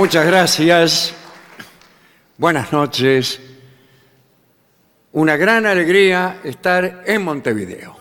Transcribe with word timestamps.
Muchas 0.00 0.24
gracias. 0.24 1.12
Buenas 2.38 2.72
noches. 2.72 3.38
Una 5.12 5.36
gran 5.36 5.66
alegría 5.66 6.40
estar 6.42 7.02
en 7.04 7.22
Montevideo. 7.22 7.94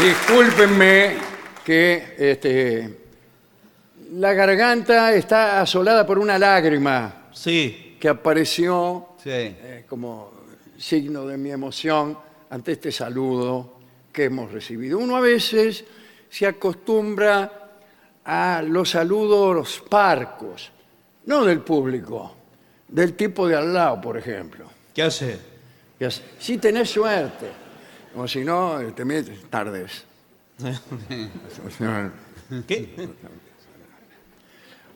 Discúlpenme 0.00 1.16
que 1.64 2.14
este, 2.16 2.98
la 4.12 4.32
garganta 4.32 5.12
está 5.12 5.60
asolada 5.60 6.06
por 6.06 6.20
una 6.20 6.38
lágrima 6.38 7.30
Sí, 7.32 7.96
que 7.98 8.08
apareció 8.10 9.08
sí. 9.20 9.28
eh, 9.32 9.86
como 9.88 10.30
signo 10.78 11.26
de 11.26 11.36
mi 11.36 11.50
emoción 11.50 12.16
ante 12.48 12.70
este 12.70 12.92
saludo 12.92 13.73
que 14.14 14.24
hemos 14.24 14.50
recibido. 14.52 14.98
Uno 14.98 15.16
a 15.16 15.20
veces 15.20 15.84
se 16.30 16.46
acostumbra 16.46 17.70
a 18.24 18.62
los 18.62 18.90
saludos 18.90 19.84
parcos, 19.90 20.70
no 21.26 21.44
del 21.44 21.60
público, 21.60 22.34
del 22.88 23.14
tipo 23.14 23.46
de 23.46 23.56
al 23.56 23.74
lado, 23.74 24.00
por 24.00 24.16
ejemplo. 24.16 24.64
¿Qué 24.94 25.02
hace? 25.02 25.38
Y 25.98 26.04
así, 26.04 26.22
Si 26.38 26.58
tenés 26.58 26.90
suerte, 26.90 27.50
o 28.16 28.26
si 28.26 28.44
no, 28.44 28.80
te 28.94 29.04
metes 29.04 29.42
tardes. 29.50 30.04
¿Qué? 32.66 33.08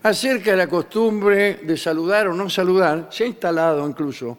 Acerca 0.05 0.53
de 0.53 0.57
la 0.57 0.69
costumbre 0.69 1.55
de 1.65 1.77
saludar 1.77 2.29
o 2.29 2.35
no 2.35 2.49
saludar, 2.49 3.09
se 3.11 3.25
ha 3.25 3.27
instalado 3.27 3.87
incluso 3.87 4.39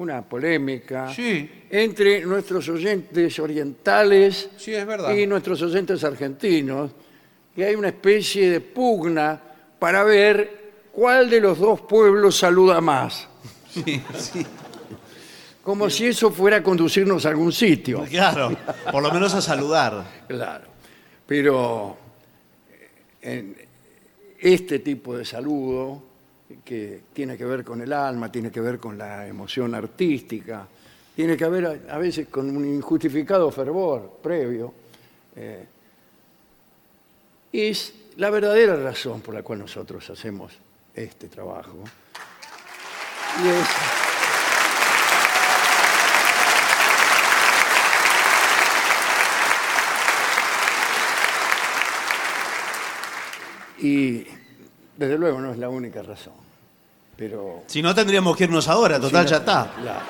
una 0.00 0.22
polémica 0.22 1.12
Sí. 1.12 1.48
entre 1.70 2.24
nuestros 2.24 2.66
oyentes 2.70 3.38
orientales 3.38 4.48
Sí, 4.56 4.72
es 4.74 4.86
verdad. 4.86 5.14
y 5.14 5.26
nuestros 5.26 5.60
oyentes 5.62 6.02
argentinos, 6.04 6.90
que 7.54 7.64
hay 7.66 7.74
una 7.74 7.88
especie 7.88 8.50
de 8.50 8.60
pugna 8.60 9.38
para 9.78 10.02
ver 10.02 10.70
cuál 10.92 11.28
de 11.28 11.40
los 11.40 11.58
dos 11.58 11.82
pueblos 11.82 12.36
saluda 12.38 12.80
más, 12.80 13.28
Sí, 13.68 14.02
sí. 14.18 14.46
como 15.62 15.90
si 15.90 16.06
eso 16.06 16.30
fuera 16.30 16.56
a 16.58 16.62
conducirnos 16.62 17.26
a 17.26 17.28
algún 17.28 17.52
sitio. 17.52 18.04
Claro, 18.08 18.56
por 18.90 19.02
lo 19.02 19.12
menos 19.12 19.34
a 19.34 19.42
saludar. 19.42 20.24
Claro. 20.26 20.64
Pero 21.26 21.96
eh, 22.72 22.88
en 23.22 23.56
este 24.40 24.78
tipo 24.80 25.16
de 25.16 25.24
saludo, 25.26 26.02
que 26.64 27.02
tiene 27.12 27.36
que 27.36 27.44
ver 27.44 27.64
con 27.64 27.80
el 27.80 27.92
alma, 27.92 28.30
tiene 28.30 28.50
que 28.50 28.60
ver 28.60 28.78
con 28.78 28.98
la 28.98 29.26
emoción 29.26 29.74
artística, 29.74 30.66
tiene 31.14 31.36
que 31.36 31.48
ver 31.48 31.82
a, 31.88 31.98
veces 31.98 32.28
con 32.28 32.54
un 32.54 32.64
injustificado 32.64 33.50
fervor 33.50 34.18
previo, 34.22 34.72
eh, 35.36 35.64
es 37.52 37.94
la 38.16 38.30
verdadera 38.30 38.76
razón 38.76 39.20
por 39.20 39.34
la 39.34 39.42
cual 39.42 39.60
nosotros 39.60 40.08
hacemos 40.10 40.52
este 40.94 41.28
trabajo. 41.28 41.78
Y 43.42 43.48
es 43.48 43.66
Y 53.82 54.26
desde 55.00 55.16
luego 55.16 55.40
no 55.40 55.50
es 55.50 55.56
la 55.58 55.70
única 55.70 56.02
razón. 56.02 56.34
Pero. 57.16 57.62
Si 57.66 57.80
no, 57.80 57.94
tendríamos 57.94 58.36
que 58.36 58.44
irnos 58.44 58.68
ahora, 58.68 59.00
total, 59.00 59.26
ya 59.26 59.38
está. 59.38 59.72
la- 59.82 60.02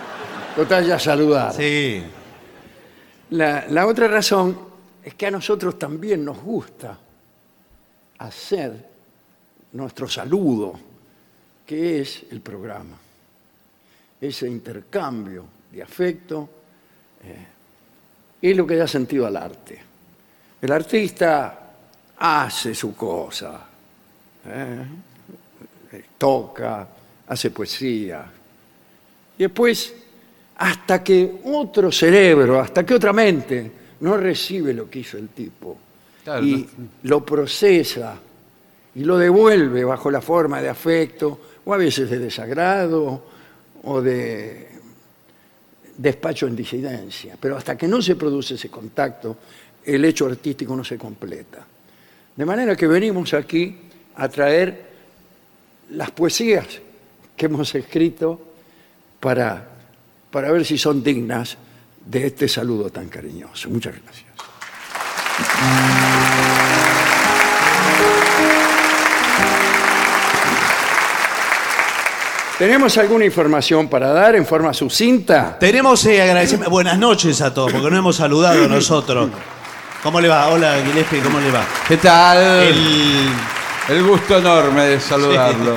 total, 0.57 0.85
ya 0.85 0.99
saludar. 0.99 1.55
Sí. 1.55 2.03
La, 3.31 3.67
la 3.69 3.87
otra 3.87 4.09
razón 4.09 4.59
es 5.05 5.15
que 5.15 5.27
a 5.27 5.31
nosotros 5.31 5.79
también 5.79 6.25
nos 6.25 6.39
gusta 6.43 6.99
hacer 8.19 8.89
nuestro 9.73 10.09
saludo, 10.09 10.75
que 11.65 12.01
es 12.01 12.25
el 12.33 12.41
programa. 12.41 12.97
Ese 14.21 14.49
intercambio 14.49 15.45
de 15.71 15.83
afecto 15.85 16.51
eh, 17.25 17.47
es 18.43 18.57
lo 18.57 18.67
que 18.67 18.75
da 18.77 18.89
sentido 18.89 19.25
al 19.27 19.37
arte. 19.37 19.81
El 20.61 20.73
artista 20.73 21.59
hace 22.19 22.75
su 22.75 22.95
cosa, 22.97 23.61
¿eh? 24.47 24.85
Eh, 25.93 26.05
toca, 26.17 26.89
hace 27.27 27.51
poesía, 27.51 28.25
y 29.41 29.45
después, 29.45 29.95
hasta 30.57 31.03
que 31.03 31.41
otro 31.45 31.91
cerebro, 31.91 32.61
hasta 32.61 32.85
que 32.85 32.95
otra 32.95 33.13
mente 33.13 33.73
no 34.01 34.19
recibe 34.19 34.75
lo 34.75 34.91
que 34.91 34.99
hizo 34.99 35.17
el 35.17 35.31
tipo 35.31 35.79
Claro, 36.23 36.45
y 36.45 36.69
lo 37.05 37.25
procesa 37.25 38.21
y 38.95 39.05
lo 39.05 39.17
devuelve 39.17 39.83
bajo 39.83 40.11
la 40.11 40.21
forma 40.21 40.61
de 40.61 40.69
afecto 40.69 41.41
o 41.65 41.73
a 41.73 41.79
veces 41.79 42.11
de 42.11 42.19
desagrado 42.19 43.23
o 43.85 44.03
de 44.03 44.69
despacho 45.97 46.47
en 46.47 46.55
disidencia. 46.55 47.39
Pero 47.41 47.57
hasta 47.57 47.79
que 47.79 47.89
no 47.89 48.03
se 48.03 48.17
produce 48.17 48.57
ese 48.57 48.69
contacto, 48.69 49.39
el 49.83 50.05
hecho 50.05 50.27
artístico 50.27 50.77
no 50.77 50.85
se 50.85 50.99
completa. 50.99 51.67
De 52.37 52.45
manera 52.45 52.77
que 52.77 52.87
venimos 52.87 53.33
aquí 53.33 53.90
a 54.21 54.29
traer 54.29 54.85
las 55.93 56.11
poesías 56.11 56.67
que 57.37 57.47
hemos 57.47 57.75
escrito 57.75 58.39
para, 59.19 59.67
para 60.31 60.53
ver 60.53 60.65
si 60.67 60.77
son 60.77 61.03
dignas 61.03 61.57
de 62.05 62.27
este 62.27 62.47
saludo 62.47 62.91
tan 62.91 63.09
cariñoso. 63.09 63.71
Muchas 63.71 63.95
gracias. 64.03 64.27
¿Tenemos 72.59 72.99
alguna 72.99 73.25
información 73.25 73.89
para 73.89 74.09
dar 74.13 74.37
en 74.37 74.45
forma 74.45 74.75
sucinta? 74.75 75.57
Tenemos 75.59 76.05
eh, 76.05 76.21
agradecimiento. 76.21 76.71
Buenas 76.71 76.99
noches 76.99 77.41
a 77.41 77.55
todos, 77.55 77.73
porque 77.73 77.91
no 77.91 77.97
hemos 77.97 78.17
saludado 78.17 78.69
nosotros. 78.69 79.31
¿Cómo 80.03 80.21
le 80.21 80.29
va? 80.29 80.49
Hola, 80.49 80.77
Gillespie, 80.85 81.21
¿cómo 81.21 81.41
le 81.41 81.51
va? 81.51 81.65
¿Qué 81.89 81.97
tal? 81.97 82.37
El- 82.65 83.31
El 83.91 84.05
gusto 84.07 84.39
enorme 84.39 84.83
de 84.87 85.01
saludarlo. 85.01 85.77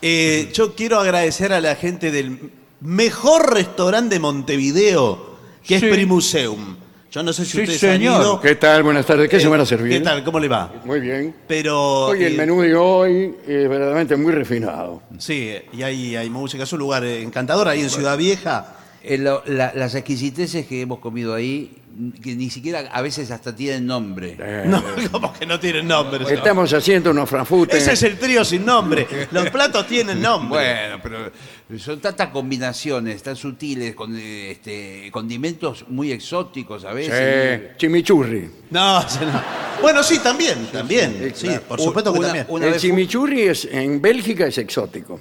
Eh, 0.00 0.50
yo 0.52 0.74
quiero 0.74 0.98
agradecer 0.98 1.52
a 1.52 1.60
la 1.60 1.76
gente 1.76 2.10
del 2.10 2.38
mejor 2.80 3.52
restaurante 3.52 4.14
de 4.16 4.20
Montevideo, 4.20 5.36
que 5.62 5.78
Sí. 5.78 5.86
es 5.86 5.92
Primuseum. 5.92 6.76
Yo 7.10 7.22
no 7.22 7.32
sé 7.32 7.44
si 7.44 7.52
Sí, 7.52 7.60
ustedes 7.60 7.80
señor. 7.80 8.14
han 8.16 8.20
ido. 8.22 8.40
¿Qué 8.40 8.54
tal? 8.56 8.82
Buenas 8.82 9.06
tardes. 9.06 9.28
¿Qué 9.28 9.38
se 9.38 9.46
van 9.46 9.60
a 9.60 9.66
servir? 9.66 9.92
¿Qué 9.92 10.00
tal? 10.00 10.24
¿Cómo 10.24 10.40
le 10.40 10.48
va? 10.48 10.72
Muy 10.84 11.00
bien. 11.00 11.34
Pero. 11.46 12.06
Hoy 12.06 12.24
el 12.24 12.34
eh, 12.34 12.36
menú 12.36 12.60
de 12.60 12.74
hoy 12.74 13.34
es 13.46 13.68
verdaderamente 13.68 14.16
muy 14.16 14.32
refinado. 14.32 15.02
Sí, 15.18 15.52
y 15.72 15.82
hay, 15.82 16.16
hay 16.16 16.28
música. 16.30 16.64
Es 16.64 16.72
un 16.72 16.80
lugar 16.80 17.04
eh, 17.04 17.22
encantador 17.22 17.68
ahí 17.68 17.82
en 17.82 17.90
Ciudad 17.90 18.16
Vieja. 18.18 18.76
Eh, 19.02 19.18
lo- 19.18 19.42
la- 19.46 19.72
las 19.74 19.94
exquisiteces 19.94 20.66
que 20.66 20.80
hemos 20.80 20.98
comido 20.98 21.34
ahí, 21.34 21.76
que 22.22 22.34
ni 22.34 22.50
siquiera 22.50 22.80
a 22.92 23.00
veces 23.02 23.28
hsta 23.30 23.54
tienen 23.54 23.86
nombre. 23.86 24.36
Eh, 24.38 24.64
No, 24.66 24.82
como 25.10 25.32
que 25.32 25.46
no 25.46 25.58
tienen 25.60 25.86
nombre. 25.86 26.18
señor. 26.24 26.32
Estamos 26.38 26.72
haciendo 26.72 27.10
unos 27.10 27.28
franfutes. 27.28 27.82
Ese 27.82 27.92
es 27.92 28.02
el 28.02 28.18
trío 28.18 28.44
sin 28.44 28.64
nombre. 28.64 29.06
Los 29.30 29.50
platos 29.50 29.86
tienen 29.86 30.20
nombre. 30.20 30.48
Bueno, 30.60 30.98
pero 31.02 31.78
son 31.78 32.00
tantas 32.00 32.28
combinaciones 32.28 33.22
tan 33.22 33.36
sutiles, 33.36 33.94
con 33.94 34.16
este, 34.16 35.08
condimentos 35.12 35.84
muy 35.88 36.12
exóticos 36.12 36.84
a 36.84 36.92
veces. 36.92 37.12
Eh, 37.14 37.72
chimichurri. 37.76 38.50
No, 38.70 39.08
se- 39.08 39.24
no. 39.24 39.42
Bueno, 39.82 40.02
sí, 40.02 40.18
también, 40.18 40.66
también. 40.72 41.32
Sí, 41.34 41.46
claro. 41.46 41.62
por 41.62 41.80
supuesto 41.80 42.12
que 42.12 42.18
Una- 42.18 42.28
también. 42.28 42.46
una 42.48 42.66
el 42.66 42.76
chimichurri 42.76 43.42
es, 43.42 43.64
en 43.70 44.00
Bélgica 44.00 44.46
es 44.46 44.58
exótico. 44.58 45.20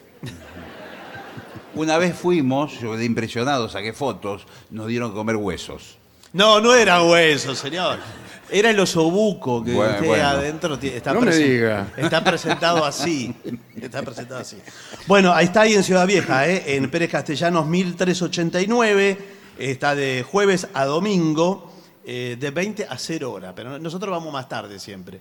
Una 1.75 1.97
vez 1.97 2.15
fuimos, 2.15 2.79
yo 2.79 2.95
de 2.95 3.03
impresionado 3.05 3.67
saqué 3.67 3.93
fotos, 3.93 4.45
nos 4.69 4.87
dieron 4.87 5.11
a 5.11 5.13
comer 5.13 5.35
huesos. 5.37 5.97
No, 6.33 6.59
no 6.59 6.73
era 6.75 7.01
hueso, 7.03 7.55
señor. 7.55 7.99
Era 8.49 8.69
el 8.69 8.79
osobuco 8.79 9.63
que 9.63 9.71
Bueno, 9.73 9.93
usted 9.95 10.07
bueno. 10.07 10.27
adentro 10.27 10.77
ti- 10.77 10.89
está, 10.89 11.13
No 11.13 11.21
me 11.21 11.31
presen- 11.31 11.47
diga. 11.47 11.93
está 11.97 12.23
presentado 12.23 12.85
así. 12.85 13.33
Está 13.81 14.01
presentado 14.03 14.41
así. 14.41 14.57
Bueno, 15.07 15.33
ahí 15.33 15.45
está 15.45 15.61
ahí 15.61 15.73
en 15.73 15.83
Ciudad 15.83 16.05
Vieja, 16.05 16.47
¿eh? 16.47 16.75
en 16.75 16.89
Pérez 16.91 17.09
Castellanos 17.09 17.65
1389. 17.67 19.17
Está 19.57 19.95
de 19.95 20.23
jueves 20.27 20.67
a 20.73 20.85
domingo, 20.85 21.71
eh, 22.05 22.35
de 22.39 22.51
20 22.51 22.85
a 22.85 22.97
0 22.97 23.31
horas. 23.31 23.53
Pero 23.55 23.79
nosotros 23.79 24.11
vamos 24.11 24.31
más 24.33 24.47
tarde 24.49 24.79
siempre. 24.79 25.19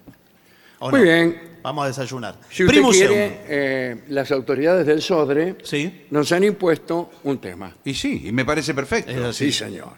¿O 0.78 0.90
Muy 0.90 1.00
no? 1.00 1.04
bien. 1.04 1.58
Vamos 1.62 1.84
a 1.84 1.88
desayunar. 1.88 2.34
Si 2.50 2.64
usted 2.64 2.82
quiere, 2.82 3.40
eh, 3.48 4.04
las 4.08 4.30
autoridades 4.32 4.84
del 4.86 5.00
SODRE 5.00 5.56
Sí. 5.62 6.06
nos 6.10 6.32
han 6.32 6.42
impuesto 6.44 7.10
un 7.24 7.38
tema. 7.38 7.74
Y 7.84 7.94
sí, 7.94 8.22
y 8.26 8.32
me 8.32 8.44
parece 8.44 8.74
perfecto. 8.74 9.10
Es 9.12 9.18
así. 9.22 9.52
Sí, 9.52 9.58
señor. 9.58 9.90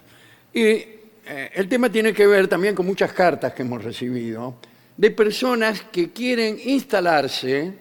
Y 0.53 0.94
eh, 1.27 1.51
el 1.55 1.67
tema 1.67 1.89
tiene 1.89 2.13
que 2.13 2.27
ver 2.27 2.47
también 2.47 2.75
con 2.75 2.85
muchas 2.85 3.11
cartas 3.11 3.53
que 3.53 3.63
hemos 3.63 3.83
recibido 3.83 4.55
de 4.97 5.11
personas 5.11 5.81
que 5.91 6.11
quieren 6.11 6.57
instalarse 6.63 7.73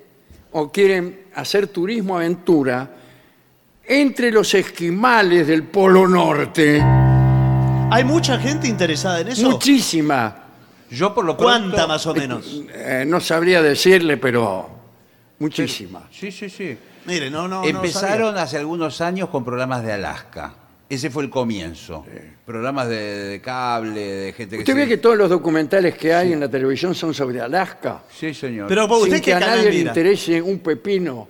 o 0.53 0.71
quieren 0.71 1.27
hacer 1.35 1.69
turismo 1.69 2.17
aventura 2.17 2.91
entre 3.87 4.31
los 4.31 4.55
esquimales 4.55 5.47
del 5.47 5.65
Polo 5.65 6.09
Norte. 6.09 6.81
¿Hay 7.91 8.03
mucha 8.05 8.39
gente 8.39 8.67
interesada 8.67 9.21
en 9.21 9.29
eso? 9.29 9.51
Muchísima. 9.51 10.45
Yo 10.91 11.15
por 11.15 11.25
lo 11.25 11.37
pronto... 11.37 11.71
¿Cuánta 11.71 11.87
más 11.87 12.07
o 12.07 12.15
menos? 12.15 12.63
Eh, 12.73 13.05
no 13.07 13.21
sabría 13.21 13.63
decirle, 13.63 14.17
pero 14.17 14.69
muchísima. 15.39 16.09
Sí, 16.11 16.33
sí, 16.33 16.49
sí. 16.49 16.77
Mire, 17.05 17.31
no, 17.31 17.47
no. 17.47 17.61
no 17.61 17.65
Empezaron 17.67 18.39
hace 18.39 18.57
algunos 18.57 19.01
años 19.01 19.29
con 19.29 19.45
programas 19.45 19.85
de 19.85 19.93
Alaska. 19.93 20.55
Ese 20.89 21.11
fue 21.11 21.23
el 21.25 21.31
comienzo. 21.31 22.05
Programas 22.45 22.89
de, 22.89 22.97
de 23.29 23.41
cable, 23.41 24.01
de 24.01 24.33
gente 24.35 24.57
que 24.57 24.63
Usted 24.63 24.73
se- 24.75 24.79
ve 24.79 24.87
que 24.87 24.99
todos 24.99 25.17
los 25.17 25.31
documentales 25.31 25.97
que 25.97 26.15
hay 26.15 26.33
en 26.35 26.41
la 26.41 26.49
televisión 26.49 26.95
son 26.95 27.15
sobre 27.15 27.41
Alaska. 27.41 28.03
Sí, 28.11 28.35
señor. 28.35 28.69
Pero 28.69 28.87
¿por 28.87 28.99
usted 28.99 29.15
sin 29.17 29.23
que 29.25 29.35
a 29.35 29.41
nadie 29.41 29.71
le 29.71 29.79
interese 29.81 30.41
un 30.43 30.59
pepino 30.59 31.29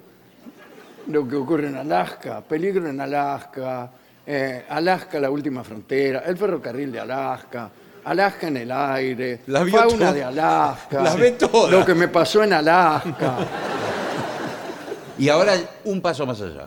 lo 1.06 1.28
que 1.28 1.36
ocurre 1.36 1.68
en 1.68 1.76
Alaska, 1.76 2.40
peligro 2.40 2.88
en 2.88 3.00
Alaska, 3.00 3.90
eh, 4.26 4.64
Alaska 4.68 5.20
la 5.20 5.30
última 5.30 5.62
frontera, 5.62 6.20
el 6.26 6.36
ferrocarril 6.36 6.90
de 6.90 7.00
Alaska, 7.00 7.70
Alaska 8.04 8.48
en 8.48 8.56
el 8.56 8.72
aire, 8.72 9.40
Las 9.46 9.64
vio 9.66 9.76
fauna 9.78 10.12
de 10.12 10.24
Alaska, 10.24 11.02
Las 11.02 11.16
ve 11.18 11.32
todas. 11.32 11.70
lo 11.70 11.84
que 11.84 11.94
me 11.94 12.08
pasó 12.08 12.42
en 12.42 12.52
Alaska. 12.54 13.36
Y 15.16 15.28
ahora 15.28 15.54
un 15.84 16.00
paso 16.00 16.26
más 16.26 16.40
allá. 16.40 16.66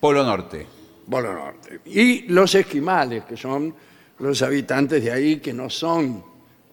Polo 0.00 0.24
Norte. 0.24 0.66
Polo 1.10 1.32
Norte. 1.34 1.80
Y 1.86 2.22
los 2.28 2.54
esquimales, 2.54 3.24
que 3.24 3.36
son 3.36 3.74
los 4.20 4.40
habitantes 4.42 5.02
de 5.02 5.10
ahí 5.12 5.36
que 5.38 5.52
no 5.52 5.68
son 5.68 6.22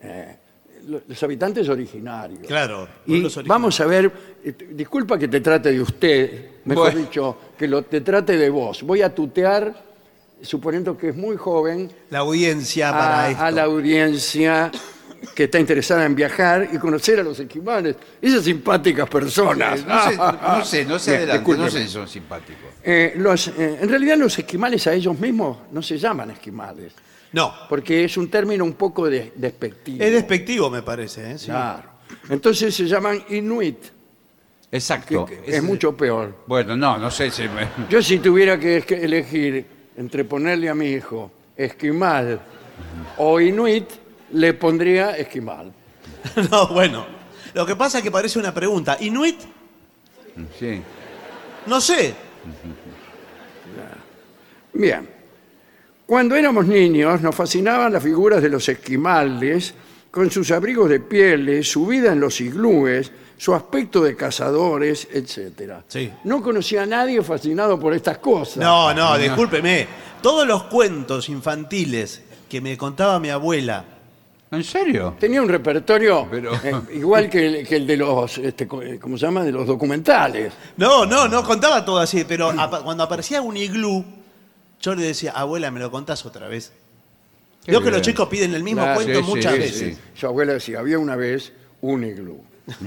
eh, 0.02 0.36
lo- 0.88 1.02
los 1.08 1.24
habitantes 1.24 1.68
originarios. 1.70 2.42
Claro. 2.48 2.88
Y 3.06 3.12
pueblos 3.12 3.38
originarios. 3.38 3.48
vamos 3.48 3.80
a 3.82 3.86
ver, 3.88 4.12
eh, 4.44 4.54
disculpa 4.72 5.18
que 5.18 5.28
te 5.28 5.42
trate 5.42 5.72
de 5.72 5.82
usted, 5.82 6.50
mejor 6.66 6.92
Bueno. 6.94 7.00
dicho, 7.08 7.38
que 7.58 7.68
lo, 7.68 7.82
te 7.84 8.02
trate 8.02 8.38
de 8.38 8.50
vos. 8.50 8.84
Voy 8.84 9.02
a 9.02 9.14
tutear, 9.14 9.74
suponiendo 10.42 10.98
que 10.98 11.10
es 11.10 11.16
muy 11.16 11.36
joven, 11.36 11.92
La 12.10 12.20
audiencia 12.20 12.92
para 12.92 13.24
a, 13.24 13.32
esto. 13.32 13.44
a 13.44 13.52
la 13.52 13.64
audiencia 13.64 14.72
que 15.36 15.46
está 15.46 15.60
interesada 15.60 16.06
en 16.06 16.16
viajar 16.16 16.70
y 16.72 16.78
conocer 16.78 17.20
a 17.20 17.24
los 17.24 17.40
esquimales. 17.40 17.96
Esas 18.22 18.44
simpáticas 18.44 19.10
personas. 19.10 19.86
No 19.86 20.02
sé, 20.10 20.16
no 20.18 20.66
sé, 20.66 20.86
no 20.86 21.00
sé 21.00 21.12
Bien, 21.18 21.30
adelante, 21.30 21.58
no 21.58 21.70
sé 21.70 21.84
si 21.84 21.90
son 21.90 22.08
simpáticos. 22.08 22.66
Eh, 22.84 23.14
los, 23.18 23.48
eh, 23.50 23.80
en 23.82 23.90
realidad 23.90 24.18
los 24.18 24.38
esquimales 24.38 24.86
a 24.88 24.94
ellos 24.94 25.18
mismos 25.20 25.58
no 25.72 25.82
se 25.82 25.98
llaman 25.98 26.32
esquimales, 26.32 26.94
No. 27.34 27.54
porque 27.70 28.04
es 28.06 28.18
un 28.18 28.30
término 28.30 28.64
un 28.64 28.74
poco 28.74 29.10
de- 29.10 29.32
despectivo. 29.36 30.04
Es 30.04 30.12
despectivo, 30.12 30.70
me 30.70 30.82
parece. 30.84 31.32
¿eh? 31.32 31.38
Sí. 31.38 31.46
Claro. 31.48 31.90
Entonces 32.30 32.74
se 32.76 32.86
llaman 32.86 33.24
inuit, 33.30 33.78
Exacto. 34.72 35.26
que 35.26 35.42
es, 35.46 35.64
mucho 35.64 35.96
peor. 35.96 36.36
Bueno, 36.48 36.76
no, 36.78 36.98
no 36.98 37.10
sé 37.12 37.32
si... 37.32 37.44
me- 37.44 37.68
Yo 37.90 38.02
si 38.02 38.20
tuviera 38.20 38.60
que 38.60 38.78
elegir 38.90 39.66
entre 39.98 40.24
ponerle 40.26 40.70
a 40.70 40.76
mi 40.76 40.88
hijo 40.92 41.32
esquimal 41.56 42.40
o 43.18 43.40
inuit, 43.42 43.86
le 44.32 44.54
pondría 44.54 45.18
esquimal. 45.18 45.72
No, 46.52 46.68
bueno. 46.68 47.06
Lo 47.54 47.66
que 47.66 47.76
pasa 47.76 48.00
es 48.00 48.04
que 48.04 48.12
parece 48.12 48.38
una 48.38 48.54
pregunta. 48.54 48.98
¿Inuit? 49.00 49.40
Sí. 50.60 50.82
No 51.66 51.82
sé. 51.82 52.14
Bien. 54.74 55.08
Cuando 56.06 56.36
éramos 56.36 56.66
niños 56.66 57.22
nos 57.22 57.36
fascinaban 57.36 57.92
las 57.92 58.04
figuras 58.04 58.42
de 58.42 58.50
los 58.50 58.68
esquimales 58.70 59.74
con 60.12 60.32
sus 60.32 60.52
abrigos 60.52 60.90
de 60.90 61.00
pieles, 61.00 61.70
su 61.70 61.86
vida 61.86 62.14
en 62.14 62.20
los 62.20 62.40
iglúes, 62.40 63.12
su 63.38 63.54
aspecto 63.54 64.04
de 64.04 64.16
cazadores, 64.16 65.08
etc. 65.12 65.74
Sí. 65.88 66.12
No 66.24 66.42
conocía 66.42 66.84
a 66.84 66.86
nadie 66.86 67.22
fascinado 67.22 67.80
por 67.80 67.94
estas 67.94 68.20
cosas. 68.20 68.58
No, 68.58 68.94
no, 68.94 69.18
discúlpeme. 69.18 69.88
Todos 70.22 70.48
los 70.48 70.64
cuentos 70.64 71.30
infantiles 71.30 72.22
que 72.50 72.62
me 72.62 72.78
contaba 72.78 73.20
mi 73.20 73.30
abuela. 73.30 73.84
¿En 74.50 74.64
serio? 74.64 75.16
Tenía 75.20 75.42
un 75.42 75.50
repertorio 75.50 76.26
Pero- 76.32 76.54
eh, 76.64 76.74
igual 76.94 77.30
que 77.30 77.46
el, 77.60 77.68
que 77.68 77.76
el 77.76 77.86
de 77.88 77.98
los, 77.98 78.38
este, 78.38 78.66
co- 78.68 78.82
eh, 78.82 78.98
¿cómo 78.98 79.18
se 79.18 79.26
llama? 79.26 79.44
De 79.44 79.52
los 79.52 79.68
documentales. 79.68 80.54
No, 80.78 81.06
no, 81.06 81.28
no 81.28 81.44
contaba 81.44 81.84
todo 81.84 82.00
así, 82.00 82.24
pero 82.26 82.50
apa- 82.52 82.82
cuando 82.84 83.04
aparecía 83.04 83.42
un 83.42 83.58
iglú, 83.58 84.06
yo 84.82 84.96
le 84.96 85.04
decía, 85.04 85.32
abuela, 85.32 85.70
¿me 85.70 85.80
lo 85.82 85.92
contás 85.92 86.26
otra 86.26 86.48
vez? 86.48 86.72
Qué 87.66 87.72
Veo 87.72 87.82
que 87.82 87.88
los 87.92 87.96
bien. 88.02 88.04
chicos 88.14 88.30
piden 88.30 88.54
el 88.54 88.64
mismo 88.64 88.84
Claro, 88.84 88.96
cuento 88.96 89.20
sí, 89.20 89.26
sí, 89.26 89.30
muchas 89.30 89.54
sí, 89.54 89.60
veces. 89.60 89.96
sí. 89.98 90.02
Su 90.14 90.28
abuela 90.28 90.54
decía, 90.54 90.80
había 90.80 90.98
una 90.98 91.18
vez 91.18 91.52
un 91.82 92.06
iglú. 92.06 92.42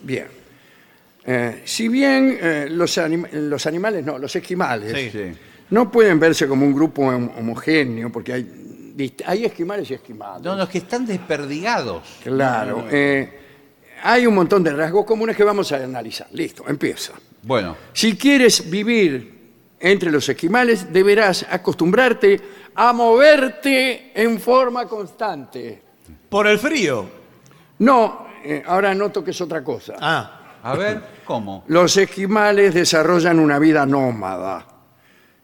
bien. 0.00 0.26
Eh, 1.26 1.62
si 1.66 1.88
bien 1.88 2.38
eh, 2.40 2.68
los, 2.70 2.96
anim- 2.96 3.28
los 3.30 3.66
animales, 3.66 4.04
no, 4.04 4.18
los 4.18 4.34
esquimales, 4.34 4.92
Sí. 4.96 5.10
Sí. 5.10 5.38
no 5.70 5.90
pueden 5.92 6.18
verse 6.18 6.48
como 6.48 6.64
un 6.64 6.74
grupo 6.74 7.02
hom- 7.02 7.30
homogéneo, 7.38 8.10
porque 8.10 8.32
hay, 8.32 8.46
hay 9.26 9.44
esquimales 9.44 9.90
y 9.90 9.94
esquimales. 9.94 10.42
No, 10.42 10.62
es 10.62 10.68
que 10.68 10.78
están 10.78 11.06
desperdigados. 11.06 12.02
Claro. 12.22 12.86
eh, 12.90 13.40
hay 14.02 14.26
un 14.26 14.34
montón 14.34 14.62
de 14.62 14.72
rasgos 14.72 15.04
comunes 15.04 15.36
que 15.36 15.44
vamos 15.44 15.70
a 15.72 15.76
analizar. 15.76 16.28
Listo, 16.32 16.64
empieza. 16.68 17.12
Bueno, 17.42 17.76
Si 17.92 18.16
quieres 18.16 18.68
vivir 18.68 19.38
entre 19.80 20.10
los 20.10 20.28
esquimales, 20.28 20.92
deberás 20.92 21.46
acostumbrarte 21.50 22.40
a 22.74 22.92
moverte 22.92 24.12
en 24.14 24.40
forma 24.40 24.86
constante. 24.86 25.82
Por 26.28 26.46
el 26.46 26.58
frío. 26.58 27.08
No, 27.78 28.26
eh, 28.44 28.62
ahora 28.66 28.94
noto 28.94 29.22
que 29.24 29.30
es 29.30 29.40
otra 29.40 29.62
cosa. 29.62 29.94
Ah, 30.00 30.58
a 30.62 30.74
ver, 30.76 31.00
¿cómo? 31.24 31.64
Los 31.68 31.96
esquimales 31.96 32.74
desarrollan 32.74 33.38
una 33.38 33.58
vida 33.58 33.86
nómada 33.86 34.66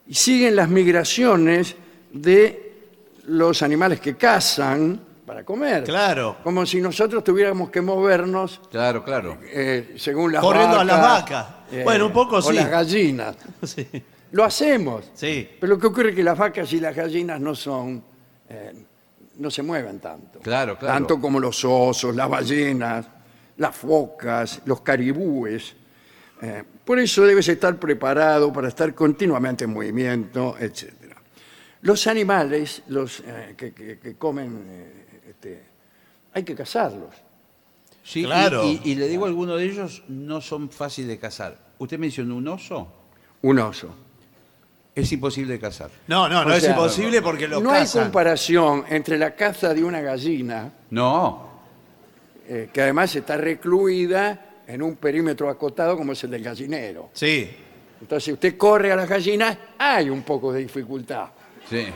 y 0.07 0.15
siguen 0.15 0.57
las 0.57 0.69
migraciones 0.69 1.77
de 2.13 2.74
los 3.27 3.63
animales 3.63 4.01
que 4.01 4.17
cazan 4.17 5.01
para 5.27 5.45
comer. 5.45 5.85
claro. 5.85 6.37
Como 6.45 6.67
si 6.67 6.81
nosotros 6.81 7.25
tuviéramos 7.25 7.71
que 7.71 7.81
movernos 7.81 8.61
Claro, 8.71 9.03
claro. 9.03 9.39
eh, 9.45 9.95
según 9.97 10.33
las 10.33 10.43
Corriendo 10.43 10.79
a 10.81 10.85
las 10.85 11.01
vacas. 11.01 11.47
Bueno, 11.83 12.07
un 12.07 12.13
poco 12.13 12.37
o 12.37 12.43
sí. 12.43 12.53
las 12.55 12.71
gallinas. 12.71 13.37
Sí. 13.63 13.89
Lo 14.33 14.43
hacemos. 14.45 15.11
Sí. 15.15 15.49
Pero 15.61 15.75
lo 15.75 15.79
que 15.79 15.87
ocurre 15.87 16.11
es 16.11 16.17
que 16.17 16.23
las 16.25 16.37
vacas 16.37 16.73
y 16.73 16.81
las 16.81 16.95
gallinas 16.95 17.41
no 17.41 17.55
son, 17.55 18.03
eh, 18.49 18.73
no 19.37 19.49
se 19.51 19.63
mueven 19.63 20.01
tanto. 20.01 20.41
Claro, 20.41 20.77
claro. 20.77 20.93
Tanto 20.95 21.21
como 21.21 21.39
los 21.39 21.65
osos, 21.65 22.15
las 22.17 22.29
ballenas, 22.29 23.07
las 23.57 23.77
focas, 23.77 24.61
los 24.65 24.81
caribúes. 24.81 25.75
Eh, 26.43 26.65
por 26.85 26.99
eso 26.99 27.25
debes 27.25 27.47
estar 27.49 27.77
preparado 27.77 28.53
para 28.53 28.67
estar 28.69 28.93
continuamente 28.93 29.65
en 29.65 29.73
movimiento, 29.73 30.57
etc. 30.59 30.93
Los 31.85 32.07
animales, 32.07 32.83
los 32.89 33.21
eh, 33.21 33.55
que, 33.57 33.73
que- 33.73 33.99
que 33.99 34.15
comen, 34.17 34.65
eh, 34.69 35.07
este, 35.29 35.63
hay 36.33 36.43
que 36.43 36.55
cazarlos. 36.55 37.15
Sí, 38.03 38.21
y- 38.21 38.25
Claro. 38.25 38.65
Y, 38.65 38.81
y 38.85 38.95
le 38.97 39.07
digo, 39.07 39.27
algunos 39.27 39.59
de 39.59 39.65
ellos 39.67 40.03
no 40.09 40.41
son 40.41 40.71
fáciles 40.71 41.09
de 41.11 41.19
cazar. 41.19 41.57
¿Usted 41.79 41.99
mencionó 41.99 42.37
un 42.37 42.49
oso? 42.49 42.89
Un 43.43 43.59
oso. 43.59 43.95
Es 44.95 45.11
imposible 45.13 45.55
de 45.55 45.61
cazar. 45.61 45.91
No, 46.07 46.29
no, 46.29 46.45
no 46.45 46.51
O 46.53 46.57
es 46.57 46.63
sea, 46.63 46.71
imposible 46.73 47.21
porque 47.21 47.49
lo 47.49 47.61
no 47.61 47.71
hay 47.73 47.81
cazan. 47.81 48.05
comparación 48.05 48.85
entre 48.89 49.19
la 49.19 49.35
caza 49.35 49.75
de 49.75 49.83
una 49.85 50.01
gallina 50.01 50.73
No, 50.91 51.49
eh, 52.49 52.71
que 52.73 52.81
además 52.83 53.15
está 53.17 53.37
recluida 53.37 54.63
en 54.67 54.81
un 54.83 54.97
perímetro 54.97 55.51
acotado 55.51 55.97
como 55.97 56.13
es 56.13 56.25
el 56.25 56.31
del 56.31 56.43
gallinero. 56.45 57.11
Sí. 57.13 57.51
Entonces, 58.01 58.25
si 58.25 58.33
usted 58.33 58.57
corre 58.57 58.93
a 58.93 58.97
las 58.97 59.09
gallinas, 59.09 59.59
hay 59.79 60.09
un 60.11 60.23
poco 60.23 60.53
de 60.53 60.61
dificultad. 60.61 61.29
Sí. 61.69 61.87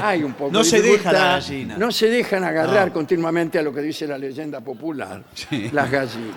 Hay 0.00 0.22
un 0.22 0.32
poco 0.32 0.50
No 0.50 0.60
de 0.60 0.64
se 0.64 0.80
deja 0.80 1.12
la 1.12 1.18
gallina. 1.32 1.76
No 1.76 1.92
se 1.92 2.08
dejan 2.08 2.42
agarrar 2.44 2.88
No. 2.88 2.92
continuamente 2.94 3.58
a 3.58 3.62
lo 3.62 3.72
que 3.74 3.82
dice 3.82 4.06
la 4.06 4.16
leyenda 4.16 4.60
popular, 4.60 5.22
Sí. 5.34 5.68
las 5.72 5.90
gallinas. 5.90 6.36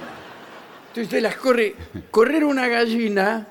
Entonces 0.90 1.04
usted 1.06 1.22
las 1.22 1.36
corre. 1.38 1.74
Correr 2.12 2.44
una 2.44 2.68
gallina 2.68 3.48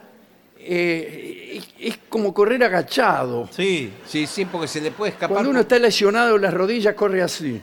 eh, 0.59 1.53
es, 1.57 1.69
es 1.79 1.99
como 2.11 2.35
correr 2.35 2.63
agachado. 2.63 3.49
Sí. 3.51 3.91
Sí, 4.07 4.27
sí, 4.27 4.45
porque 4.45 4.69
se 4.69 4.83
le 4.83 4.91
puede 4.91 5.13
escapar. 5.13 5.35
Cuando 5.35 5.51
uno 5.51 5.61
está 5.61 5.79
lesionado 5.79 6.37
en 6.37 6.43
las 6.43 6.53
rodillas, 6.53 6.95
corre 6.95 7.23
así. 7.23 7.63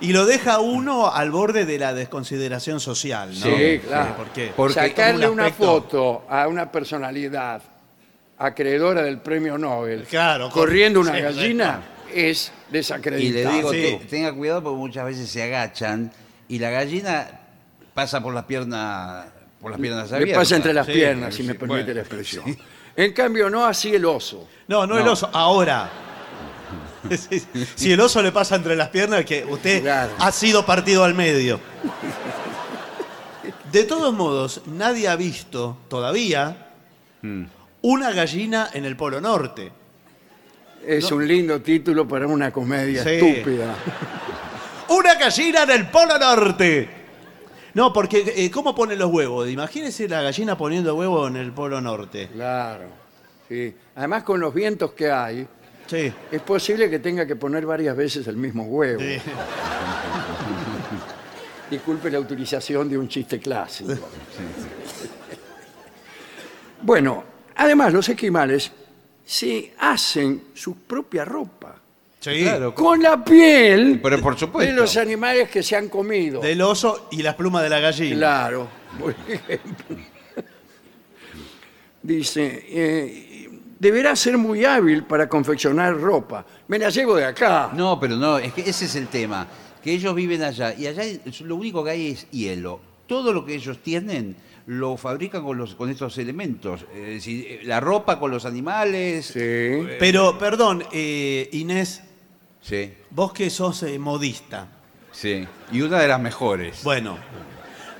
Y 0.00 0.12
lo 0.12 0.26
deja 0.26 0.58
uno 0.60 1.08
al 1.12 1.30
borde 1.30 1.64
de 1.64 1.78
la 1.78 1.92
desconsideración 1.94 2.80
social, 2.80 3.30
¿no? 3.30 3.46
Sí, 3.46 3.80
claro. 3.86 4.14
porque 4.16 4.52
Porque 4.56 4.74
Sacarle 4.74 5.26
como 5.26 5.32
un 5.34 5.38
una 5.40 5.46
aspecto- 5.46 5.66
foto 5.82 6.26
a 6.28 6.48
una 6.48 6.70
personalidad 6.72 7.62
acreedora 8.38 9.02
del 9.02 9.18
premio 9.18 9.58
Nobel 9.58 10.04
Claro, 10.04 10.50
corriendo 10.50 11.00
una 11.00 11.14
sí, 11.14 11.20
gallina 11.20 11.82
es 12.14 12.52
Y 12.68 12.72
le 12.72 12.78
desacreditado. 12.78 13.54
digo, 13.56 13.72
Sí. 13.72 13.98
te- 14.00 14.06
tenga 14.06 14.32
cuidado 14.32 14.62
porque 14.62 14.78
muchas 14.78 15.04
veces 15.06 15.28
se 15.30 15.42
agachan 15.42 16.10
y 16.48 16.58
la 16.58 16.70
gallina 16.70 17.28
pasa 17.94 18.22
por 18.22 18.32
las 18.34 18.44
piernas 18.44 19.26
por 19.60 19.72
las 19.72 19.80
piernas 19.80 20.08
Le 20.10 20.16
abiertas. 20.18 20.44
pasa 20.44 20.56
entre 20.56 20.72
las 20.72 20.86
Sí, 20.86 20.92
piernas, 20.92 21.34
si 21.34 21.42
sí, 21.42 21.48
me 21.48 21.54
permite 21.54 21.82
bueno, 21.82 21.94
la 21.94 22.00
expresión. 22.00 22.56
En 22.96 23.12
cambio, 23.12 23.50
no 23.50 23.66
así 23.66 23.92
el 23.92 24.04
oso. 24.04 24.48
No, 24.68 24.86
no, 24.86 24.96
el 24.98 25.04
No. 25.04 25.12
oso, 25.12 25.28
ahora. 25.32 25.90
Sí, 27.10 27.40
sí. 27.40 27.66
Si 27.74 27.92
el 27.92 28.00
oso 28.00 28.22
le 28.22 28.30
pasa 28.32 28.54
entre 28.56 28.76
las 28.76 28.88
piernas, 28.90 29.24
que 29.24 29.44
usted 29.44 29.82
Claro. 29.82 30.12
ha 30.18 30.30
sido 30.30 30.64
partido 30.66 31.02
al 31.04 31.14
medio. 31.14 31.58
De 33.72 33.84
todos 33.84 34.14
modos, 34.14 34.62
nadie 34.66 35.08
ha 35.08 35.16
visto 35.16 35.76
todavía 35.88 36.66
Mm. 37.22 37.44
Una 37.82 38.10
gallina 38.12 38.70
en 38.72 38.84
el 38.84 38.96
Polo 38.96 39.20
Norte. 39.20 39.72
Es 40.86 41.10
un 41.12 41.26
lindo 41.26 41.60
título 41.60 42.06
para 42.08 42.26
una 42.26 42.50
comedia 42.52 43.02
Sí. 43.02 43.10
estúpida. 43.10 43.74
¡Una 44.88 45.14
gallina 45.16 45.64
en 45.64 45.70
el 45.70 45.88
Polo 45.90 46.18
Norte! 46.18 46.88
No, 47.74 47.92
porque 47.92 48.32
eh, 48.36 48.50
¿cómo 48.50 48.74
ponen 48.74 48.98
los 48.98 49.12
huevos? 49.12 49.48
Imagínese 49.48 50.08
la 50.08 50.22
gallina 50.22 50.56
poniendo 50.56 50.94
huevo 50.94 51.28
en 51.28 51.36
el 51.36 51.52
Polo 51.52 51.80
Norte. 51.80 52.28
Claro. 52.32 52.86
Sí. 53.48 53.74
Además, 53.96 54.22
con 54.24 54.40
los 54.40 54.52
vientos 54.54 54.92
que 54.92 55.10
hay, 55.10 55.46
Sí. 55.86 56.12
es 56.32 56.42
posible 56.42 56.88
que 56.90 56.98
tenga 56.98 57.26
que 57.26 57.36
poner 57.36 57.64
varias 57.66 57.96
veces 57.96 58.26
el 58.26 58.36
mismo 58.36 58.64
huevo. 58.64 59.00
Sí. 59.00 59.18
Disculpe 61.70 62.10
la 62.10 62.18
utilización 62.20 62.88
de 62.88 62.96
un 62.98 63.08
chiste 63.08 63.38
clásico. 63.38 63.92
Bueno, 66.82 67.24
además 67.58 67.92
los 67.92 68.08
esquimales 68.08 68.72
se 69.24 69.74
hacen 69.78 70.44
su 70.54 70.74
propia 70.76 71.24
ropa 71.24 71.76
Sí. 72.20 72.42
Claro. 72.42 72.74
con 72.74 73.00
la 73.02 73.22
piel 73.24 74.00
Pero 74.02 74.20
por 74.20 74.36
supuesto. 74.38 74.70
de 74.72 74.76
los 74.76 74.96
animales 74.96 75.48
que 75.50 75.62
se 75.62 75.76
han 75.76 75.88
comido. 75.88 76.40
Del 76.40 76.60
oso 76.62 77.08
y 77.12 77.22
las 77.22 77.34
plumas 77.36 77.62
de 77.62 77.68
la 77.68 77.78
gallina. 77.78 78.16
Claro, 78.16 78.68
por 78.98 79.14
ejemplo. 79.28 79.96
Dice, 82.02 82.64
eh, 82.68 83.48
deberá 83.78 84.14
ser 84.16 84.38
muy 84.38 84.64
hábil 84.64 85.04
para 85.04 85.28
confeccionar 85.28 85.96
ropa. 85.98 86.44
Me 86.68 86.78
la 86.78 86.90
llevo 86.90 87.16
de 87.16 87.24
acá. 87.24 87.70
No, 87.74 87.98
pero 88.00 88.16
no, 88.16 88.38
es 88.38 88.52
que 88.52 88.62
ese 88.62 88.84
es 88.86 88.94
el 88.96 89.08
tema. 89.08 89.46
Que 89.82 89.92
ellos 89.92 90.14
viven 90.14 90.42
allá 90.42 90.74
y 90.74 90.86
allá 90.86 91.02
es- 91.04 91.40
lo 91.42 91.56
único 91.56 91.84
que 91.84 91.90
hay 91.90 92.10
es 92.12 92.30
hielo. 92.30 92.80
Todo 93.06 93.32
lo 93.32 93.44
que 93.44 93.54
ellos 93.54 93.78
tienen 93.82 94.36
lo 94.68 94.96
fabrican 94.98 95.42
con, 95.42 95.56
los, 95.56 95.74
con 95.74 95.88
estos 95.90 96.18
elementos. 96.18 96.84
Es 96.94 97.06
decir, 97.06 97.46
eh, 97.48 97.60
la 97.64 97.80
ropa 97.80 98.18
con 98.18 98.30
los 98.30 98.44
animales. 98.44 99.26
Sí. 99.26 99.86
Pero, 99.98 100.38
perdón, 100.38 100.84
eh, 100.92 101.48
Inés, 101.52 102.02
Sí, 102.60 102.92
vos 103.10 103.32
que 103.32 103.48
sos 103.50 103.82
eh, 103.84 103.98
modista. 103.98 104.68
sí. 105.10 105.46
Y 105.72 105.80
una 105.80 106.00
de 106.00 106.08
las 106.08 106.20
mejores. 106.20 106.82
Bueno, 106.84 107.16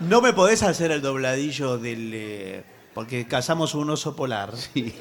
¿no 0.01 0.21
me 0.21 0.33
podés 0.35 0.63
hacer 0.63 0.91
el 0.91 1.01
dobladillo 1.01 1.79
del... 1.79 2.11
eh, 2.13 2.65
porque 2.93 3.27
cazamos 3.27 3.75
un 3.75 3.89
oso 3.91 4.15
polar. 4.15 4.53
Sí. 4.57 4.95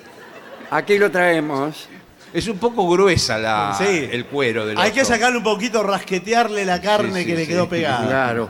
Aquí 0.72 0.98
lo 0.98 1.10
traemos. 1.12 1.90
Es 2.34 2.48
un 2.48 2.60
poco 2.60 2.88
gruesa 2.90 3.38
la, 3.40 3.76
Sí. 3.78 4.08
el 4.12 4.26
cuero 4.26 4.66
del 4.66 4.78
Hay 4.78 4.92
que 4.92 5.04
sacarle 5.04 5.38
un 5.38 5.44
poquito, 5.44 5.82
rasquetearle 5.84 6.64
la 6.66 6.80
carne 6.82 7.14
Sí, 7.14 7.20
sí, 7.22 7.26
que 7.26 7.36
le 7.36 7.42
sí. 7.42 7.48
quedó 7.48 7.68
pegada. 7.68 8.08
Claro. 8.08 8.50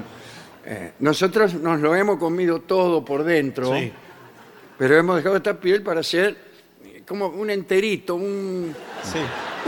Eh, 0.70 0.92
nosotros 1.00 1.54
nos 1.54 1.80
lo 1.80 1.96
hemos 1.96 2.18
comido 2.20 2.60
todo 2.60 3.06
por 3.06 3.24
dentro, 3.24 3.74
Sí. 3.74 3.90
pero 4.78 4.98
hemos 4.98 5.16
dejado 5.16 5.38
esta 5.38 5.58
piel 5.58 5.82
para 5.82 6.02
hacer 6.02 6.38
eh, 6.84 7.04
como 7.08 7.28
un 7.28 7.50
enterito, 7.50 8.16
un, 8.16 8.76
Sí. 9.02 9.20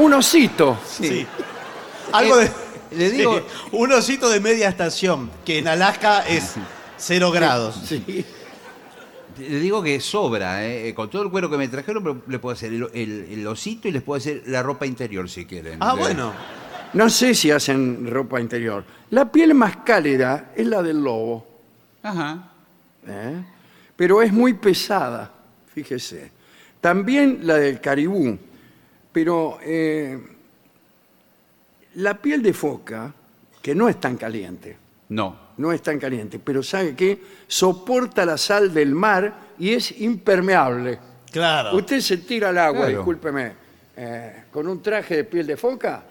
un 0.02 0.14
osito. 0.14 0.78
sí. 0.86 1.26
Algo 2.12 2.36
de... 2.38 2.46
Eh, 2.48 2.52
le 2.92 3.12
digo- 3.12 3.38
sí, 3.38 3.44
un 3.74 3.92
osito 3.94 4.28
de 4.30 4.40
media 4.42 4.68
estación, 4.68 5.30
que 5.46 5.60
en 5.60 5.68
Alaska 5.70 6.28
es 6.28 6.56
cero 6.98 7.32
grados. 7.32 7.80
Sí. 7.88 8.26
Le 9.38 9.60
digo 9.60 9.82
que 9.82 10.02
sobra, 10.02 10.66
¿eh? 10.68 10.94
con 10.94 11.10
todo 11.10 11.22
el 11.22 11.30
cuero 11.30 11.50
que 11.50 11.56
me 11.58 11.68
trajeron, 11.70 12.04
pero 12.04 12.22
le 12.28 12.40
puedo 12.40 12.54
hacer 12.54 12.74
el, 12.74 12.90
el- 12.94 13.28
el 13.32 13.48
osito 13.48 13.88
y 13.88 13.92
les 13.94 14.02
puedo 14.02 14.18
hacer 14.18 14.42
la 14.48 14.62
ropa 14.64 14.86
interior 14.86 15.30
si 15.30 15.46
quieren. 15.46 15.78
Ah, 15.80 15.94
Le- 15.96 16.02
bueno. 16.02 16.34
No 16.94 17.10
sé 17.10 17.34
si 17.36 17.52
hacen 17.52 18.08
ropa 18.10 18.40
interior. 18.42 18.84
La 19.12 19.32
piel 19.32 19.54
más 19.54 19.78
cálida 19.78 20.52
es 20.56 20.66
la 20.68 20.82
del 20.82 21.04
lobo, 21.04 21.46
Ajá. 22.04 22.52
¿eh? 23.08 23.36
pero 23.96 24.22
es 24.22 24.32
muy 24.34 24.54
pesada, 24.54 25.32
fíjese. 25.74 26.32
También 26.82 27.40
la 27.44 27.56
del 27.56 27.80
caribú, 27.82 28.38
pero 29.12 29.60
eh, 29.62 30.20
la 31.96 32.16
piel 32.20 32.42
de 32.42 32.54
foca, 32.54 33.14
que 33.62 33.76
no 33.76 33.90
es 33.90 34.00
tan 34.00 34.16
caliente, 34.16 34.78
No. 35.10 35.36
no 35.58 35.72
es 35.72 35.82
tan 35.82 36.00
caliente, 36.00 36.40
pero 36.40 36.64
¿sabe 36.64 36.96
qué? 36.96 37.20
Soporta 37.48 38.26
la 38.26 38.38
sal 38.38 38.74
del 38.74 38.96
mar 38.96 39.34
y 39.60 39.74
es 39.74 40.00
impermeable. 40.00 40.98
Claro. 41.32 41.76
Usted 41.76 42.00
se 42.00 42.18
tira 42.18 42.50
al 42.50 42.58
agua, 42.58 42.82
Claro. 42.86 42.98
discúlpeme, 42.98 43.52
eh, 43.98 44.44
con 44.52 44.68
un 44.68 44.82
traje 44.82 45.18
de 45.18 45.24
piel 45.26 45.46
de 45.46 45.58
foca 45.58 46.04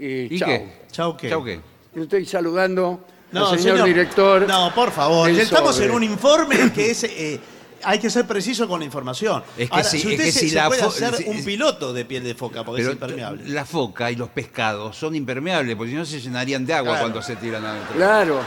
y, 0.00 0.34
¿Y 0.34 0.38
chao. 0.38 0.48
qué? 0.48 0.66
Chau, 0.90 1.16
¿qué? 1.16 1.28
Chau, 1.30 1.44
¿qué? 1.44 1.60
Yo 1.94 2.02
Estoy 2.04 2.24
saludando 2.26 3.04
al 3.34 3.58
señor, 3.58 3.84
director. 3.84 4.46
No, 4.48 4.72
por 4.74 4.90
favor. 4.90 5.28
del 5.28 5.40
Estamos 5.40 5.74
sobre. 5.74 5.88
en 5.88 5.92
un 5.94 6.02
informe 6.04 6.72
que 6.72 6.90
es. 6.90 7.04
eh, 7.04 7.40
hay 7.82 7.98
que 7.98 8.10
ser 8.10 8.26
preciso 8.26 8.68
con 8.68 8.80
la 8.80 8.84
información. 8.86 9.42
Es 9.56 9.68
que 9.70 9.74
Ahora, 9.76 9.84
sí, 9.88 9.98
si 10.00 10.08
es 10.08 10.12
usted 10.12 10.24
que 10.24 10.32
se, 10.32 10.40
si 10.40 10.48
se 10.50 10.56
la 10.56 10.66
puede 10.68 10.82
fo- 10.82 10.88
hacer 10.88 11.16
si- 11.16 11.24
un 11.24 11.42
piloto 11.44 11.92
de 11.94 12.04
piel 12.04 12.22
de 12.24 12.34
foca 12.34 12.62
porque 12.64 12.82
Pero 12.82 12.90
es 12.90 12.94
impermeable. 13.00 13.48
la 13.48 13.64
foca 13.64 14.10
y 14.10 14.16
los 14.16 14.28
pescados 14.28 14.96
son 14.96 15.14
impermeables, 15.14 15.76
porque 15.76 15.90
si 15.92 15.96
no 15.96 16.04
se 16.04 16.20
llenarían 16.20 16.66
de 16.66 16.74
agua 16.74 16.90
Claro. 16.92 17.04
cuando 17.06 17.22
se 17.22 17.36
tiran 17.36 17.64
adentro. 17.64 17.94
Claro. 17.96 18.40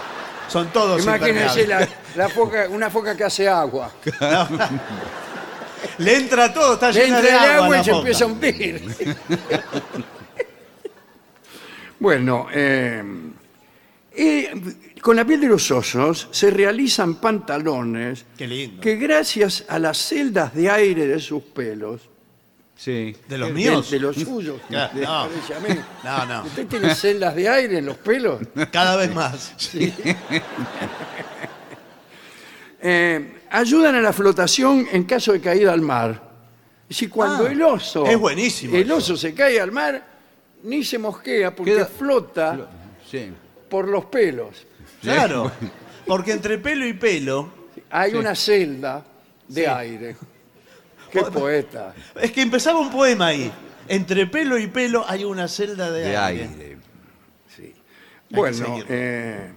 Son 0.49 0.67
todos 0.67 1.01
Imagínense 1.01 1.61
impermeables. 1.61 1.89
la 2.15 2.29
foca, 2.29 2.67
una 2.69 2.89
foca 2.91 3.17
que 3.17 3.23
hace 3.23 3.47
agua. 3.49 3.91
Le 5.97 6.15
entra 6.15 6.53
todo, 6.53 6.73
está 6.75 6.91
Le 6.91 7.05
llena 7.05 7.17
entra 7.19 7.21
de 7.21 7.29
el 7.29 7.35
agua. 7.51 7.65
agua 7.65 7.75
la 7.75 7.81
y 7.81 7.85
se 7.85 7.91
foca. 7.91 7.99
empieza 8.01 8.23
a 8.23 8.27
hundir. 8.27 8.95
bueno, 11.99 12.47
eh, 12.53 13.03
eh, 14.15 14.51
con 15.01 15.15
la 15.15 15.25
piel 15.25 15.41
de 15.41 15.47
los 15.47 15.69
osos 15.71 16.27
se 16.31 16.49
realizan 16.51 17.15
pantalones 17.15 18.25
Qué 18.37 18.47
lindo. 18.47 18.81
que 18.81 18.95
gracias 18.97 19.65
a 19.67 19.79
las 19.79 19.97
celdas 19.97 20.53
de 20.53 20.69
aire 20.69 21.07
de 21.07 21.19
sus 21.19 21.43
pelos, 21.43 22.01
Sí. 22.75 23.15
¿De 23.29 23.37
los 23.37 23.49
de- 23.49 23.53
míos? 23.53 23.91
de, 23.91 23.99
los 23.99 24.15
suyos, 24.15 24.59
Claro, 24.67 24.93
me 24.95 25.01
no. 25.01 25.29
No, 26.03 26.25
no. 26.25 26.43
¿Usted 26.43 26.67
tiene 26.67 26.93
celdas 26.95 27.33
de 27.35 27.47
aire 27.47 27.77
en 27.77 27.85
los 27.85 27.97
pelos? 27.97 28.41
Cada 28.71 28.95
vez 28.97 29.13
más. 29.13 29.53
Eh, 32.85 33.37
ayudan 33.49 33.95
a 33.95 34.01
la 34.01 34.11
flotación 34.11 34.85
en 34.91 35.05
caso 35.05 35.31
de 35.31 35.39
caída 35.39 35.71
al 35.71 35.79
mar. 35.81 36.31
Si 36.89 37.07
cuando 37.07 37.45
Ah, 37.47 37.51
el 37.51 37.61
oso. 37.61 38.05
es 38.05 38.17
buenísimo 38.17 38.75
El 38.75 38.83
eso. 38.83 38.95
oso 38.97 39.15
se 39.17 39.33
cae 39.33 39.59
al 39.61 39.71
mar, 39.71 40.05
ni 40.63 40.83
se 40.83 40.97
mosquea 40.97 41.55
porque 41.55 41.73
Queda- 41.73 41.85
flota 41.85 42.69
Sí. 43.09 43.31
por 43.69 43.87
los 43.87 44.05
pelos. 44.05 44.65
Claro. 45.01 45.51
Porque 46.05 46.33
entre 46.33 46.57
pelo 46.57 46.85
y 46.85 46.93
pelo. 46.93 47.49
Hay 47.89 48.13
una 48.15 48.35
celda 48.35 49.05
de 49.47 49.61
Sí. 49.63 49.67
aire. 49.69 50.15
Qué 51.11 51.21
poeta. 51.21 51.93
Es 52.21 52.31
que 52.31 52.41
empezaba 52.41 52.79
un 52.79 52.89
poema 52.91 53.27
ahí. 53.27 53.49
Entre 53.87 54.27
pelo 54.27 54.57
y 54.57 54.67
pelo 54.67 55.05
hay 55.07 55.23
una 55.23 55.47
celda 55.47 55.89
de, 55.91 56.01
De 56.01 56.17
aire. 56.17 56.43
aire. 56.49 56.77
que 57.55 57.73
Bueno, 58.35 58.57
seguir. 58.65 58.85
eh, 58.89 59.51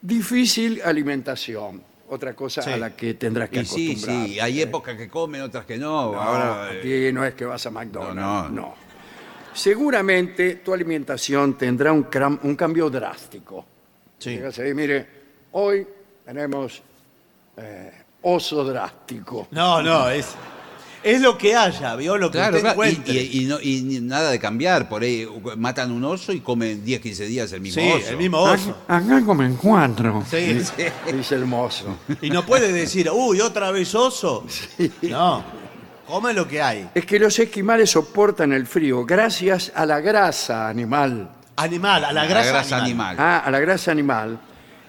difícil 0.00 0.80
alimentación. 0.84 1.82
Otra 2.08 2.34
cosa 2.34 2.62
Sí. 2.62 2.70
a 2.70 2.76
la 2.76 2.94
que 2.94 3.14
tendrás 3.14 3.48
que 3.50 3.60
Y 3.60 3.64
sí, 3.66 3.90
acostumbrar. 3.92 4.26
sí, 4.28 4.40
hay 4.40 4.60
épocas 4.62 4.96
que 4.96 5.08
comen, 5.08 5.42
otras 5.42 5.64
que 5.66 5.76
no. 5.78 6.12
No, 6.12 6.20
Ahora, 6.22 6.68
eh, 6.72 6.78
aquí 6.78 7.12
no 7.12 7.24
es 7.24 7.34
que 7.34 7.44
vas 7.44 7.66
a 7.66 7.70
McDonald's. 7.70 8.14
No, 8.14 8.42
No, 8.44 8.48
no. 8.50 8.74
Seguramente 9.56 10.56
tu 10.56 10.74
alimentación 10.74 11.56
tendrá 11.56 11.90
un, 11.90 12.04
cram- 12.10 12.38
un 12.42 12.54
cambio 12.54 12.90
drástico. 12.90 13.64
Sí. 14.18 14.30
Llegas 14.30 14.58
ahí, 14.58 14.74
mire, 14.74 15.06
hoy 15.52 15.86
tenemos 16.24 16.82
eh, 17.56 17.90
oso 18.22 18.64
drástico. 18.64 19.48
No, 19.50 19.82
no, 19.82 20.10
es. 20.10 20.26
Es 21.02 21.20
lo 21.20 21.38
que 21.38 21.54
haya, 21.54 21.94
¿vio? 21.96 22.18
Lo 22.18 22.30
que 22.30 22.38
Claro, 22.38 22.56
usted 22.56 22.62
claro, 22.74 22.84
y, 22.84 22.88
encuentre. 22.90 23.14
y- 23.14 23.42
y 23.42 23.44
no- 23.46 23.60
y 23.62 23.80
ni- 23.82 24.00
nada 24.00 24.30
de 24.30 24.38
cambiar. 24.38 24.88
Por 24.88 25.02
ahí 25.02 25.26
matan 25.56 25.90
un 25.92 26.04
oso 26.04 26.32
y 26.32 26.40
comen 26.40 26.84
10, 26.84 27.00
15 27.00 27.26
días 27.26 27.50
el 27.52 27.60
mismo 27.62 27.80
sí, 27.82 27.92
oso. 27.92 28.10
el 28.10 28.16
mismo 28.18 28.38
oso. 28.40 28.76
Acá 28.88 29.22
comen 29.24 29.56
cuatro, 29.56 30.22
Sí. 30.30 30.52
dice 31.12 31.34
el 31.34 31.46
mozo. 31.46 31.96
Y 32.20 32.28
no 32.28 32.44
puede 32.44 32.72
decir, 32.72 33.08
uy, 33.10 33.40
otra 33.40 33.70
vez 33.70 33.94
oso. 33.94 34.44
No, 35.02 35.44
come 36.06 36.32
lo 36.32 36.46
que 36.46 36.62
hay. 36.62 36.88
Es 36.94 37.04
que 37.06 37.18
los 37.18 37.38
esquimales 37.38 37.90
soportan 37.90 38.52
el 38.52 38.66
frío 38.66 39.04
gracias 39.04 39.72
a 39.74 39.84
la 39.86 40.00
grasa 40.00 40.68
animal. 40.68 41.30
Animal, 41.56 42.04
a 42.04 42.12
la 42.12 42.24
La 42.24 42.28
grasa, 42.28 42.58
animal. 42.76 42.80
animal. 42.82 43.16
Ah, 43.18 43.38
a 43.44 43.50
la 43.50 43.60
grasa 43.60 43.90
animal. 43.90 44.38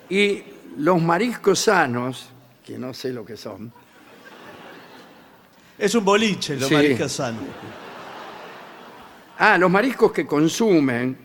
Y 0.10 0.44
los 0.78 1.02
mariscos 1.02 1.60
sanos, 1.60 2.30
que 2.66 2.78
no 2.78 2.94
sé 2.94 3.12
lo 3.14 3.26
que 3.26 3.38
son, 3.38 3.72
Es 5.80 5.94
un 5.94 6.04
boliche, 6.04 6.56
los 6.56 6.68
Sí. 6.70 6.74
mariscos 6.74 7.12
sanos. 7.12 7.44
ah, 9.38 9.58
los 9.60 9.70
mariscos 9.70 10.12
que 10.12 10.26
consumen, 10.26 11.16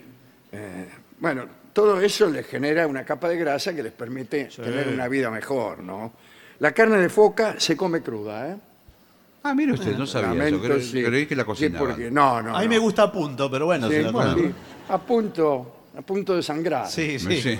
eh, 0.52 0.88
bueno, 1.18 1.46
todo 1.72 1.98
eso 2.02 2.28
les 2.28 2.46
genera 2.46 2.86
una 2.86 3.02
capa 3.04 3.28
de 3.30 3.36
grasa 3.38 3.74
que 3.74 3.82
les 3.82 3.92
permite 3.92 4.44
tener 4.44 4.88
una 4.88 5.08
vida 5.08 5.30
mejor, 5.30 5.78
¿no? 5.80 6.12
La 6.58 6.72
carne 6.72 6.98
de 6.98 7.08
foca 7.08 7.54
se 7.58 7.76
come 7.76 8.02
cruda, 8.02 8.50
¿eh? 8.50 8.56
Ah, 9.44 9.54
mire 9.54 9.72
usted, 9.72 9.96
no 9.96 10.06
sabía 10.06 10.28
Lamento, 10.34 10.74
eso. 10.74 10.92
Sí. 10.92 11.02
creí 11.02 11.26
que 11.26 11.34
la 11.34 11.42
Sí, 11.42 11.46
cocinaban. 11.46 11.88
porque- 11.88 12.10
no, 12.10 12.40
no. 12.42 12.56
A 12.56 12.60
mí 12.60 12.66
no. 12.66 12.70
me 12.70 12.78
gusta 12.78 13.02
a 13.04 13.12
punto, 13.12 13.50
pero 13.50 13.66
bueno, 13.66 13.88
Sí, 13.88 13.94
se 13.94 14.02
la 14.02 14.10
bueno, 14.12 14.34
sí, 14.38 14.50
a 14.88 14.98
punto, 14.98 15.76
a 15.98 16.02
punto 16.02 16.36
de 16.36 16.42
sangrar. 16.42 16.88
Sí, 16.88 17.18
sí. 17.18 17.40
Sí, 17.42 17.58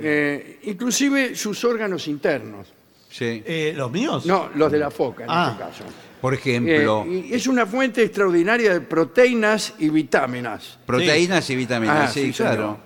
Eh, 0.00 0.60
inclusive 0.64 1.34
sus 1.34 1.62
órganos 1.64 2.06
internos. 2.08 2.68
sí. 3.10 3.42
Eh, 3.44 3.72
¿Los 3.76 3.90
míos? 3.90 4.24
No, 4.26 4.48
los 4.54 4.70
de 4.70 4.78
la 4.78 4.90
foca 4.90 5.24
en 5.24 5.30
Ah. 5.30 5.48
este 5.52 5.64
caso. 5.64 5.84
Por 6.20 6.34
ejemplo, 6.34 7.04
Eh, 7.08 7.26
y 7.30 7.34
es 7.34 7.46
una 7.46 7.64
fuente 7.66 8.02
extraordinaria 8.02 8.72
de 8.74 8.80
proteínas 8.80 9.74
y 9.78 9.88
vitaminas. 9.88 10.78
proteínas 10.86 11.48
y 11.50 11.56
vitaminas. 11.56 12.10
Ah, 12.10 12.12
sí, 12.12 12.26
sí, 12.32 12.42
claro. 12.42 12.54
señor. 12.62 12.76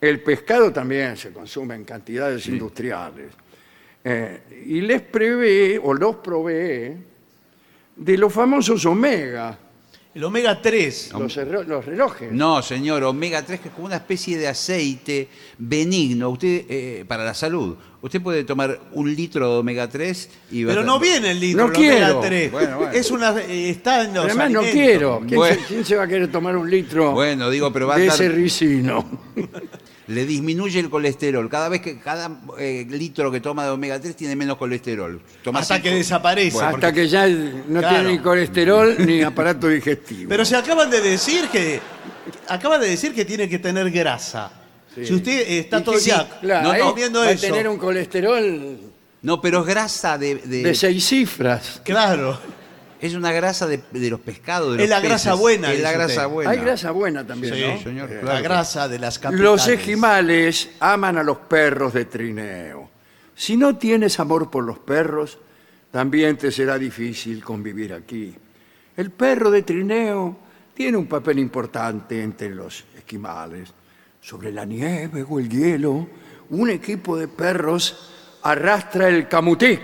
El 0.00 0.20
pescado 0.22 0.72
también 0.72 1.16
se 1.16 1.32
consume 1.32 1.74
en 1.74 1.84
cantidades 1.84 2.46
industriales. 2.46 3.32
Eh, 4.10 4.40
y 4.66 4.80
les 4.80 5.02
prevé, 5.02 5.78
o 5.82 5.92
los 5.94 6.16
provee, 6.16 6.96
de 7.96 8.16
los 8.18 8.32
famosos 8.32 8.84
omega, 8.86 9.58
El 10.14 10.24
omega 10.24 10.60
3. 10.62 11.12
los, 11.18 11.36
erro- 11.36 11.62
los 11.64 11.84
relojes. 11.84 12.32
No, 12.32 12.62
señor, 12.62 13.02
omega 13.04 13.42
3 13.44 13.60
que 13.60 13.68
es 13.68 13.74
como 13.74 13.86
una 13.86 13.96
especie 13.96 14.38
de 14.38 14.48
aceite 14.48 15.28
benigno 15.58 16.30
usted 16.30 16.64
eh, 16.68 17.04
para 17.06 17.24
la 17.24 17.34
salud. 17.34 17.76
Usted 18.00 18.20
puede 18.22 18.44
tomar 18.44 18.80
un 18.92 19.12
litro 19.14 19.52
de 19.52 19.58
omega 19.58 19.88
3 19.88 20.30
y 20.52 20.64
va 20.64 20.70
Pero 20.70 20.82
a- 20.82 20.84
no 20.84 20.98
viene 21.00 21.32
el 21.32 21.40
litro, 21.40 21.66
No 21.66 21.72
el 21.72 21.76
omega 21.76 21.96
quiero. 22.06 22.20
3. 22.20 22.52
Bueno, 22.52 22.76
bueno. 22.78 22.92
Es 22.92 23.10
una, 23.10 23.38
eh, 23.40 23.70
está 23.70 24.04
en 24.04 24.14
los 24.14 24.24
Además 24.26 24.50
no 24.50 24.60
alimentos. 24.60 24.70
quiero. 24.86 25.18
¿Quién, 25.26 25.36
Bueno. 25.38 25.56
se, 25.60 25.66
quién 25.66 25.84
se 25.84 25.96
va 25.96 26.04
a 26.04 26.08
querer 26.08 26.30
tomar 26.32 26.56
un 26.56 26.70
litro 26.70 27.12
Bueno, 27.12 27.50
digo, 27.50 27.72
pero 27.72 27.86
va 27.88 27.96
a 27.96 27.98
de 27.98 28.06
estar- 28.06 28.24
ese 28.26 28.28
ricino? 28.34 29.04
le 30.08 30.24
disminuye 30.26 30.80
el 30.80 30.90
colesterol. 30.90 31.48
Cada 31.48 31.68
vez 31.68 31.80
que 31.82 31.98
cada 31.98 32.30
eh, 32.58 32.86
litro 32.88 33.30
que 33.30 33.40
toma 33.40 33.64
de 33.64 33.70
omega 33.70 34.00
3 34.00 34.16
tiene 34.16 34.34
menos 34.36 34.56
colesterol. 34.56 35.20
Toma 35.42 35.60
Hasta 35.60 35.74
cinco- 35.76 35.84
que 35.90 35.94
desaparece. 35.96 36.60
Hasta 36.64 36.92
que 36.92 37.08
ya 37.08 37.26
no 37.28 37.80
Claro. 37.80 37.88
tiene 37.96 38.12
ni 38.12 38.18
colesterol 38.18 38.96
ni 39.06 39.22
aparato 39.22 39.68
digestivo. 39.68 40.28
Pero 40.28 40.44
se 40.44 40.56
acaban 40.56 40.90
de 40.90 41.00
decir 41.00 41.48
que. 41.48 41.80
Acaban 42.48 42.80
de 42.80 42.88
decir 42.88 43.14
que 43.14 43.24
tiene 43.24 43.48
que 43.48 43.58
tener 43.58 43.90
grasa. 43.90 44.50
Si 44.94 45.14
usted 45.14 45.48
está 45.48 45.82
todo 45.84 45.92
que 45.92 45.98
el 46.00 46.04
día 46.06 46.20
sí, 46.28 46.36
claro, 46.40 46.72
no, 46.72 46.78
no, 46.86 46.94
viendo 46.94 47.20
va 47.20 47.26
a 47.26 47.30
eso. 47.30 47.46
tener 47.46 47.68
un 47.68 47.78
colesterol 47.78 48.78
No, 49.22 49.40
pero 49.40 49.60
es 49.60 49.66
grasa 49.66 50.16
de, 50.18 50.36
de- 50.36 50.62
de 50.62 50.74
seis 50.74 51.04
cifras. 51.06 51.80
Claro. 51.84 52.38
Es 53.00 53.14
una 53.14 53.32
grasa 53.32 53.66
de, 53.66 53.80
de 53.92 54.10
los 54.10 54.20
pescados. 54.20 54.76
de 54.76 54.84
Es 54.84 54.90
los 54.90 54.98
la 55.00 55.06
grasa 55.08 55.30
peces. 55.30 55.40
buena, 55.40 55.72
Es 55.72 55.80
la 55.80 55.88
dice 55.90 55.98
grasa 55.98 56.20
usted. 56.22 56.34
buena. 56.34 56.50
Hay 56.50 56.58
grasa 56.58 56.90
buena 56.90 57.26
también, 57.26 57.54
Sí, 57.54 57.60
¿no? 57.62 57.82
señor, 57.82 58.10
Eh, 58.12 58.18
claro. 58.20 58.34
La 58.36 58.40
grasa 58.40 58.88
de 58.88 58.98
las 58.98 59.18
capitales. 59.18 59.44
Los 59.44 59.68
esquimales 59.68 60.70
aman 60.80 61.18
a 61.18 61.22
los 61.22 61.38
perros 61.38 61.92
de 61.92 62.04
trineo. 62.06 62.90
Si 63.34 63.56
no 63.56 63.76
tienes 63.76 64.18
amor 64.18 64.50
por 64.50 64.64
los 64.64 64.78
perros, 64.80 65.38
también 65.90 66.36
te 66.36 66.50
será 66.50 66.76
difícil 66.78 67.42
convivir 67.44 67.92
aquí. 67.94 68.34
El 68.96 69.10
perro 69.12 69.50
de 69.50 69.62
trineo 69.62 70.36
tiene 70.74 70.96
un 70.96 71.06
papel 71.06 71.38
importante 71.38 72.22
entre 72.22 72.50
los 72.50 72.84
esquimales. 72.96 73.72
Sobre 74.20 74.50
la 74.52 74.64
nieve 74.64 75.24
o 75.28 75.38
el 75.38 75.48
hielo, 75.48 76.08
un 76.50 76.68
equipo 76.70 77.16
de 77.16 77.28
perros 77.28 78.10
arrastra 78.42 79.08
el 79.08 79.28
camutic, 79.28 79.80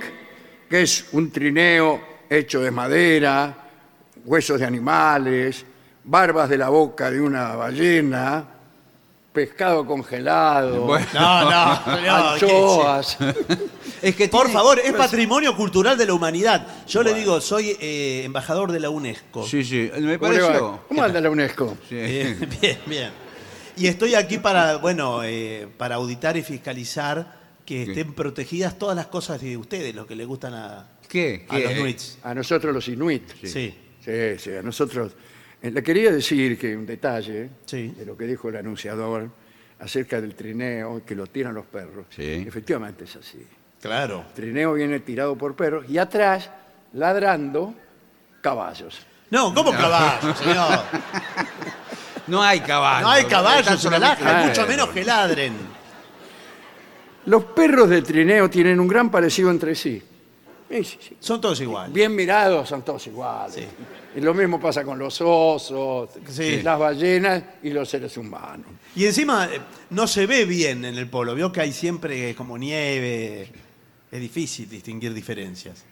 que 0.68 0.82
es 0.82 1.06
un 1.12 1.30
trineo 1.30 2.00
hecho 2.30 2.60
de 2.60 2.70
madera, 2.70 3.54
huesos 4.24 4.60
de 4.60 4.66
animales, 4.66 5.64
barbas 6.04 6.48
de 6.48 6.58
la 6.58 6.68
boca 6.68 7.10
de 7.10 7.20
una 7.20 7.54
ballena, 7.56 8.44
pescado 9.32 9.84
congelado, 9.86 10.82
Bueno. 10.82 11.06
No, 11.14 11.50
no, 11.50 11.72
no, 11.74 12.00
¿qué 12.02 12.08
anchoas. 12.08 13.18
Es 14.02 14.14
que 14.16 14.28
Por 14.28 14.42
tiene- 14.42 14.52
favor, 14.58 14.78
es 14.80 14.92
patrimonio 14.92 15.56
cultural 15.56 15.96
de 15.96 16.04
la 16.04 16.12
humanidad. 16.12 16.66
Yo 16.86 17.02
le 17.02 17.14
digo, 17.14 17.40
soy 17.40 17.74
eh, 17.80 18.20
embajador 18.24 18.70
de 18.70 18.78
la 18.78 18.90
UNESCO. 18.90 19.46
Sí, 19.46 19.64
sí, 19.64 19.90
me 19.98 20.18
¿Cómo, 20.18 20.30
le 20.32 20.40
va? 20.42 20.48
pareció. 20.48 20.80
¿Cómo 20.88 21.02
anda 21.02 21.20
la 21.22 21.30
UNESCO? 21.30 21.78
Sí. 21.88 21.94
Bien, 21.96 22.48
bien, 22.60 22.78
bien. 22.86 23.10
Y 23.78 23.86
estoy 23.86 24.14
aquí 24.14 24.36
para, 24.36 24.76
bueno, 24.76 25.22
eh, 25.24 25.68
para 25.78 25.94
auditar 25.94 26.36
y 26.36 26.42
fiscalizar 26.42 27.34
que 27.64 27.84
estén 27.84 28.12
protegidas 28.12 28.78
todas 28.78 28.94
las 28.94 29.06
cosas 29.06 29.40
de 29.40 29.56
ustedes, 29.56 29.94
lo 29.94 30.06
que 30.06 30.14
le 30.16 30.26
gustan 30.26 30.52
a, 30.52 30.86
¿Qué? 31.14 31.46
a 31.48 31.56
¿Qué? 31.56 31.62
los 31.64 31.74
Nuits. 31.78 32.18
A 32.24 32.34
nosotros 32.34 32.74
los 32.74 32.88
inuit. 32.88 33.22
Sí. 33.40 33.72
Sí, 34.04 34.38
sí, 34.38 34.50
a 34.54 34.62
nosotros. 34.62 35.12
Eh, 35.62 35.70
Le 35.70 35.80
quería 35.82 36.10
decir 36.10 36.58
que 36.58 36.76
un 36.76 36.84
detalle 36.84 37.50
Sí. 37.66 37.94
de 37.96 38.04
lo 38.04 38.16
que 38.16 38.24
dijo 38.26 38.48
el 38.48 38.56
anunciador 38.56 39.30
acerca 39.78 40.20
del 40.20 40.34
trineo 40.34 41.02
que 41.06 41.14
lo 41.14 41.26
tiran 41.28 41.54
los 41.54 41.66
perros. 41.66 42.06
Sí. 42.10 42.44
Efectivamente 42.46 43.04
es 43.04 43.14
así. 43.16 43.46
Claro. 43.80 44.24
El 44.28 44.34
trineo 44.34 44.72
viene 44.74 44.98
tirado 45.00 45.36
por 45.38 45.54
perros 45.54 45.86
y 45.88 45.98
atrás, 45.98 46.50
ladrando, 46.94 47.74
caballos. 48.40 49.06
No, 49.30 49.54
¿cómo 49.54 49.70
caballo, 49.70 50.34
señor? 50.34 50.80
No 52.26 52.42
hay 52.42 52.60
caballos. 52.60 53.02
No 53.02 53.10
hay 53.10 53.22
Están 53.22 53.30
caballos 53.44 53.66
en 53.66 53.72
el 53.74 53.78
solamente- 53.78 54.46
mucho 54.48 54.66
menos 54.66 54.88
que 54.88 55.04
ladren. 55.04 55.52
Los 57.26 57.44
perros 57.44 57.88
de 57.90 58.00
trineo 58.02 58.48
tienen 58.48 58.80
un 58.80 58.88
gran 58.88 59.10
parecido 59.10 59.50
entre 59.50 59.74
sí. 59.74 60.02
Sí, 60.70 60.82
sí, 60.84 60.98
sí. 61.00 61.16
Son 61.20 61.40
todos 61.40 61.60
iguales. 61.60 61.92
Bien 61.92 62.14
mirados 62.14 62.68
son 62.68 62.82
todos 62.82 63.06
iguales. 63.06 63.54
Sí. 63.54 63.64
Y 64.16 64.20
lo 64.20 64.32
mismo 64.34 64.58
pasa 64.60 64.82
con 64.84 64.98
los 64.98 65.20
osos, 65.20 66.10
Sí. 66.28 66.62
las 66.62 66.78
ballenas 66.78 67.42
y 67.62 67.70
los 67.70 67.88
seres 67.88 68.16
humanos. 68.16 68.66
Y 68.96 69.04
encima 69.06 69.46
eh, 69.52 69.60
no 69.90 70.06
se 70.06 70.26
ve 70.26 70.44
bien 70.44 70.84
en 70.84 70.96
el 70.96 71.08
polo. 71.08 71.34
Vio 71.34 71.50
que 71.52 71.60
hay 71.60 71.72
siempre 71.72 72.34
como 72.34 72.56
nieve. 72.56 73.48
Es 74.10 74.20
difícil 74.20 74.68
distinguir 74.68 75.12
diferencias. 75.12 75.84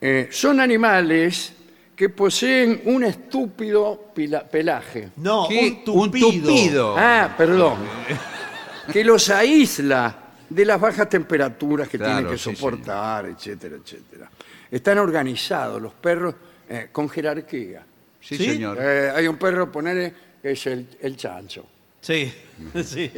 Eh, 0.00 0.28
son 0.30 0.60
animales 0.60 1.52
que 1.94 2.08
poseen 2.08 2.82
un 2.86 3.04
estúpido 3.04 4.10
pila- 4.14 4.44
pelaje. 4.48 5.10
No, 5.16 5.46
¿Qué? 5.48 5.82
un 5.88 6.10
tupido. 6.10 6.30
tupido. 6.30 6.94
Ah, 6.98 7.34
perdón. 7.36 7.76
Que 8.92 9.04
los 9.04 9.28
aísla 9.28 10.27
de 10.48 10.64
las 10.64 10.80
bajas 10.80 11.08
temperaturas 11.08 11.88
que 11.88 11.98
Claro, 11.98 12.14
tienen 12.14 12.32
que 12.32 12.38
sí, 12.38 12.54
soportar, 12.54 13.26
etcétera, 13.26 13.76
etcétera. 13.76 14.30
Están 14.70 14.98
organizados 14.98 15.80
los 15.80 15.92
perros 15.94 16.34
eh, 16.68 16.88
con 16.92 17.08
jerarquía. 17.08 17.84
Sí, 18.20 18.36
¿Sí? 18.36 18.44
señor. 18.52 18.76
Eh, 18.80 19.10
hay 19.14 19.26
un 19.28 19.36
perro, 19.36 19.70
ponele, 19.70 20.12
que 20.42 20.50
es 20.52 20.66
el, 20.66 20.86
el 21.00 21.16
chancho. 21.16 21.66
Sí, 22.00 22.32
sí. 22.84 23.10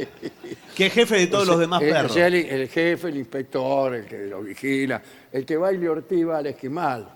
Que 0.75 0.85
es 0.87 0.93
jefe 0.93 1.15
de 1.17 1.27
todos 1.27 1.47
los 1.47 1.59
demás 1.59 1.81
Eh, 1.81 1.89
o 1.91 1.93
perros. 1.93 2.13
sea, 2.13 2.27
el, 2.27 2.35
el 2.35 2.67
jefe, 2.69 3.09
el 3.09 3.17
inspector, 3.17 3.95
el 3.95 4.05
que 4.05 4.17
lo 4.27 4.41
vigila, 4.41 5.01
el 5.31 5.45
que 5.45 5.57
va 5.57 5.71
y 5.73 5.77
le 5.77 5.89
ortiva 5.89 6.37
al 6.39 6.47
esquimal. 6.47 7.07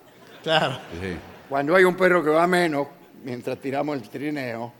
Claro. 0.43 0.80
Sí. 1.01 1.15
Cuando 1.49 1.75
hay 1.75 1.84
un 1.84 1.95
perro 1.95 2.23
que 2.23 2.30
va 2.30 2.45
menos, 2.47 2.88
mientras 3.23 3.58
tiramos 3.60 3.97
el 4.01 4.08
trineo, 4.10 4.71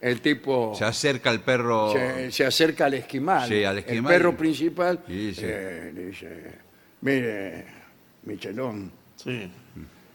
el 0.00 0.20
tipo 0.20 0.74
Se 0.76 0.84
acerca 0.84 1.30
el 1.30 1.40
perro. 1.40 1.92
se, 1.92 2.30
se 2.30 2.44
acerca 2.46 2.86
al 2.86 2.94
esquimal. 2.94 3.48
Sí, 3.48 3.64
al 3.64 3.78
esquimal. 3.78 4.12
El 4.12 4.18
perro 4.18 4.36
principal 4.36 5.00
Sí, 5.06 5.34
sí. 5.34 5.40
eh, 5.44 5.90
le 5.94 6.06
dice, 6.06 6.52
mire, 7.00 7.66
Michelón, 8.24 8.92
Sí. 9.16 9.50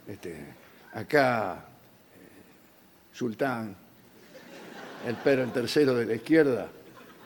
este, 0.08 0.46
acá, 0.94 1.54
eh, 2.14 3.14
Sultán, 3.14 3.76
el 5.08 5.16
perro, 5.16 5.44
el 5.44 5.52
tercero 5.52 5.96
de 5.96 6.06
la 6.06 6.14
izquierda, 6.14 6.68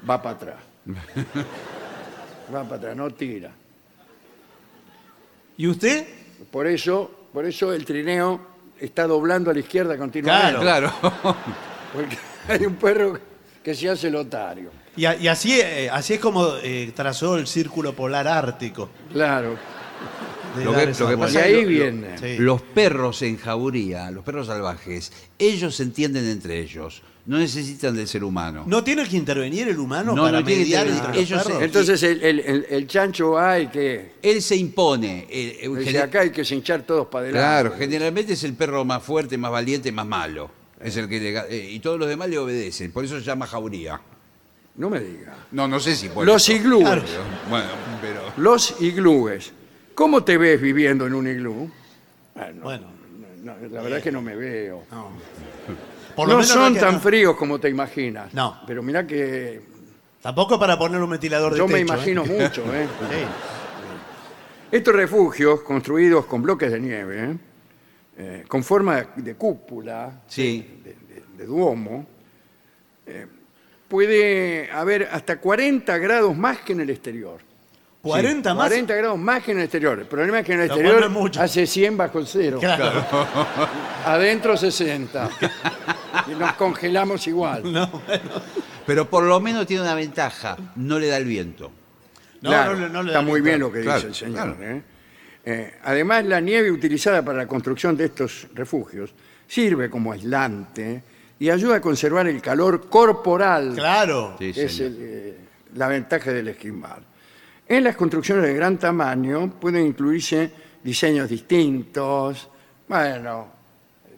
va 0.09 0.21
para 0.21 0.35
atrás. 0.35 0.55
va 2.53 2.63
para 2.63 2.75
atrás, 2.75 2.95
no 2.95 3.09
tira. 3.11 3.51
¿Y 5.57 5.67
usted? 5.67 6.05
Por 6.51 6.67
eso, 6.67 7.27
por 7.33 7.45
eso 7.45 7.73
el 7.73 7.85
trineo 7.85 8.39
está 8.79 9.07
doblando 9.07 9.51
a 9.51 9.53
la 9.53 9.59
izquierda 9.59 9.97
continuamente. 9.97 10.59
Claro. 10.61 10.91
Claro. 11.01 11.37
Porque 11.93 12.17
hay 12.59 12.65
un 12.65 12.75
perro 12.75 13.19
que 13.63 13.73
se 13.73 13.89
hace 13.89 14.09
lotario. 14.09 14.69
Y, 14.97 15.05
a- 15.05 15.15
y 15.15 15.27
así, 15.27 15.59
eh, 15.59 15.89
así 15.91 16.13
es 16.13 16.19
como 16.19 16.47
eh, 16.63 16.91
trazó 16.95 17.37
el 17.37 17.47
círculo 17.47 17.93
polar 17.93 18.27
ártico. 18.27 18.89
Claro. 19.11 19.57
de 20.57 20.63
Lo 20.63 20.71
dar 20.71 20.85
que- 20.85 20.91
esa 20.91 21.03
lo 21.03 21.09
que 21.09 21.15
vuelta. 21.15 21.33
pasa 21.39 21.49
Y 21.49 21.51
es 21.51 21.57
ahí 21.57 21.65
que 21.65 21.71
lo- 21.71 21.83
viene. 21.83 22.17
Sí. 22.17 22.37
Los 22.37 22.61
perros 22.61 23.21
en 23.23 23.37
jauría, 23.37 24.09
los 24.11 24.23
perros 24.23 24.47
salvajes, 24.47 25.11
ellos 25.37 25.75
se 25.75 25.83
entienden 25.83 26.25
entre 26.29 26.59
ellos. 26.59 27.01
No 27.25 27.39
necesitan 27.39 27.95
del 27.95 28.07
ser 28.07 28.23
humano. 28.23 28.63
¿No 28.67 28.83
tiene 28.83 29.03
que 29.09 29.17
intervenir 29.17 29.67
el 29.67 29.79
humano 29.79 30.13
No, 30.15 30.25
para 30.25 30.39
no 30.41 30.45
tiene 30.45 30.61
que 30.61 30.65
mediar 30.69 30.85
intervenir. 30.87 31.09
entre 31.09 31.21
los 31.21 31.31
Ellos 31.31 31.43
perros? 31.43 31.63
Entonces 31.63 32.03
el, 32.03 32.23
el- 32.23 32.39
el- 32.39 32.65
el 32.69 32.87
chancho 32.87 33.37
hay 33.39 33.67
que... 33.67 34.11
Él 34.21 34.41
se 34.43 34.55
impone. 34.55 35.25
eh, 35.29 35.57
eh, 35.63 35.69
Dice, 35.69 35.91
gener- 35.91 36.03
acá 36.03 36.19
hay 36.21 36.29
que 36.29 36.43
hinchar 36.47 36.83
todos 36.83 37.07
para 37.07 37.23
adelante. 37.25 37.43
Claro, 37.71 37.75
generalmente 37.79 38.33
es 38.33 38.43
el 38.43 38.53
perro 38.53 38.85
más 38.85 39.01
fuerte, 39.01 39.37
más 39.39 39.51
valiente, 39.51 39.91
más 39.91 40.05
malo. 40.05 40.51
Es 40.85 40.97
el 40.97 41.09
que 41.09 41.19
le 41.19 41.33
ga- 41.33 41.45
eh, 41.49 41.69
y 41.71 41.79
todos 41.79 41.97
los 41.99 42.07
demás 42.07 42.29
le 42.29 42.37
obedecen. 42.37 42.91
Por 42.91 43.03
eso 43.05 43.17
se 43.19 43.25
llama 43.25 43.47
jauría. 43.47 43.99
No 44.75 44.89
me 44.89 44.99
diga. 44.99 45.33
No, 45.51 45.67
no 45.67 45.79
sé 45.79 45.95
si 45.95 46.09
por 46.09 46.25
Los 46.25 46.43
eso. 46.47 46.57
iglúes. 46.57 46.87
Pero, 46.89 47.23
bueno, 47.49 47.67
pero. 48.01 48.21
Los 48.37 48.79
iglúes. 48.81 49.51
¿Cómo 49.95 50.23
te 50.23 50.37
ves 50.37 50.59
viviendo 50.61 51.07
en 51.07 51.13
un 51.13 51.27
iglú? 51.27 51.71
Ah, 52.35 52.49
no, 52.53 52.63
Bueno. 52.63 52.87
no, 53.43 53.53
la 53.71 53.81
verdad 53.81 53.97
es 53.99 54.03
que 54.03 54.11
no 54.11 54.21
me 54.21 54.35
veo. 54.35 54.83
No. 54.91 55.09
Por 56.15 56.27
lo 56.27 56.33
no 56.35 56.39
menos 56.39 56.51
son 56.53 56.73
es 56.73 56.79
que 56.79 56.85
tan 56.85 56.95
no. 56.95 56.99
fríos 56.99 57.35
como 57.35 57.59
te 57.59 57.69
imaginas. 57.69 58.33
No. 58.33 58.59
Pero 58.67 58.83
mira 58.83 59.07
que 59.07 59.61
Tampoco 60.21 60.59
para 60.59 60.77
poner 60.77 61.01
un 61.01 61.09
ventilador 61.09 61.53
de 61.53 61.59
yo 61.59 61.67
me 61.67 61.73
techo, 61.75 61.81
¿eh? 61.93 61.95
imagino 61.95 62.25
mucho. 62.25 62.61
¿eh? 62.75 62.87
Sí. 63.09 63.17
Estos 64.71 64.95
refugios, 64.95 65.61
construidos 65.61 66.25
con 66.25 66.41
bloques 66.41 66.71
de 66.71 66.79
nieve, 66.79 67.23
¿eh? 67.23 67.37
Eh, 68.17 68.43
con 68.47 68.63
forma 68.63 68.95
de, 68.97 69.07
de 69.21 69.35
cúpula, 69.35 70.21
Sí. 70.27 70.74
De, 71.37 71.45
duomo, 71.45 72.05
eh, 73.05 73.27
puede 73.87 74.69
haber 74.71 75.09
hasta 75.11 75.37
40 75.39 75.97
grados 75.97 76.35
más 76.37 76.59
que 76.59 76.73
en 76.73 76.81
el 76.81 76.89
exterior. 76.89 77.39
40 78.01 78.53
más. 78.53 78.67
40 78.67 78.95
grados 78.95 79.17
más 79.17 79.43
que 79.43 79.51
en 79.51 79.57
el 79.57 79.63
exterior. 79.63 79.99
El 79.99 80.05
problema 80.05 80.39
es 80.39 80.45
que 80.45 80.53
en 80.53 80.61
el 80.61 80.67
Lo 80.67 80.73
exterior 80.75 80.97
cual 80.99 81.11
no 81.11 81.17
es 81.17 81.23
mucho. 81.23 81.41
hace 81.41 81.65
100 81.65 81.97
bajo 81.97 82.23
cero. 82.25 82.59
Claro. 82.59 83.03
Adentro 84.05 84.55
60. 84.55 85.29
y 86.27 86.35
nos 86.35 86.53
congelamos 86.53 87.25
igual. 87.27 87.63
No, 87.71 87.87
bueno. 87.87 88.41
Pero 88.85 89.09
por 89.09 89.23
lo 89.23 89.39
menos 89.39 89.65
tiene 89.65 89.81
una 89.81 89.95
ventaja. 89.95 90.55
No 90.75 90.99
le 90.99 91.07
da 91.07 91.17
el 91.17 91.25
viento. 91.25 91.71
No, 92.41 92.49
Claro, 92.51 92.75
no 92.75 92.81
le- 92.87 92.93
no 92.93 93.01
le 93.01 93.09
está 93.09 93.19
da 93.19 93.25
muy 93.25 93.41
viento. 93.41 93.43
bien 93.43 93.59
lo 93.59 93.71
que 93.71 93.81
Claro, 93.81 93.97
dice 93.97 94.07
el 94.09 94.13
señor. 94.15 94.55
claro. 94.57 94.71
¿eh? 94.75 94.81
Eh, 95.47 95.73
además, 95.83 96.25
la 96.25 96.39
nieve 96.39 96.69
utilizada 96.71 97.23
para 97.25 97.39
la 97.39 97.47
construcción 97.47 97.97
de 97.97 98.05
estos 98.05 98.47
refugios 98.53 99.13
sirve 99.47 99.89
como 99.89 100.11
aislante 100.11 101.01
y 101.39 101.49
ayuda 101.49 101.77
a 101.77 101.81
conservar 101.81 102.27
el 102.27 102.41
calor 102.41 102.87
corporal, 102.89 103.73
Claro. 103.75 104.35
Sí, 104.39 104.51
es 104.55 104.73
señor. 104.75 104.91
el, 104.91 104.97
eh, 105.01 105.37
la 105.75 105.87
ventaja 105.87 106.31
del 106.31 106.47
esquimal. 106.49 107.03
En 107.67 107.83
las 107.83 107.95
construcciones 107.95 108.45
de 108.45 108.53
gran 108.53 108.77
tamaño 108.77 109.51
pueden 109.59 109.87
incluirse 109.87 110.51
diseños 110.83 111.27
distintos. 111.29 112.47
Bueno, 112.87 113.47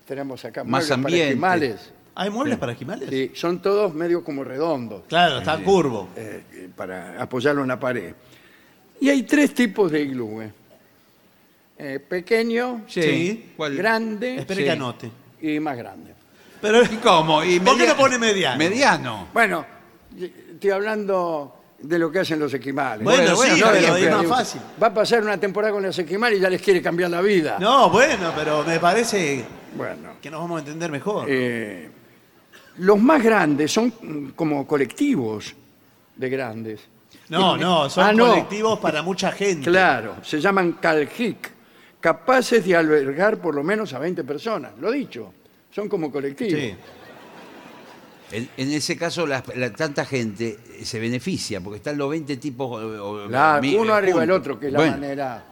tenemos 0.05 0.43
acá 0.45 0.63
Más 0.63 0.87
muebles 0.89 1.03
para 1.03 1.23
esquimales. 1.25 1.93
¿Hay 2.15 2.29
muebles 2.29 2.57
para 2.57 2.71
esquimales? 2.73 3.09
Sí, 3.09 3.31
son 3.35 3.61
todos 3.61 3.93
medio 3.93 4.23
como 4.23 4.43
redondos 4.43 5.03
Claro, 5.07 5.37
está 5.39 5.57
curvo. 5.63 6.09
eh, 6.15 6.43
eh, 6.53 6.69
para 6.75 7.21
apoyarlo 7.21 7.61
en 7.61 7.67
la 7.69 7.79
pared. 7.79 8.13
Y 8.99 9.09
hay 9.09 9.23
tres 9.23 9.53
tipos 9.53 9.91
de 9.91 10.01
iglú. 10.01 10.41
eh. 10.41 10.51
Eh, 11.79 11.99
pequeño, 11.99 12.83
Sí. 12.87 13.51
¿Cuál? 13.55 13.75
grande 13.77 14.37
Espere 14.37 14.61
Sí. 14.61 14.65
que 14.65 14.71
anote. 14.71 15.11
y 15.41 15.59
más 15.59 15.77
grande. 15.77 16.13
Pero, 16.61 16.83
¿Y 16.83 16.97
cómo? 16.97 17.43
¿Y 17.43 17.59
¿Por 17.59 17.73
qué 17.75 17.79
media- 17.81 17.93
no 17.93 17.99
pone 17.99 18.17
mediano? 18.17 18.57
Mediano. 18.57 19.27
Bueno, 19.33 19.65
estoy 20.19 20.69
hablando 20.71 21.53
de 21.79 21.99
lo 21.99 22.11
que 22.11 22.19
hacen 22.19 22.39
los 22.39 22.53
esquimales. 22.53 23.03
Bueno, 23.03 23.35
bueno, 23.35 23.53
sí, 23.55 23.59
está 23.61 23.71
pero 23.71 23.93
bien, 23.95 24.05
es 24.07 24.11
más 24.13 24.21
digo, 24.21 24.33
fácil. 24.35 24.61
Va 24.81 24.87
a 24.87 24.93
pasar 24.93 25.21
una 25.21 25.37
temporada 25.39 25.73
con 25.73 25.83
los 25.83 25.97
esquimales 25.97 26.39
y 26.39 26.41
ya 26.41 26.49
les 26.49 26.61
quiere 26.61 26.81
cambiar 26.81 27.11
la 27.11 27.21
vida. 27.21 27.57
No, 27.59 27.89
bueno, 27.89 28.31
pero 28.35 28.63
me 28.63 28.79
parece 28.79 29.45
Bueno, 29.75 30.13
que 30.21 30.31
nos 30.31 30.41
vamos 30.41 30.57
a 30.57 30.59
entender 30.61 30.89
mejor. 30.91 31.25
eh, 31.29 31.89
los 32.77 32.99
más 32.99 33.23
grandes 33.23 33.71
son 33.71 33.93
mm, 34.01 34.29
como 34.35 34.65
colectivos 34.67 35.55
de 36.15 36.29
grandes. 36.29 36.81
no, 37.29 37.55
no, 37.57 37.89
son 37.89 38.03
Ah, 38.05 38.13
no. 38.13 38.27
colectivos 38.29 38.79
para 38.79 39.03
mucha 39.03 39.31
gente. 39.31 39.69
Claro, 39.69 40.15
se 40.23 40.39
llaman 40.41 40.73
Caljic, 40.81 41.51
capaces 41.99 42.65
de 42.65 42.75
albergar 42.75 43.37
por 43.37 43.53
lo 43.53 43.63
menos 43.63 43.93
a 43.93 43.99
20 43.99 44.23
personas. 44.23 44.71
Lo 44.79 44.89
dicho, 44.91 45.33
son 45.77 45.87
como 45.87 46.11
colectivos. 46.11 46.59
Sí. 46.59 46.75
En, 48.31 48.49
en 48.57 48.71
ese 48.73 48.97
caso, 48.97 49.27
la- 49.27 49.43
la- 49.55 49.71
tanta 49.71 50.03
gente 50.05 50.57
se 50.83 50.99
beneficia 50.99 51.61
porque 51.61 51.77
están 51.77 51.97
los 51.99 52.09
20 52.09 52.35
tipos. 52.37 52.67
o- 52.83 53.09
o- 53.11 53.29
La- 53.29 53.59
mi- 53.61 53.75
uno 53.75 53.93
arriba 53.93 54.19
del 54.21 54.29
juntos. 54.31 54.39
otro, 54.39 54.59
que 54.59 54.67
es 54.67 54.73
la 54.73 54.79
Bueno, 54.79 54.93
manera, 54.93 55.43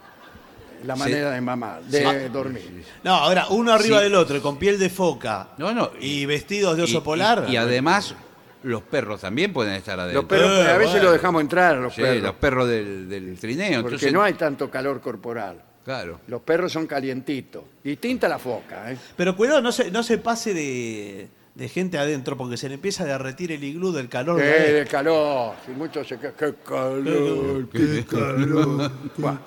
la 0.83 0.95
manera 0.95 1.29
de 1.31 1.41
mamar, 1.41 1.83
de 1.83 2.29
dormir. 2.29 2.83
No, 3.03 3.11
ahora 3.13 3.47
uno 3.49 3.71
arriba 3.71 3.99
Sí. 3.99 4.03
del 4.05 4.15
otro, 4.15 4.41
con 4.41 4.57
piel 4.57 4.79
de 4.79 4.89
foca 4.89 5.49
No, 5.59 5.73
no. 5.73 5.91
y 6.01 6.25
vestidos 6.25 6.75
de 6.75 6.83
oso 6.83 6.97
y- 6.97 7.01
polar. 7.01 7.45
Y, 7.47 7.55
además, 7.55 8.15
los 8.63 8.81
perros 8.81 9.21
también 9.21 9.53
pueden 9.53 9.73
estar 9.75 9.99
adentro. 9.99 10.23
Los 10.23 10.29
perros, 10.29 10.49
Eh, 10.49 10.71
a 10.71 10.77
veces 10.77 10.93
bueno. 10.93 11.03
los 11.05 11.13
dejamos 11.13 11.41
entrar, 11.43 11.77
los 11.77 11.93
Sí, 11.93 12.01
perros, 12.01 12.23
los 12.23 12.35
perros 12.35 12.67
del, 12.67 13.07
del 13.07 13.37
trineo. 13.39 13.83
porque 13.83 13.95
entonces- 13.95 14.11
no 14.11 14.23
hay 14.23 14.33
tanto 14.33 14.69
calor 14.71 14.99
corporal. 15.01 15.61
Claro. 15.85 16.19
Los 16.27 16.41
perros 16.41 16.71
son 16.73 16.87
calientitos. 16.87 17.63
Distinta 17.83 18.27
la 18.27 18.39
foca, 18.39 18.91
¿eh? 18.91 18.97
Pero 19.15 19.37
cuidado, 19.37 19.61
no 19.61 19.71
se, 19.71 19.91
no 19.91 20.01
se 20.01 20.17
pase 20.17 20.53
de, 20.55 21.27
de 21.53 21.69
gente 21.69 21.99
adentro 21.99 22.35
porque 22.35 22.57
se 22.57 22.67
le 22.67 22.73
empieza 22.75 23.03
a 23.03 23.05
derretir 23.05 23.51
el 23.51 23.63
iglú 23.63 23.91
del 23.91 24.09
calor. 24.09 24.41
Eh, 24.41 24.43
de 24.45 24.51
adentro. 24.53 24.77
de 24.79 24.85
calor. 24.87 25.55
Si 25.63 25.71
mucho 25.73 26.03
se 26.03 26.17
queda- 26.17 26.33
¡Qué 26.33 26.55
calor! 26.67 27.69
¡Qué 27.69 28.03
calor! 28.09 28.91
Buah. 29.15 29.37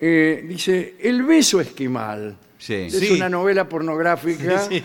Eh, 0.00 0.44
dice, 0.46 0.96
El 1.00 1.22
beso 1.22 1.60
esquimal. 1.60 2.36
Sí. 2.58 2.74
Es 2.74 2.98
Sí. 2.98 3.12
una 3.14 3.28
novela 3.28 3.68
pornográfica 3.68 4.58
Sí. 4.58 4.80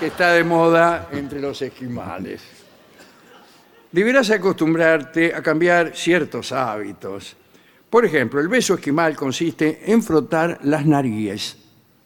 que 0.00 0.06
está 0.06 0.32
de 0.32 0.42
moda 0.44 1.08
entre 1.12 1.38
los 1.40 1.60
esquimales. 1.60 2.40
Deberás 3.92 4.30
acostumbrarte 4.30 5.34
a 5.34 5.42
cambiar 5.42 5.94
ciertos 5.94 6.52
hábitos. 6.52 7.36
Por 7.90 8.04
ejemplo, 8.04 8.40
el 8.40 8.48
beso 8.48 8.74
esquimal 8.74 9.16
consiste 9.16 9.90
en 9.90 10.02
frotar 10.02 10.58
las 10.62 10.84
narices. 10.84 11.56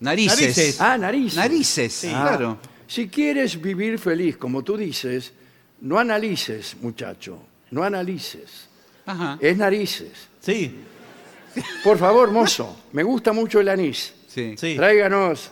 Narices. 0.01 0.41
Narices. 0.41 0.81
Ah, 0.81 0.99
narices. 0.99 1.37
Narices, 1.37 2.05
Ah, 2.13 2.27
claro. 2.29 2.59
Si 2.87 3.09
quieres 3.09 3.61
vivir 3.61 3.99
feliz, 3.99 4.37
como 4.37 4.63
tú 4.63 4.77
dices, 4.77 5.33
no 5.81 5.99
analices, 5.99 6.77
muchacho, 6.81 7.39
no 7.71 7.83
analices. 7.83 8.69
Ajá. 9.07 9.39
Es 9.41 9.57
narices. 9.57 10.13
Sí, 10.41 10.77
Por 11.85 11.99
favor, 11.99 12.31
mozo, 12.31 12.77
me 12.93 13.03
gusta 13.03 13.33
mucho 13.33 13.61
el 13.61 13.69
anís. 13.69 14.13
Sí. 14.29 14.55
sí. 14.57 14.75
Tráiganos 14.77 15.51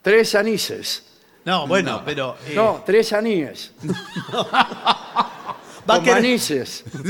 tres 0.00 0.34
anises. 0.34 1.04
No, 1.44 1.66
bueno, 1.66 2.02
pero. 2.04 2.36
eh, 2.46 2.52
No, 2.54 2.82
tres 2.86 3.12
aníes. 3.12 3.72
va 5.88 5.94
a 5.94 5.96
Con 5.98 6.04
querer-. 6.04 6.38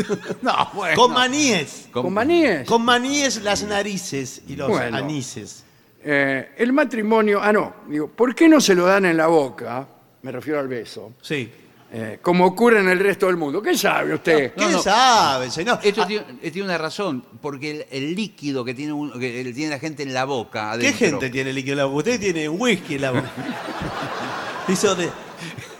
No, 0.42 0.70
bueno. 0.74 0.96
Con 0.96 1.12
maníes. 1.12 1.88
Con 1.92 2.12
maníes. 2.12 2.66
Con 2.66 2.82
maníes 2.85 3.42
las 3.42 3.62
narices 3.62 4.42
y 4.48 4.56
los 4.56 4.68
Bueno. 4.68 4.96
anises. 4.96 5.64
Eh, 6.04 6.52
el 6.58 6.72
matrimonio, 6.72 7.40
ah, 7.42 7.52
no, 7.52 7.74
digo, 7.88 8.08
¿por 8.08 8.35
qué 8.35 8.48
no 8.48 8.61
se 8.61 8.74
lo 8.74 8.87
dan 8.87 9.04
en 9.06 9.16
la 9.16 9.28
boca? 9.28 9.87
Me 10.22 10.32
refiero 10.32 10.58
al 10.61 10.68
beso. 10.68 11.12
Sí. 11.20 11.50
eh, 11.94 12.18
como 12.22 12.46
ocurre 12.46 12.80
en 12.80 12.88
el 12.88 12.98
resto 12.98 13.26
del 13.26 13.37
mundo. 13.37 13.61
¿Qué 13.61 13.76
sabe 13.76 14.14
usted? 14.14 14.54
¿Qué 14.54 14.66
no. 14.66 14.82
sabe, 14.82 15.50
señor? 15.50 15.78
Esto 15.82 16.02
Ah, 16.02 16.06
tiene, 16.06 16.24
eh, 16.42 16.50
tiene 16.50 16.66
una 16.66 16.78
razón, 16.78 17.22
porque 17.42 17.70
el, 17.70 17.87
el 17.90 18.14
líquido 18.14 18.64
que 18.64 18.72
tiene, 18.72 18.94
un- 18.94 19.12
que 19.20 19.52
tiene 19.54 19.70
la 19.72 19.78
gente 19.78 20.02
en 20.02 20.14
la 20.14 20.24
boca. 20.24 20.70
¿Qué 20.78 20.87
Adentro, 20.88 20.98
gente 21.20 21.28
tiene 21.30 21.52
líquido 21.52 21.74
en 21.74 21.78
la 21.78 21.85
boca? 21.85 21.98
Usted 21.98 22.18
tiene 22.18 22.48
whisky 22.48 22.94
en 22.94 23.02
la 23.02 23.11
boca. 23.11 23.30
Hizo 24.68 24.94
de. 24.94 25.11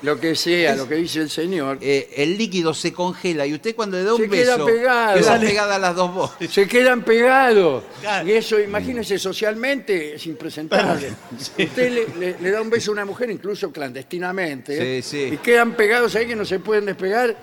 Lo 0.03 0.19
que 0.19 0.35
sea, 0.35 0.75
lo 0.75 0.89
que 0.89 0.97
dice 0.97 1.21
el 1.21 1.31
señor. 1.31 1.79
eh, 1.81 2.11
el 2.17 2.37
líquido 2.37 2.75
se 2.75 2.93
congela 2.93 3.47
y 3.47 3.55
usted 3.55 3.75
cuando 3.77 3.97
le 3.97 4.03
da 4.05 4.15
un 4.15 4.21
Se 4.23 4.29
queda 4.29 4.55
beso. 4.57 4.67
pegado. 4.67 5.15
queda 5.15 5.25
Sale- 5.27 5.47
pegada 5.47 5.75
a 5.77 5.79
las 5.79 5.95
dos 5.95 6.13
voces. 6.13 6.51
Se 6.51 6.67
quedan 6.67 7.03
pegados. 7.03 7.85
Claro. 8.01 8.29
Y 8.29 8.33
eso, 8.33 8.59
imagínese, 8.59 9.19
socialmente 9.19 10.17
es 10.17 10.27
impresentable. 10.27 11.13
Usted 11.59 11.93
le, 11.93 12.09
le- 12.19 12.37
le 12.41 12.51
da 12.51 12.61
un 12.61 12.69
beso 12.71 12.91
a 12.91 12.95
una 12.95 13.05
mujer, 13.05 13.31
incluso 13.31 13.71
clandestinamente, 13.71 15.03
Sí, 15.03 15.09
sí. 15.09 15.35
y 15.35 15.37
quedan 15.39 15.75
pegados 15.77 16.15
ahí 16.17 16.27
que 16.27 16.35
no 16.37 16.45
se 16.45 16.59
pueden 16.59 16.87
despegar. 16.87 17.37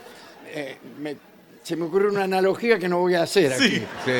Eh, 0.53 0.77
me- 0.99 1.15
se 1.63 1.75
me 1.75 1.85
ocurre 1.85 2.09
una 2.09 2.23
analogía 2.23 2.77
que 2.79 2.89
no 2.89 2.97
voy 2.99 3.15
a 3.15 3.23
hacer 3.23 3.53
aquí. 3.53 3.69
Sí. 3.69 3.83
Sí. 4.05 4.11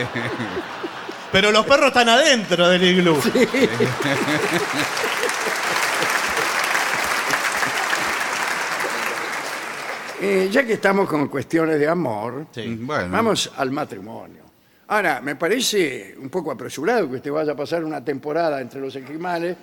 Pero 1.32 1.52
los 1.52 1.66
perros 1.66 1.88
están 1.88 2.08
adentro 2.10 2.70
del 2.70 2.84
iglú. 2.84 3.18
Eh, 10.22 10.50
ya 10.52 10.66
que 10.66 10.74
estamos 10.74 11.08
con 11.08 11.28
cuestiones 11.28 11.80
de 11.80 11.88
amor, 11.88 12.48
Sí. 12.52 12.78
Bueno. 12.82 13.10
vamos 13.12 13.52
al 13.58 13.72
matrimonio. 13.72 14.44
Ahora, 14.88 15.22
me 15.22 15.36
parece 15.36 16.16
un 16.20 16.30
poco 16.30 16.52
apresurado 16.52 17.08
que 17.10 17.18
usted 17.18 17.32
vaya 17.32 17.52
a 17.54 17.56
pasar 17.56 17.84
una 17.86 18.04
temporada 18.04 18.60
entre 18.60 18.82
los 18.82 18.96
esquimales, 18.96 19.56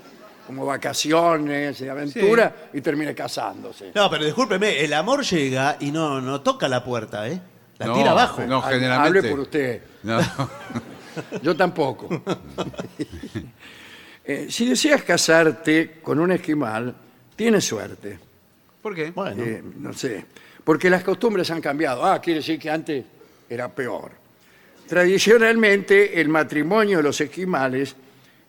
como 0.47 0.65
vacaciones 0.65 1.79
de 1.81 1.91
aventura, 1.91 2.69
y 2.73 2.81
termine 2.81 3.15
casándose. 3.15 3.91
No, 3.95 4.09
pero 4.09 4.25
discúlpeme, 4.25 4.81
el 4.85 4.93
amor 4.93 5.25
llega 5.25 5.77
y 5.81 5.91
no, 5.91 6.21
no 6.21 6.41
toca 6.41 6.69
la 6.69 6.85
puerta, 6.85 7.29
¿eh? 7.29 7.41
La 7.79 7.87
No, 7.87 7.95
tira 7.95 8.13
abajo. 8.13 8.43
No, 8.47 8.63
Hable 8.63 8.75
generalmente. 8.77 9.29
por 9.31 9.41
usted. 9.41 9.83
No. 10.05 10.21
Yo 11.43 11.57
tampoco. 11.57 12.09
Eh, 14.29 14.49
si 14.51 14.69
deseas 14.69 15.05
casarte 15.05 16.01
con 16.03 16.19
un 16.19 16.33
esquimal, 16.33 16.93
tienes 17.37 17.65
suerte. 17.65 18.19
¿Por 18.83 18.93
qué? 18.93 19.13
Bueno, 19.13 19.41
Eh, 19.41 19.63
no 19.79 19.93
sé, 19.93 20.25
porque 20.67 20.91
las 20.91 21.05
costumbres 21.05 21.49
han 21.53 21.61
cambiado. 21.61 22.05
Ah, 22.05 22.21
quiere 22.21 22.41
decir 22.41 22.59
que 22.59 22.69
antes 22.69 23.05
era 23.49 23.69
peor. 23.73 24.11
Tradicionalmente, 24.89 26.21
el 26.21 26.29
matrimonio 26.29 26.97
de 26.97 27.05
los 27.05 27.21
esquimales 27.21 27.95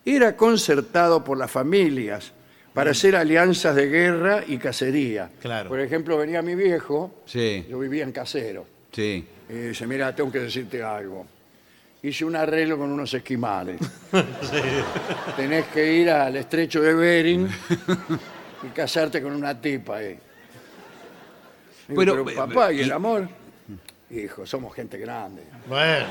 era 0.03 0.35
concertado 0.35 1.23
por 1.23 1.37
las 1.37 1.51
familias 1.51 2.33
para 2.73 2.89
hacer 2.89 3.15
alianzas 3.15 3.75
de 3.75 3.87
guerra 3.87 4.43
y 4.47 4.57
cacería. 4.57 5.29
Claro. 5.39 5.69
Por 5.69 5.79
ejemplo, 5.79 6.17
venía 6.17 6.41
mi 6.41 6.55
viejo, 6.55 7.21
Sí, 7.27 7.63
yo 7.69 7.77
vivía 7.77 8.03
en 8.03 8.11
casero, 8.11 8.65
sí. 8.91 9.23
y 9.47 9.53
dice, 9.53 9.85
mira, 9.85 10.15
tengo 10.15 10.31
que 10.31 10.39
decirte 10.39 10.81
algo. 10.81 11.23
Hice 12.01 12.25
un 12.25 12.35
arreglo 12.35 12.79
con 12.79 12.91
unos 12.91 13.13
esquimales. 13.13 13.79
Tenés 15.35 15.65
que 15.67 15.93
ir 15.93 16.09
al 16.09 16.35
estrecho 16.35 16.81
de 16.81 16.95
Bering 16.95 17.47
y 18.63 18.67
casarte 18.69 19.21
con 19.21 19.33
una 19.33 19.59
tipa 19.61 19.97
ahí. 19.97 20.17
Pero, 21.87 22.25
pero, 22.25 22.29
eh, 22.29 22.35
papá, 22.35 22.71
¿y 22.73 22.81
el 22.81 22.91
amor? 22.91 23.27
Hijo, 24.09 24.45
somos 24.45 24.73
gente 24.73 24.97
grande. 24.97 25.43
bueno. 25.67 26.05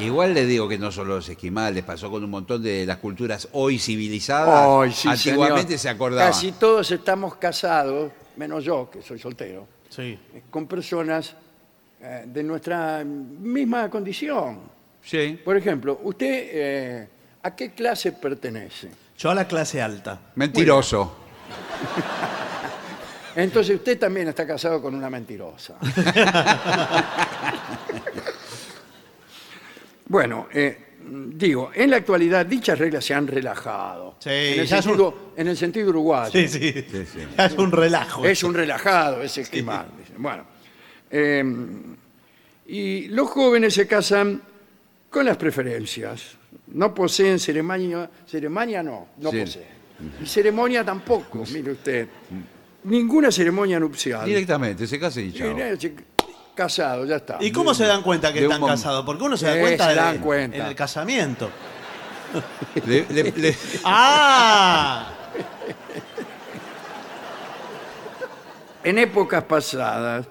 Igual 0.00 0.32
le 0.32 0.46
digo 0.46 0.68
que 0.68 0.78
no 0.78 0.90
solo 0.90 1.16
los 1.16 1.28
esquimales, 1.28 1.84
pasó 1.84 2.10
con 2.10 2.24
un 2.24 2.30
montón 2.30 2.62
de 2.62 2.86
las 2.86 2.96
culturas 2.96 3.48
hoy 3.52 3.78
civilizadas. 3.78 4.66
Ay, 4.66 4.92
sí, 4.92 5.08
Antiguamente 5.08 5.76
señor. 5.76 5.78
se 5.80 5.88
acordaban. 5.90 6.32
Casi 6.32 6.52
todos 6.52 6.90
estamos 6.92 7.34
casados, 7.36 8.10
menos 8.36 8.64
yo, 8.64 8.88
que 8.90 9.02
soy 9.02 9.18
soltero, 9.18 9.66
Sí. 9.90 10.18
con 10.48 10.66
personas 10.66 11.34
eh, 12.00 12.24
de 12.26 12.42
nuestra 12.42 13.04
misma 13.04 13.90
condición. 13.90 14.60
Sí. 15.02 15.38
Por 15.44 15.56
ejemplo, 15.58 16.00
¿usted 16.04 16.48
eh, 16.52 17.08
a 17.42 17.54
qué 17.54 17.72
clase 17.72 18.12
pertenece? 18.12 18.88
Yo 19.18 19.30
a 19.30 19.34
la 19.34 19.46
clase 19.46 19.82
alta. 19.82 20.18
Mentiroso. 20.36 21.16
Entonces 23.36 23.76
usted 23.76 23.98
también 23.98 24.28
está 24.28 24.46
casado 24.46 24.80
con 24.82 24.94
una 24.94 25.08
mentirosa. 25.10 25.76
bueno, 30.06 30.48
eh, 30.52 30.78
digo, 31.34 31.70
en 31.74 31.90
la 31.90 31.96
actualidad 31.96 32.44
dichas 32.46 32.78
reglas 32.78 33.04
se 33.04 33.14
han 33.14 33.26
relajado. 33.26 34.16
Sí, 34.18 34.30
en, 34.30 34.60
el 34.60 34.66
ya 34.66 34.78
es 34.78 34.86
un- 34.86 34.90
sentido, 34.92 35.32
en 35.36 35.48
el 35.48 35.56
sentido 35.56 35.88
uruguayo. 35.90 36.32
Sí, 36.32 36.48
sí. 36.48 36.72
Sí, 36.72 37.06
sí. 37.06 37.18
Es 37.36 37.52
un 37.54 37.72
relajo. 37.72 38.24
Es 38.24 38.42
un 38.42 38.54
relajado, 38.54 39.22
es 39.22 39.36
esquimal. 39.38 39.86
dicen. 39.98 40.16
Bueno, 40.18 40.44
eh, 41.10 41.44
y 42.66 43.08
los 43.08 43.28
jóvenes 43.30 43.74
se 43.74 43.86
casan 43.86 44.40
con 45.10 45.24
las 45.26 45.36
preferencias. 45.36 46.36
No 46.68 46.94
poseen 46.94 47.38
ceremonia, 47.38 48.08
ceremonia 48.26 48.82
no, 48.82 49.08
no 49.18 49.30
Sí. 49.30 49.40
poseen. 49.40 49.82
Y 50.22 50.26
ceremonia 50.26 50.84
tampoco, 50.84 51.44
mire 51.52 51.72
usted. 51.72 52.08
Ninguna 52.84 53.30
ceremonia 53.30 53.78
nupcial. 53.78 54.24
Directamente, 54.26 54.86
se 54.86 54.98
casa 54.98 55.20
y 55.20 55.26
Y, 55.28 55.32
chao. 55.32 55.56
eh, 55.58 55.78
Casado, 56.54 57.06
ya 57.06 57.16
está. 57.16 57.38
¿Y 57.40 57.50
cómo 57.50 57.72
se 57.72 57.84
dan 57.86 58.02
cuenta 58.02 58.30
que 58.32 58.40
de 58.40 58.46
un 58.46 58.52
están 58.52 58.62
mom- 58.62 58.70
casados? 58.70 59.06
Porque 59.06 59.24
uno 59.24 59.36
se 59.38 59.46
da 59.46 59.56
Eh, 59.56 59.60
cuenta, 59.62 59.84
se 59.84 59.90
de- 59.90 59.96
dan 59.96 60.18
cuenta. 60.18 60.56
en 60.58 60.66
el 60.66 60.74
casamiento. 60.74 61.50
Le- 62.86 63.06
le- 63.08 63.32
le- 63.32 63.56
¡Ah! 63.84 65.12
En 68.84 68.98
épocas 68.98 69.44
pasadas, 69.44 70.26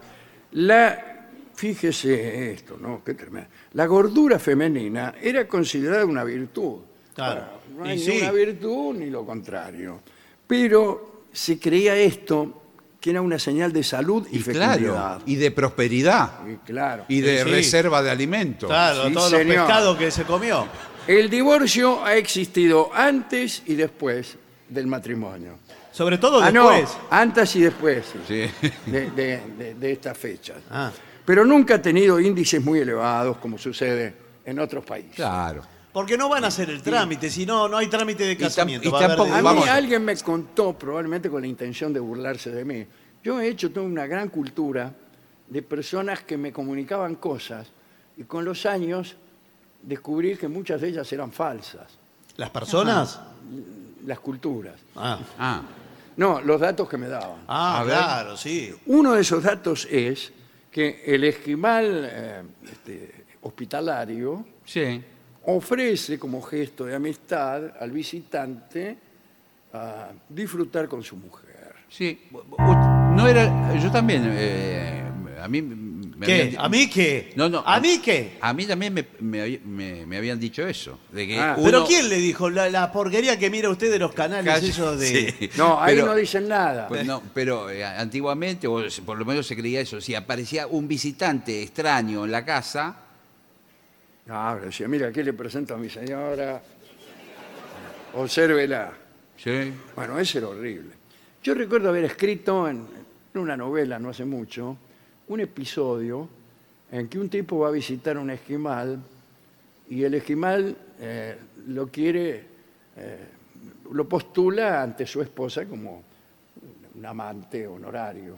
la, 0.52 1.26
fíjese 1.56 2.52
esto, 2.52 2.78
¿no? 2.80 3.02
Qué 3.04 3.14
tremendo. 3.14 3.50
La 3.74 3.86
gordura 3.86 4.38
femenina 4.40 5.16
era 5.22 5.48
considerada 5.48 6.06
una 6.06 6.24
virtud. 6.24 6.80
Claro. 7.16 7.46
Bueno, 7.70 7.80
no 7.80 7.86
Y 7.88 7.90
hay 7.92 8.00
sí. 8.00 8.12
ni 8.12 8.22
una 8.22 8.32
virtud 8.32 8.96
ni 8.96 9.10
lo 9.10 9.26
contrario. 9.26 10.02
Pero 10.46 11.11
se 11.32 11.60
creía 11.60 11.96
esto 11.96 12.58
que 13.00 13.10
era 13.10 13.22
una 13.22 13.40
señal 13.40 13.74
de 13.74 13.84
salud 13.84 14.28
y, 14.32 14.38
y 14.38 14.40
fecundidad. 14.40 14.78
claro, 14.78 15.22
y 15.26 15.36
de 15.36 15.52
prosperidad. 15.52 16.32
Y 16.48 16.56
claro. 16.58 17.06
Y 17.08 17.22
de 17.22 17.44
Sí. 17.44 17.50
reserva 17.50 18.02
de 18.04 18.12
alimentos. 18.12 18.70
Claro, 18.70 19.08
Sí, 19.08 19.14
todos 19.14 19.30
señor. 19.32 19.46
los 19.48 19.56
pescados 19.56 19.98
que 19.98 20.12
se 20.12 20.24
comió. 20.24 20.68
El 21.08 21.30
divorcio 21.30 22.06
ha 22.06 22.16
existido 22.16 22.92
antes 22.94 23.64
y 23.66 23.74
después 23.74 24.38
del 24.70 24.86
matrimonio. 24.86 25.58
Sobre 25.92 26.20
todo 26.20 26.42
Ah, 26.42 26.52
no, 26.52 26.70
después. 26.70 26.96
antes 27.10 27.56
y 27.56 27.62
después. 27.62 28.06
sí. 28.28 28.46
Sí. 28.62 28.70
de, 28.86 29.10
de- 29.12 29.42
de- 29.58 29.74
de 29.74 29.92
estas 29.92 30.16
fechas. 30.18 30.58
Ah. 30.70 30.92
Pero 31.26 31.44
nunca 31.44 31.76
ha 31.76 31.82
tenido 31.82 32.20
índices 32.20 32.64
muy 32.64 32.80
elevados 32.80 33.38
como 33.38 33.58
sucede 33.58 34.14
en 34.46 34.60
otros 34.60 34.86
países. 34.86 35.16
Claro. 35.16 35.64
Porque 35.94 36.18
no 36.18 36.30
van 36.30 36.44
a 36.46 36.48
hacer 36.48 36.70
el 36.70 36.82
trámite, 36.82 37.30
si 37.30 37.46
no, 37.46 37.68
no 37.68 37.78
hay 37.78 37.88
trámite 37.88 38.24
de 38.24 38.38
casamiento. 38.38 38.88
y 38.88 38.92
va 38.92 39.00
a 39.02 39.04
haber 39.06 39.18
tampoco- 39.18 39.34
A 39.36 39.38
mí 39.40 39.44
Vamos. 39.44 39.68
alguien 39.68 40.06
me 40.06 40.16
contó, 40.18 40.74
probablemente 40.74 41.30
con 41.30 41.42
la 41.42 41.48
intención 41.48 41.92
de 41.92 42.00
burlarse 42.00 42.50
de 42.52 42.64
mí, 42.64 42.86
yo 43.24 43.40
he 43.42 43.48
hecho 43.50 43.72
toda 43.72 43.86
una 43.86 44.08
gran 44.08 44.30
cultura 44.30 44.94
de 45.50 45.62
personas 45.62 46.22
que 46.22 46.38
me 46.38 46.54
comunicaban 46.54 47.16
cosas 47.16 47.68
y 48.18 48.24
con 48.24 48.46
los 48.46 48.66
años 48.66 49.16
descubrí 49.82 50.38
que 50.38 50.48
muchas 50.48 50.80
de 50.80 50.90
ellas 50.90 51.12
eran 51.12 51.32
falsas, 51.32 51.88
¿Las 52.38 52.50
personas? 52.52 53.20
las 54.06 54.20
culturas. 54.20 54.76
Ah, 54.96 55.20
Ah, 55.38 55.62
No, 56.18 56.40
los 56.42 56.60
datos 56.60 56.88
que 56.90 56.98
me 56.98 57.08
daban. 57.08 57.44
Ah, 57.48 57.80
A 57.80 57.84
ver. 57.84 57.98
claro, 57.98 58.38
sí. 58.38 58.74
Uno 58.86 59.14
de 59.14 59.22
esos 59.22 59.44
datos 59.44 59.88
es 59.90 60.32
que 60.72 61.04
el 61.06 61.24
esquimal 61.24 62.10
eh, 62.12 62.42
este, 62.72 63.26
hospitalario 63.42 64.46
sí. 64.66 65.02
Ofrece 65.46 66.20
como 66.20 66.42
gesto 66.42 66.86
de 66.86 66.96
amistad 66.96 67.64
al 67.80 67.92
visitante 67.92 68.98
a 69.74 70.10
disfrutar 70.30 70.88
con 70.88 71.04
su 71.04 71.16
mujer. 71.18 71.74
Sí. 71.90 72.20
No 73.16 73.28
era. 73.28 73.74
Yo 73.78 73.92
también. 73.92 74.24
eh, 74.28 75.04
a 75.42 75.48
mí. 75.48 75.62
me 75.62 76.26
¿Qué? 76.28 76.42
habían- 76.44 76.62
¿A 76.66 76.70
mí 76.70 76.88
qué? 76.90 77.34
No, 77.36 77.50
no. 77.50 77.64
¿A 77.66 77.80
mí 77.80 78.00
qué? 78.00 78.38
A 78.42 78.54
mí 78.54 78.66
también 78.68 78.94
me, 78.94 79.06
me 79.22 79.58
me- 79.66 80.06
me 80.06 80.18
habían 80.18 80.40
dicho 80.40 80.66
eso. 80.68 81.00
De 81.12 81.26
que 81.28 81.40
Ah. 81.40 81.56
uno- 81.58 81.66
¿Pero 81.66 81.86
quién 81.88 82.10
le 82.10 82.18
dijo? 82.18 82.50
La, 82.50 82.70
la 82.70 82.92
porquería 82.92 83.40
que 83.40 83.50
mira 83.50 83.70
usted 83.70 83.92
de 83.92 83.98
los 83.98 84.14
canales 84.14 84.54
Calle- 84.54 84.70
esos 84.70 85.00
de... 85.00 85.34
Sí. 85.40 85.50
No, 85.58 85.82
ahí 85.82 85.96
Pero- 85.96 86.08
no 86.08 86.16
dicen 86.16 86.48
nada. 86.48 86.88
Pues 86.88 87.06
no, 87.08 87.24
pero 87.34 87.70
eh, 87.72 87.84
antiguamente, 87.84 88.68
o 88.68 88.88
se- 88.90 89.02
por 89.02 89.18
lo 89.18 89.26
menos 89.26 89.48
se 89.48 89.56
creía 89.56 89.82
eso, 89.82 90.00
si 90.00 90.14
aparecía 90.14 90.68
un 90.68 90.88
visitante 90.88 91.64
extraño 91.64 92.24
en 92.26 92.32
la 92.32 92.46
casa, 92.46 92.98
Ah, 94.30 94.58
decía, 94.64 94.88
mira, 94.88 95.08
aquí 95.08 95.24
le 95.24 95.34
presento 95.34 95.76
a 95.76 95.78
mi 95.78 95.90
señora. 95.90 96.62
Obsérvela. 98.14 98.94
¿sí? 99.38 99.74
Bueno, 99.96 100.20
eso 100.20 100.38
era 100.38 100.48
horrible. 100.48 100.92
Yo 101.44 101.54
recuerdo 101.54 101.90
haber 101.90 102.06
escrito 102.06 102.68
en, 102.68 102.86
en 103.34 103.42
una 103.42 103.58
novela 103.58 103.98
no 103.98 104.10
hace 104.10 104.26
mucho 104.26 104.78
un 105.28 105.40
episodio 105.40 106.28
en 106.92 107.08
que 107.08 107.18
un 107.18 107.30
tipo 107.30 107.60
va 107.60 107.70
a 107.70 107.72
visitar 107.72 108.18
un 108.18 108.30
esquimal 108.30 109.00
y 109.90 110.04
el 110.04 110.14
esquimal 110.14 110.76
eh, 111.00 111.38
lo 111.68 111.88
quiere, 111.88 112.44
eh, 112.98 113.28
lo 113.92 114.08
postula 114.08 114.82
ante 114.82 115.06
su 115.06 115.22
esposa 115.22 115.66
como 115.66 116.04
un 116.96 117.06
amante 117.06 117.66
honorario. 117.66 118.38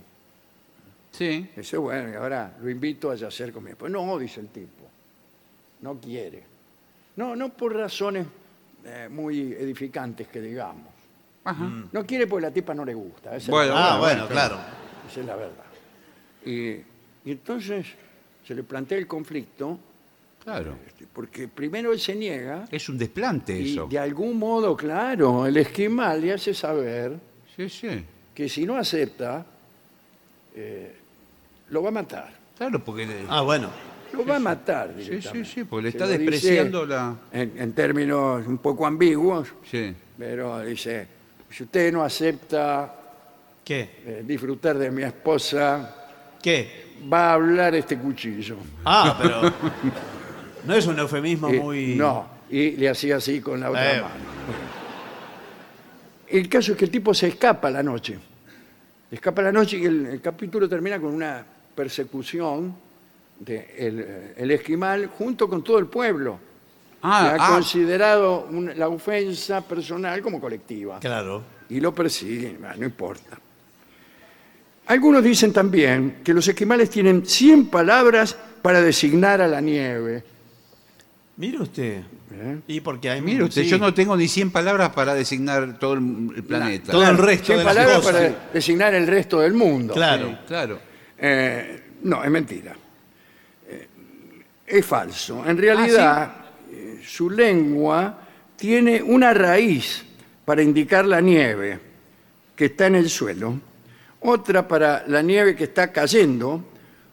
Sí. 1.12 1.50
Dice, 1.56 1.78
bueno, 1.78 2.10
y 2.12 2.16
ahora 2.16 2.56
lo 2.62 2.70
invito 2.70 3.12
a 3.12 3.16
yacer 3.16 3.52
con 3.52 3.64
mi 3.64 3.72
esposa. 3.72 3.92
No, 3.92 4.18
dice 4.18 4.40
el 4.40 4.48
tipo, 4.48 4.83
no 5.84 6.00
quiere. 6.00 6.44
No, 7.18 7.36
no 7.36 7.50
por 7.50 7.76
razones 7.76 8.26
eh, 8.86 9.08
muy 9.12 9.40
edificantes 9.54 10.28
que 10.30 10.42
digamos. 10.42 10.88
Ajá. 11.44 11.70
No 11.92 12.06
quiere 12.06 12.26
porque 12.26 12.42
la 12.48 12.52
tipa 12.52 12.74
no 12.74 12.84
le 12.86 12.94
gusta. 12.94 13.30
esa 13.36 13.38
es 13.38 13.50
Bueno, 13.50 13.74
la- 13.76 13.94
Ah, 13.96 14.00
bueno, 14.00 14.28
claro. 14.28 14.58
esa 15.10 15.20
es 15.20 15.26
la 15.26 15.36
verdad. 15.36 15.64
Y, 16.46 16.70
y 16.72 17.32
entonces 17.32 17.86
se 18.48 18.56
le 18.56 18.64
plantea 18.64 18.98
el 18.98 19.08
conflicto, 19.08 19.78
Claro. 20.44 20.76
este, 20.88 21.06
porque 21.14 21.48
primero 21.48 21.94
él 21.94 22.00
se 22.00 22.16
niega 22.16 22.66
Es 22.72 22.90
un 22.90 22.98
desplante 22.98 23.58
y 23.60 23.74
eso. 23.74 23.88
de 23.88 24.00
algún 24.00 24.38
modo, 24.38 24.76
claro, 24.76 25.46
el 25.46 25.56
esquimal 25.58 26.20
le 26.22 26.34
hace 26.34 26.54
saber 26.54 27.18
Sí, 27.56 27.70
sí. 27.70 28.04
que 28.34 28.50
si 28.50 28.66
no 28.66 28.76
acepta, 28.78 29.46
eh, 30.56 30.96
lo 31.70 31.82
va 31.84 31.90
a 31.90 31.92
matar. 31.92 32.34
Claro, 32.58 32.84
porque. 32.84 33.26
Ah, 33.30 33.42
bueno. 33.42 33.70
Lo 34.14 34.26
va 34.26 34.36
a 34.36 34.40
matar 34.40 34.94
sí, 34.98 35.04
sí, 35.04 35.10
directamente. 35.10 35.50
sí, 35.50 35.64
porque 35.64 35.84
le 35.86 35.92
Se 35.92 35.98
está 35.98 36.06
lo 36.06 36.12
dice 36.12 36.24
despreciando 36.32 36.86
la. 36.86 37.16
En, 37.32 37.54
en 37.58 37.74
términos 37.74 38.46
un 38.48 38.58
poco 38.60 38.86
ambiguos, 38.86 39.50
Sí. 39.70 39.94
pero 40.18 40.60
dice, 40.62 41.08
si 41.50 41.64
usted 41.64 41.92
no 41.92 42.04
acepta 42.04 42.94
¿Qué? 43.66 43.90
eh, 44.06 44.24
disfrutar 44.26 44.78
de 44.78 44.92
mi 44.92 45.04
esposa, 45.04 45.96
¿Qué? 46.42 46.94
va 47.12 47.32
a 47.32 47.34
hablar 47.34 47.74
este 47.76 47.98
cuchillo. 47.98 48.58
Ah, 48.86 49.18
pero... 49.22 49.42
No 50.66 50.74
es 50.76 50.86
un 50.88 50.98
eufemismo 51.00 51.50
Eh, 51.50 51.60
muy... 51.60 51.96
No, 51.96 52.28
y 52.50 52.72
le 52.72 52.90
hacía 52.90 53.18
así 53.18 53.42
con 53.42 53.60
la 53.60 53.70
otra 53.70 53.98
Eh. 53.98 54.02
mano. 54.02 54.14
El 56.28 56.50
caso 56.50 56.72
es 56.72 56.78
que 56.78 56.86
el 56.86 56.92
tipo 56.92 57.14
se 57.14 57.28
escapa 57.28 57.68
a 57.68 57.72
la 57.72 57.84
noche. 57.84 58.18
Escapa 59.12 59.42
a 59.42 59.46
la 59.46 59.52
noche 59.52 59.78
y 59.78 59.86
el, 59.86 60.06
el 60.08 60.22
capítulo 60.22 60.68
termina 60.68 61.00
con 61.00 61.14
una 61.14 61.46
persecución 61.76 62.76
de 63.46 63.76
el, 63.78 64.34
el 64.38 64.52
esquimal 64.52 65.08
junto 65.08 65.48
con 65.50 65.64
todo 65.64 65.80
el 65.80 65.88
pueblo. 65.88 66.40
Ah, 67.02 67.34
que 67.36 67.42
ha 67.42 67.48
ah. 67.48 67.50
considerado 67.52 68.48
un- 68.50 68.72
la 68.78 68.88
ofensa 68.88 69.62
personal 69.62 70.22
como 70.22 70.40
colectiva 70.40 71.00
Claro. 71.00 71.44
y 71.70 71.82
lo 71.82 71.94
persiguen, 71.94 72.60
no 72.78 72.86
importa. 72.86 73.38
Algunos 74.86 75.24
dicen 75.24 75.52
también 75.54 76.18
que 76.24 76.34
los 76.34 76.48
esquimales 76.48 76.90
tienen 76.90 77.26
100 77.26 77.68
palabras 77.68 78.38
para 78.62 78.82
designar 78.82 79.42
a 79.42 79.48
la 79.48 79.60
nieve. 79.62 80.24
Mire 81.38 81.58
usted. 81.62 82.04
¿eh? 82.34 82.60
Y 82.68 82.80
porque 82.82 83.10
hay 83.10 83.22
Mire 83.22 83.44
usted, 83.46 83.64
sí, 83.64 83.70
yo 83.70 83.78
no 83.78 83.94
tengo 83.94 84.16
ni 84.16 84.28
100 84.28 84.52
palabras 84.52 84.90
para 84.90 85.14
designar 85.14 85.80
todo 85.80 85.94
el, 85.94 86.32
el 86.36 86.44
planeta. 86.44 86.92
todo 86.92 87.10
el 87.10 87.18
resto 87.18 87.48
100 87.48 87.58
de 87.60 87.64
las 87.64 87.74
palabras 87.76 87.98
cosas. 87.98 88.14
para 88.14 88.50
designar 88.54 88.94
el 88.94 89.08
resto 89.08 89.40
del 89.40 89.54
mundo. 89.54 89.94
Claro. 89.94 90.38
Claro. 90.48 90.80
Eh, 91.18 91.82
no, 92.04 92.24
es 92.24 92.30
mentira. 92.30 92.76
Es 94.74 94.86
falso. 94.88 95.44
En 95.46 95.56
realidad, 95.56 96.32
eh, 96.72 97.00
su 97.06 97.30
lengua 97.30 98.18
tiene 98.56 99.04
una 99.04 99.32
raíz 99.32 100.04
para 100.44 100.64
indicar 100.64 101.06
la 101.06 101.22
nieve 101.22 101.80
que 102.56 102.66
está 102.66 102.88
en 102.88 102.96
el 102.96 103.08
suelo, 103.08 103.60
otra 104.22 104.68
para 104.68 105.04
la 105.08 105.22
nieve 105.22 105.56
que 105.56 105.66
está 105.66 105.92
cayendo, 105.92 106.64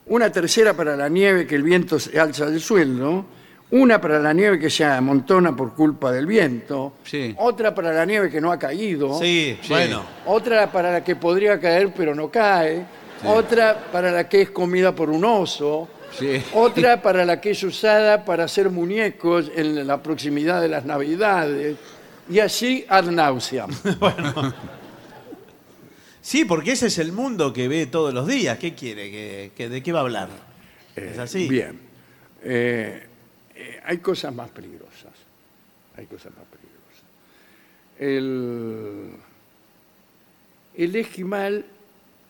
una 0.06 0.32
tercera 0.32 0.72
para 0.72 0.96
la 0.96 1.10
nieve 1.10 1.46
que 1.46 1.54
el 1.54 1.62
viento 1.62 1.98
se 1.98 2.18
alza 2.18 2.46
del 2.46 2.60
suelo, 2.62 3.26
una 3.72 4.00
para 4.00 4.18
la 4.18 4.32
nieve 4.32 4.58
que 4.58 4.70
se 4.70 4.84
amontona 4.86 5.54
por 5.54 5.74
culpa 5.74 6.10
del 6.12 6.24
viento, 6.24 6.94
Sí. 7.04 7.34
otra 7.38 7.74
para 7.74 7.92
la 7.92 8.06
nieve 8.06 8.30
que 8.30 8.40
no 8.40 8.50
ha 8.50 8.58
caído, 8.58 9.18
Sí, 9.20 9.58
Sí. 9.60 9.68
bueno. 9.68 10.02
otra 10.24 10.72
para 10.72 10.90
la 10.92 11.04
que 11.04 11.14
podría 11.14 11.60
caer 11.60 11.92
pero 11.94 12.14
no 12.14 12.30
cae, 12.30 12.84
otra 13.24 13.76
para 13.92 14.10
la 14.10 14.26
que 14.28 14.40
es 14.42 14.50
comida 14.50 14.94
por 14.94 15.10
un 15.10 15.24
oso, 15.26 15.88
Sí. 16.18 16.42
otra 16.54 17.00
para 17.02 17.24
la 17.24 17.40
que 17.40 17.50
es 17.52 17.62
usada 17.62 18.24
para 18.24 18.44
hacer 18.44 18.68
muñecos 18.70 19.50
en 19.54 19.86
la 19.86 20.02
proximidad 20.02 20.60
de 20.60 20.68
las 20.68 20.84
navidades, 20.84 21.76
y 22.28 22.38
así 22.40 22.84
ad 22.88 23.04
nauseam. 23.06 23.70
Sí, 26.22 26.44
porque 26.44 26.72
ese 26.72 26.88
es 26.88 26.98
el 26.98 27.12
mundo 27.12 27.52
que 27.52 27.66
ve 27.66 27.86
todos 27.86 28.12
los 28.12 28.26
días. 28.26 28.58
¿Qué 28.58 28.74
quiere? 28.74 29.10
¿Que, 29.10 29.52
que- 29.56 29.68
de 29.70 29.82
qué 29.82 29.90
va 29.90 30.00
a 30.00 30.02
hablar? 30.02 30.28
¿Es 30.94 31.18
así? 31.18 31.48
Bien. 31.48 31.80
Eh, 32.42 33.06
eh, 33.54 33.80
hay 33.84 33.98
cosas 33.98 34.32
más 34.34 34.50
peligrosas. 34.50 35.12
Hay 35.96 36.04
cosas 36.06 36.32
más 36.36 36.44
peligrosas. 36.44 37.04
El, 37.98 39.12
el 40.74 40.96
esquimal 40.96 41.64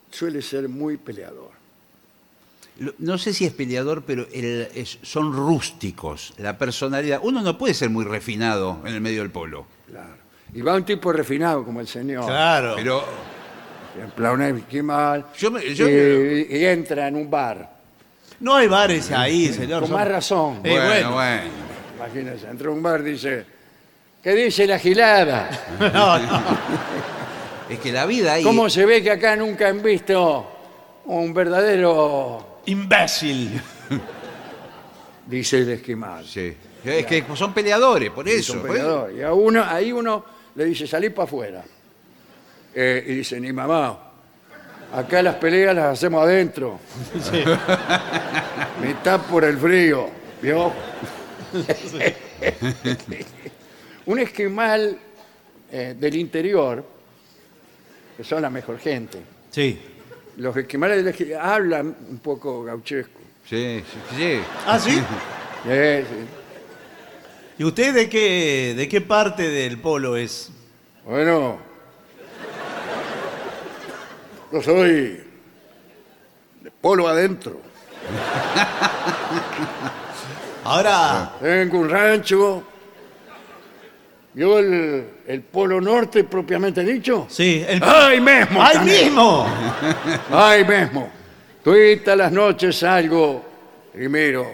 suele 0.09 0.41
ser 0.41 0.69
muy 0.69 0.95
peleador. 0.97 1.50
No 2.97 3.17
sé 3.17 3.33
si 3.33 3.45
es 3.45 3.53
peleador, 3.53 4.03
pero 4.05 4.25
el- 4.33 4.67
es- 4.73 4.97
son 5.03 5.33
rústicos. 5.33 6.33
La 6.37 6.57
personalidad. 6.57 7.19
Uno 7.21 7.41
no 7.41 7.57
puede 7.57 7.73
ser 7.73 7.89
muy 7.89 8.05
refinado 8.05 8.79
en 8.85 8.93
el 8.95 9.01
medio 9.01 9.21
del 9.21 9.29
polo. 9.31 9.65
Claro. 9.87 10.15
Y 10.53 10.61
va 10.61 10.75
un 10.75 10.83
tipo 10.83 11.13
refinado 11.13 11.63
como 11.63 11.79
el 11.79 11.87
señor. 11.87 12.25
Claro. 12.25 12.73
Pero 12.75 13.03
En 14.01 14.09
plan, 14.11 14.33
un 14.35 14.41
esquimal. 14.57 15.25
Yo 15.37 15.51
me- 15.51 15.75
yo- 15.75 15.87
y, 15.89 16.47
y 16.49 16.65
entra 16.65 17.09
en 17.09 17.15
un 17.17 17.29
bar. 17.29 17.69
No 18.39 18.55
hay 18.55 18.67
bares 18.67 19.11
ahí, 19.11 19.51
señor. 19.53 19.81
Con 19.81 19.89
Son- 19.89 19.97
más 19.99 20.07
razón. 20.07 20.55
Eh, 20.63 20.69
bueno, 20.71 20.85
bueno. 20.85 21.11
bueno. 21.11 21.41
Imagínense, 21.97 22.47
entra 22.49 22.69
a 22.69 22.71
un 22.71 22.81
bar 22.81 23.01
y 23.01 23.11
dice, 23.11 23.45
¿qué 24.23 24.33
dice 24.33 24.65
la 24.65 24.79
gilada? 24.79 25.49
No, 25.93 26.17
no. 26.19 26.41
Es 27.69 27.79
que 27.79 27.91
la 27.91 28.05
vida 28.05 28.33
ahí. 28.33 28.43
¿Cómo 28.43 28.69
se 28.69 28.85
ve 28.85 29.03
que 29.03 29.11
acá 29.11 29.35
nunca 29.35 29.67
han 29.67 29.83
visto 29.83 30.47
un 31.05 31.33
verdadero, 31.33 32.50
Imbécil. 32.65 33.61
dice 35.27 35.59
el 35.59 35.69
esquimal? 35.71 36.25
Sí. 36.25 36.55
Es 36.83 37.05
que 37.05 37.23
son 37.35 37.53
peleadores, 37.53 38.09
por 38.11 38.27
Y 38.27 38.31
eso. 38.31 38.53
son 38.53 38.61
por 38.61 38.71
eso. 38.75 38.79
peleadores. 38.85 39.17
Y 39.17 39.21
a 39.23 39.33
uno, 39.33 39.63
ahí 39.63 39.91
uno 39.91 40.25
le 40.55 40.65
dice, 40.65 40.87
salí 40.87 41.09
para 41.09 41.23
afuera. 41.25 41.63
Eh, 42.73 43.03
y 43.07 43.15
dice, 43.15 43.39
ni 43.39 43.51
mamá, 43.51 43.97
acá 44.93 45.21
las 45.21 45.35
peleas 45.35 45.75
las 45.75 45.93
hacemos 45.93 46.23
adentro. 46.23 46.79
Sí. 47.21 47.43
Mitad 48.85 49.21
por 49.21 49.43
el 49.43 49.57
frío, 49.57 50.09
¿vio? 50.41 50.71
Un 54.05 54.19
esquimal 54.19 54.97
eh, 55.71 55.95
del 55.99 56.15
interior, 56.15 56.83
que 58.17 58.23
son 58.23 58.41
la 58.41 58.49
mejor 58.49 58.79
gente. 58.79 59.19
Sí. 59.51 59.79
Los 60.41 60.57
esquimales 60.57 61.05
del 61.05 61.35
hablan 61.35 61.95
un 62.09 62.17
poco 62.17 62.63
gauchesco. 62.63 63.19
Sí, 63.47 63.83
sí, 63.85 64.15
sí. 64.17 64.39
¿Ah, 64.65 64.79
sí? 64.79 64.99
Eh, 65.69 66.03
sí. 66.09 66.15
¿Y 67.59 67.63
usted 67.63 67.93
de 67.93 68.09
qué, 68.09 68.73
de 68.75 68.89
qué 68.89 68.99
parte 68.99 69.47
del 69.47 69.79
polo 69.79 70.17
es? 70.17 70.49
Bueno, 71.05 71.59
yo 74.51 74.61
soy 74.63 75.23
de 76.61 76.71
polo 76.81 77.07
adentro. 77.07 77.61
Ahora, 80.63 81.33
Tengo 81.39 81.77
un 81.77 81.89
rancho. 81.91 82.63
¿Vio 84.33 84.57
el, 84.57 85.05
el 85.31 85.41
polo 85.43 85.79
norte 85.79 86.23
propiamente 86.25 86.83
dicho? 86.83 87.25
sí, 87.29 87.63
el... 87.67 87.81
¡Ay, 87.83 88.19
mismo! 88.19 88.61
¡Ay, 88.61 88.73
también! 88.73 89.05
mismo! 89.05 89.47
¡Ay, 90.31 90.65
mismo! 90.65 91.09
Todas 91.63 92.17
las 92.17 92.31
noches 92.31 92.77
salgo 92.77 93.43
primero, 93.93 94.51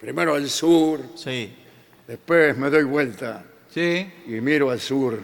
primero 0.00 0.34
al 0.34 0.48
sur, 0.48 1.00
Sí. 1.14 1.54
después 2.06 2.56
me 2.56 2.70
doy 2.70 2.84
vuelta 2.84 3.44
Sí. 3.72 4.10
y 4.26 4.30
miro 4.40 4.70
al 4.70 4.80
sur. 4.80 5.18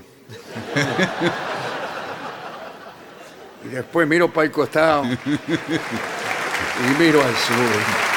y 3.65 3.69
después 3.69 4.07
miro 4.09 4.29
para 4.33 4.45
el 4.47 4.51
costado 4.53 5.05
y 5.05 5.19
miro 7.03 7.23
al 7.23 7.35
sur. 7.37 8.10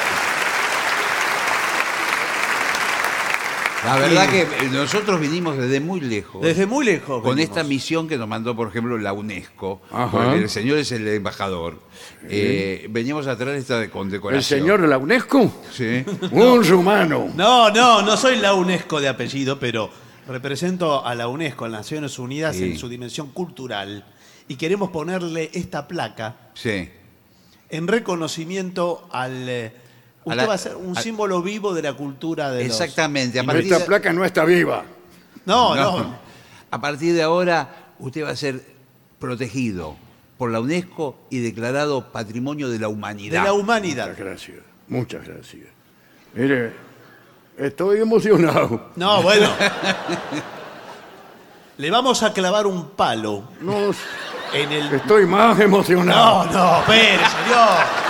La 3.86 3.98
verdad 3.98 4.30
que 4.30 4.42
eh, 4.44 4.48
nosotros 4.72 5.20
vinimos 5.20 5.58
desde 5.58 5.80
muy 5.80 6.00
lejos. 6.00 6.42
Desde 6.42 6.66
muy 6.66 6.86
lejos. 6.86 7.22
con 7.22 7.36
venimos. 7.36 7.50
esta 7.58 7.64
misión 7.68 8.08
que 8.08 8.18
nos 8.18 8.28
mandó, 8.28 8.56
por 8.56 8.70
ejemplo, 8.70 8.98
la 8.98 9.12
UNESCO. 9.14 9.82
Ajá. 9.92 10.10
porque 10.12 10.36
El 10.40 10.50
señor 10.50 10.78
es 10.78 10.92
el 10.94 11.08
embajador. 11.08 11.80
Eh, 12.30 12.88
veníamos 12.90 13.28
a 13.28 13.38
traer 13.38 13.58
esta 13.58 13.82
¿El 13.84 13.90
condecoración. 13.90 14.60
señor 14.62 14.82
de 14.82 14.88
la 14.88 14.98
UNESCO? 14.98 15.52
Sí. 15.72 16.04
Un 16.32 16.64
rumano. 16.64 17.30
No, 17.36 17.70
no, 17.72 18.02
no 18.02 18.16
soy 18.18 18.38
la 18.38 18.54
UNESCO 18.54 19.02
de 19.02 19.10
apellido, 19.10 19.60
pero 19.60 19.90
represento 20.28 21.06
a 21.06 21.14
la 21.16 21.28
UNESCO, 21.28 21.66
a 21.66 21.70
las 21.70 21.82
Naciones 21.82 22.18
Unidas, 22.20 22.56
Sí. 22.56 22.64
en 22.72 22.78
su 22.78 22.88
dimensión 22.88 23.32
cultural. 23.32 24.06
Y 24.48 24.56
queremos 24.56 24.92
ponerle 24.92 25.50
esta 25.54 25.88
placa 25.88 26.38
Sí. 26.54 26.90
en 27.70 27.88
reconocimiento 27.88 29.08
al... 29.12 29.50
eh, 29.50 29.83
usted 30.26 30.38
la- 30.42 30.48
va 30.48 30.54
a 30.54 30.58
ser 30.58 30.76
un 30.76 30.98
a- 30.98 31.02
símbolo 31.02 31.42
vivo 31.42 31.74
de 31.74 31.82
la 31.82 31.94
cultura 31.94 32.52
de 32.52 32.68
los- 32.68 32.80
Exactamente. 32.80 33.40
A 33.40 33.44
partir, 33.44 33.64
Esta 33.66 33.80
de, 33.80 33.86
placa 33.86 34.14
no 34.14 34.24
está 34.26 34.46
viva. 34.46 34.84
No, 35.46 35.76
no. 35.76 36.00
no. 36.00 36.16
a 36.72 36.82
partir 36.82 37.14
de 37.14 37.22
ahora, 37.24 37.94
usted 38.00 38.24
va 38.24 38.30
a 38.30 38.36
ser 38.36 38.62
protegido 39.20 39.96
por 40.38 40.52
la 40.52 40.60
UNESCO 40.60 41.18
y 41.30 41.40
declarado 41.40 42.12
Patrimonio 42.12 42.70
de 42.70 42.80
la 42.80 42.88
De 42.88 42.94
Humanidad. 42.94 43.44
la 43.44 43.54
humanidad. 43.54 44.08
Muchas 44.10 44.26
gracias. 44.26 44.58
Muchas 44.88 45.28
gracias. 45.28 45.68
Mire, 46.34 46.74
estoy 47.58 48.00
emocionado. 48.00 48.90
No, 48.96 49.22
bueno. 49.22 49.50
Le 51.78 51.90
vamos 51.90 52.22
a 52.24 52.34
clavar 52.34 52.68
un 52.68 52.90
palo 52.92 53.44
No, 53.62 53.74
en 54.54 54.72
el... 54.72 54.94
estoy 54.94 55.26
más 55.26 55.60
emocionado. 55.60 56.46
No, 56.46 56.52
no, 56.52 56.80
espere, 56.82 57.18
señor. 57.18 58.03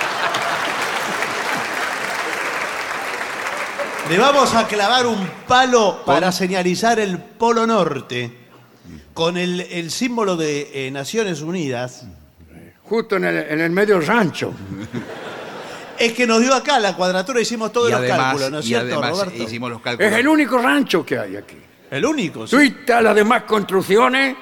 Le 4.10 4.18
vamos 4.18 4.54
a 4.54 4.68
clavar 4.68 5.08
un 5.08 5.28
palo 5.48 6.04
para 6.06 6.32
señalizar 6.32 7.00
el 7.00 7.18
Polo 7.18 7.66
Norte 7.66 8.32
con 9.14 9.38
el, 9.38 9.62
el 9.62 9.92
símbolo 9.92 10.36
de 10.36 10.88
eh, 10.88 10.92
Naciones 10.92 11.42
Unidas. 11.42 12.06
Justo 12.84 13.16
en 13.16 13.24
el, 13.26 13.38
en 13.38 13.62
el 13.62 13.72
medio 13.72 14.00
rancho. 14.02 14.54
Es 15.98 16.14
que 16.14 16.28
nos 16.28 16.42
dio 16.42 16.54
acá 16.54 16.80
la 16.80 16.96
cuadratura, 16.96 17.40
hicimos 17.40 17.72
todos 17.72 17.88
y 17.90 17.92
los 17.92 18.02
además, 18.02 18.18
cálculos, 18.20 18.52
¿no 18.52 18.60
es 18.60 18.66
y 18.66 18.68
cierto, 18.68 18.86
además 19.00 19.12
Roberto? 19.12 19.44
hicimos 19.44 19.70
los 19.72 19.82
cálculos. 19.82 20.12
Es 20.12 20.20
el 20.20 20.28
único 20.28 20.58
rancho 20.58 21.06
que 21.06 21.18
hay 21.18 21.36
aquí. 21.38 21.58
El 21.90 22.06
único. 22.06 22.46
sí. 22.46 22.76
Todas 22.86 23.04
las 23.04 23.16
demás 23.16 23.44
construcciones 23.44 24.36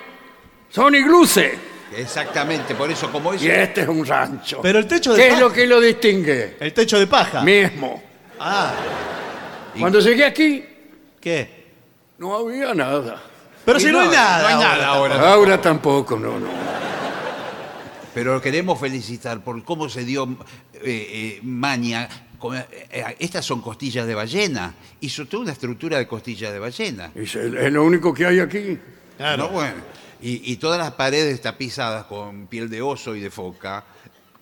son 0.70 0.96
igluses. 0.96 1.54
Exactamente, 1.96 2.74
por 2.74 2.90
eso, 2.90 3.12
como 3.12 3.34
es. 3.34 3.44
Y 3.44 3.50
este 3.50 3.82
es 3.82 3.88
un 3.88 4.06
rancho. 4.06 4.60
Pero 4.64 4.80
el 4.80 4.88
techo 4.88 5.12
de 5.14 5.18
¿Qué 5.18 5.28
es 5.28 5.34
paja. 5.34 5.42
lo 5.46 5.54
que 5.54 5.68
lo 5.68 5.80
distingue? 5.82 6.56
El 6.60 6.74
techo 6.74 6.98
de 6.98 7.06
paja. 7.08 7.42
Mismo. 7.42 8.02
Ah, 8.40 8.74
Cuando 9.80 10.00
llegué 10.00 10.26
aquí, 10.26 10.64
¿qué? 11.20 11.62
no 12.18 12.36
había 12.36 12.74
nada. 12.74 13.22
Pero 13.66 13.78
Y 13.78 13.82
si 13.82 13.92
no, 13.92 14.00
hay 14.02 14.10
nada. 14.10 14.42
No 14.42 14.48
hay 14.48 14.54
ahora. 14.54 14.68
nada 14.76 14.88
ahora. 14.88 15.34
Ahora 15.34 15.62
tampoco, 15.62 16.18
no, 16.18 16.40
no. 16.40 16.48
Pero 18.14 18.42
queremos 18.42 18.80
felicitar 18.80 19.44
por 19.44 19.64
cómo 19.64 19.88
se 19.90 20.04
dio 20.04 20.28
eh, 20.74 20.80
eh, 20.84 21.40
maña 21.44 22.08
eh, 22.54 22.88
eh, 22.90 23.16
estas 23.20 23.46
son 23.46 23.62
costillas 23.62 24.08
de 24.08 24.16
ballena. 24.16 24.74
Hizo 25.02 25.28
toda 25.28 25.44
una 25.44 25.52
estructura 25.52 25.98
de 25.98 26.08
costillas 26.08 26.52
de 26.52 26.60
ballena. 26.60 27.12
Es, 27.14 27.36
lo 27.36 27.84
único 27.84 28.14
que 28.14 28.26
hay 28.26 28.40
aquí. 28.40 28.78
Claro. 29.18 29.44
No, 29.44 29.50
bueno. 29.50 29.76
Y, 30.22 30.52
y 30.52 30.56
todas 30.58 30.80
las 30.80 30.92
paredes 30.92 31.42
tapizadas 31.42 32.06
con 32.06 32.48
piel 32.48 32.70
de 32.70 32.82
oso 32.82 33.16
y 33.16 33.22
de 33.22 33.30
foca, 33.30 33.84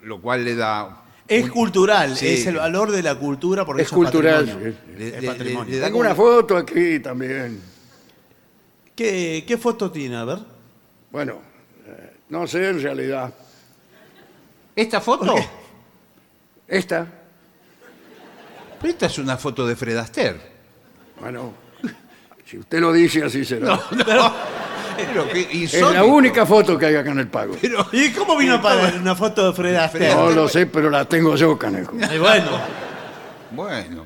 lo 0.02 0.20
cual 0.22 0.46
le 0.46 0.56
da... 0.56 1.04
Es 1.30 1.44
un- 1.46 1.50
cultural, 1.52 2.18
Sí. 2.18 2.28
es 2.28 2.46
el 2.48 2.56
valor 2.56 2.92
de 2.92 3.04
la 3.04 3.16
cultura 3.16 3.64
porque 3.66 3.84
Es 3.84 3.88
eso 3.88 3.96
cultural, 3.96 4.46
patrimonio. 4.46 4.74
sí. 4.74 4.94
Le- 4.98 5.08
Es 5.16 5.22
le- 5.22 5.28
patrimonio. 5.28 5.76
le- 5.78 5.82
Tengo 5.86 6.00
una 6.00 6.16
foto 6.16 6.58
aquí 6.58 7.00
también. 7.00 7.62
¿Qué, 8.96 9.44
qué 9.48 9.58
foto 9.58 9.90
tiene? 9.92 10.18
A 10.18 10.26
ver. 10.26 10.40
Bueno, 11.12 11.40
eh, 11.88 12.14
no 12.30 12.46
sé 12.48 12.70
en 12.70 12.82
realidad. 12.82 13.34
¿Esta 14.76 15.00
foto? 15.02 15.36
Esta, 16.68 17.06
Pero 18.82 18.92
esta 18.94 19.06
es 19.08 19.18
una 19.18 19.38
foto 19.38 19.66
de 19.68 19.76
Fred 19.76 19.98
Astaire. 19.98 20.40
bueno, 21.20 21.54
si 22.46 22.58
usted 22.58 22.80
lo 22.80 22.92
dice, 22.94 23.24
así 23.24 23.44
será. 23.46 23.80
Pero 25.08 25.28
qué 25.30 25.64
es 25.64 25.74
la 25.82 26.04
única 26.04 26.46
foto 26.46 26.78
que 26.78 26.86
hay 26.88 26.96
acá 26.96 27.12
en 27.12 27.20
el 27.20 27.28
pago. 27.28 27.56
Pero- 27.62 27.86
¿Y 27.92 28.12
cómo 28.12 28.38
vino 28.38 28.56
a 28.56 28.62
parar 28.62 28.96
una 29.00 29.16
foto 29.16 29.48
de 29.48 29.54
Fred 29.54 29.76
Astaire? 29.76 30.14
No 30.16 30.30
lo 30.32 30.48
sé, 30.48 30.66
pero 30.68 30.90
la 30.90 31.06
tengo 31.06 31.36
yo, 31.36 31.58
Canejo. 31.58 31.94
Y 31.96 32.18
bueno, 32.18 32.60
Bueno, 33.52 34.06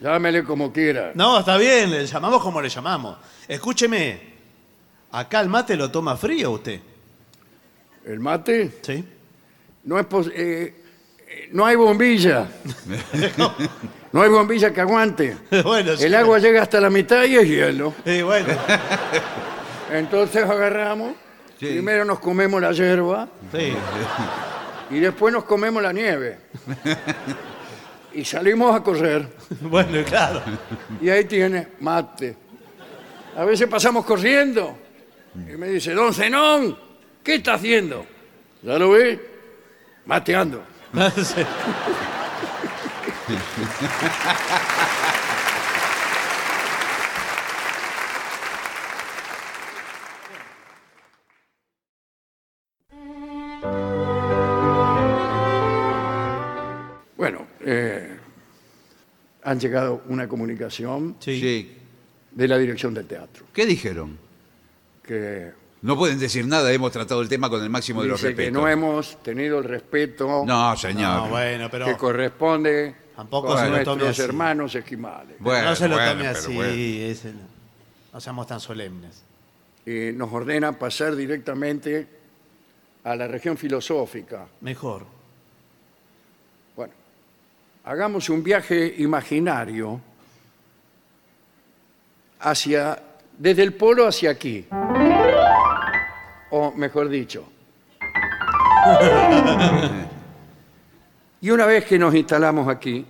Llámele 0.00 0.42
como 0.44 0.72
quiera. 0.72 1.12
no, 1.14 1.38
está 1.38 1.56
bien, 1.56 1.90
le 1.90 2.04
llamamos 2.06 2.42
como 2.42 2.60
le 2.60 2.68
llamamos. 2.68 3.16
Escúcheme, 3.46 4.20
acá 5.12 5.40
el 5.40 5.48
mate 5.48 5.76
lo 5.76 5.90
toma 5.90 6.16
frío 6.16 6.50
usted. 6.52 6.80
El 8.04 8.18
mate 8.20 8.78
Sí. 8.82 9.04
no 9.84 9.98
es 9.98 10.06
pos- 10.06 10.30
eh, 10.34 10.74
eh, 11.28 11.48
no 11.52 11.64
hay 11.64 11.76
bombilla. 11.76 12.48
No 14.12 14.20
hay 14.20 14.28
bombilla 14.28 14.70
que 14.74 14.80
aguante. 14.82 15.34
bueno, 15.64 15.96
sí. 15.96 16.04
El 16.04 16.14
agua 16.14 16.38
llega 16.38 16.60
hasta 16.60 16.78
la 16.82 16.90
mitad 16.90 17.24
y 17.24 17.34
es 17.36 17.48
hielo. 17.48 17.94
Y 18.04 18.20
bueno, 18.20 18.46
Entonces 19.98 20.44
agarramos, 20.44 21.14
Sí. 21.58 21.66
primero 21.66 22.04
nos 22.04 22.18
comemos 22.18 22.60
la 22.60 22.72
hierba 22.72 23.28
sí. 23.52 23.72
y 24.90 24.98
después 25.00 25.32
nos 25.32 25.44
comemos 25.44 25.82
la 25.82 25.92
nieve. 25.92 26.38
Y 28.14 28.26
salimos 28.26 28.76
a 28.76 28.82
correr 28.82 29.26
Bueno, 29.62 30.04
claro. 30.04 30.42
y 31.00 31.08
ahí 31.08 31.24
tiene 31.24 31.68
mate. 31.80 32.36
A 33.36 33.44
veces 33.44 33.66
pasamos 33.68 34.04
corriendo 34.04 34.76
y 35.34 35.56
me 35.56 35.68
dice, 35.68 35.94
don 35.94 36.12
Zenón, 36.12 36.76
¿qué 37.24 37.36
está 37.36 37.54
haciendo? 37.54 38.04
¿Ya 38.62 38.78
lo 38.78 38.90
ve? 38.90 39.18
Mateando. 40.04 40.62
Sí. 41.22 41.42
eh, 57.64 58.16
han 59.44 59.58
llegado 59.60 60.02
una 60.08 60.28
comunicación 60.28 61.16
Sí. 61.20 61.76
de 62.30 62.48
la 62.48 62.58
dirección 62.58 62.94
del 62.94 63.06
teatro 63.06 63.44
¿Qué 63.52 63.66
dijeron? 63.66 64.16
que 65.04 65.52
No 65.82 65.96
pueden 65.98 66.18
decir 66.18 66.46
nada, 66.46 66.72
hemos 66.72 66.92
tratado 66.92 67.20
el 67.22 67.28
tema 67.28 67.50
con 67.50 67.62
el 67.62 67.68
máximo 67.70 68.02
de 68.02 68.08
los 68.08 68.20
dice 68.20 68.34
que 68.34 68.42
respetos. 68.42 68.62
no 68.62 68.68
hemos 68.68 69.22
tenido 69.22 69.58
el 69.58 69.64
respeto 69.64 70.44
No, 70.46 70.76
señor. 70.76 71.24
No, 71.24 71.28
bueno, 71.28 71.68
pero 71.70 71.86
que 71.86 71.96
corresponde 71.96 72.94
Tampoco 73.16 73.48
con 73.48 73.58
se 73.58 73.64
lo 73.64 73.70
nuestros 73.70 73.98
tome 73.98 74.08
así. 74.10 74.22
hermanos 74.22 74.74
esquimales. 74.74 75.36
Bueno, 75.38 75.68
no 75.70 75.76
se 75.76 75.86
lo 75.88 75.96
bueno, 75.96 76.10
tome 76.12 76.24
pero 76.24 76.38
así. 76.38 76.54
bueno. 76.54 76.72
ese 76.72 77.32
no. 77.32 77.40
No 78.14 78.20
seamos 78.20 78.46
tan 78.46 78.60
solemnes. 78.60 79.22
Eh, 79.84 80.12
nos 80.16 80.32
ordena 80.32 80.78
pasar 80.78 81.14
directamente 81.16 82.06
a 83.04 83.16
la 83.16 83.26
región 83.26 83.56
filosófica. 83.58 84.46
Mejor. 84.60 85.04
Hagamos 87.84 88.28
un 88.28 88.44
viaje 88.44 88.94
imaginario 88.98 90.00
hacia, 92.38 93.02
desde 93.36 93.64
el 93.64 93.74
polo 93.74 94.06
hacia 94.06 94.30
aquí. 94.30 94.64
O 96.50 96.70
mejor 96.76 97.08
dicho. 97.08 97.44
y 101.40 101.50
una 101.50 101.66
vez 101.66 101.84
que 101.84 101.98
nos 101.98 102.14
instalamos 102.14 102.68
aquí, 102.68 103.04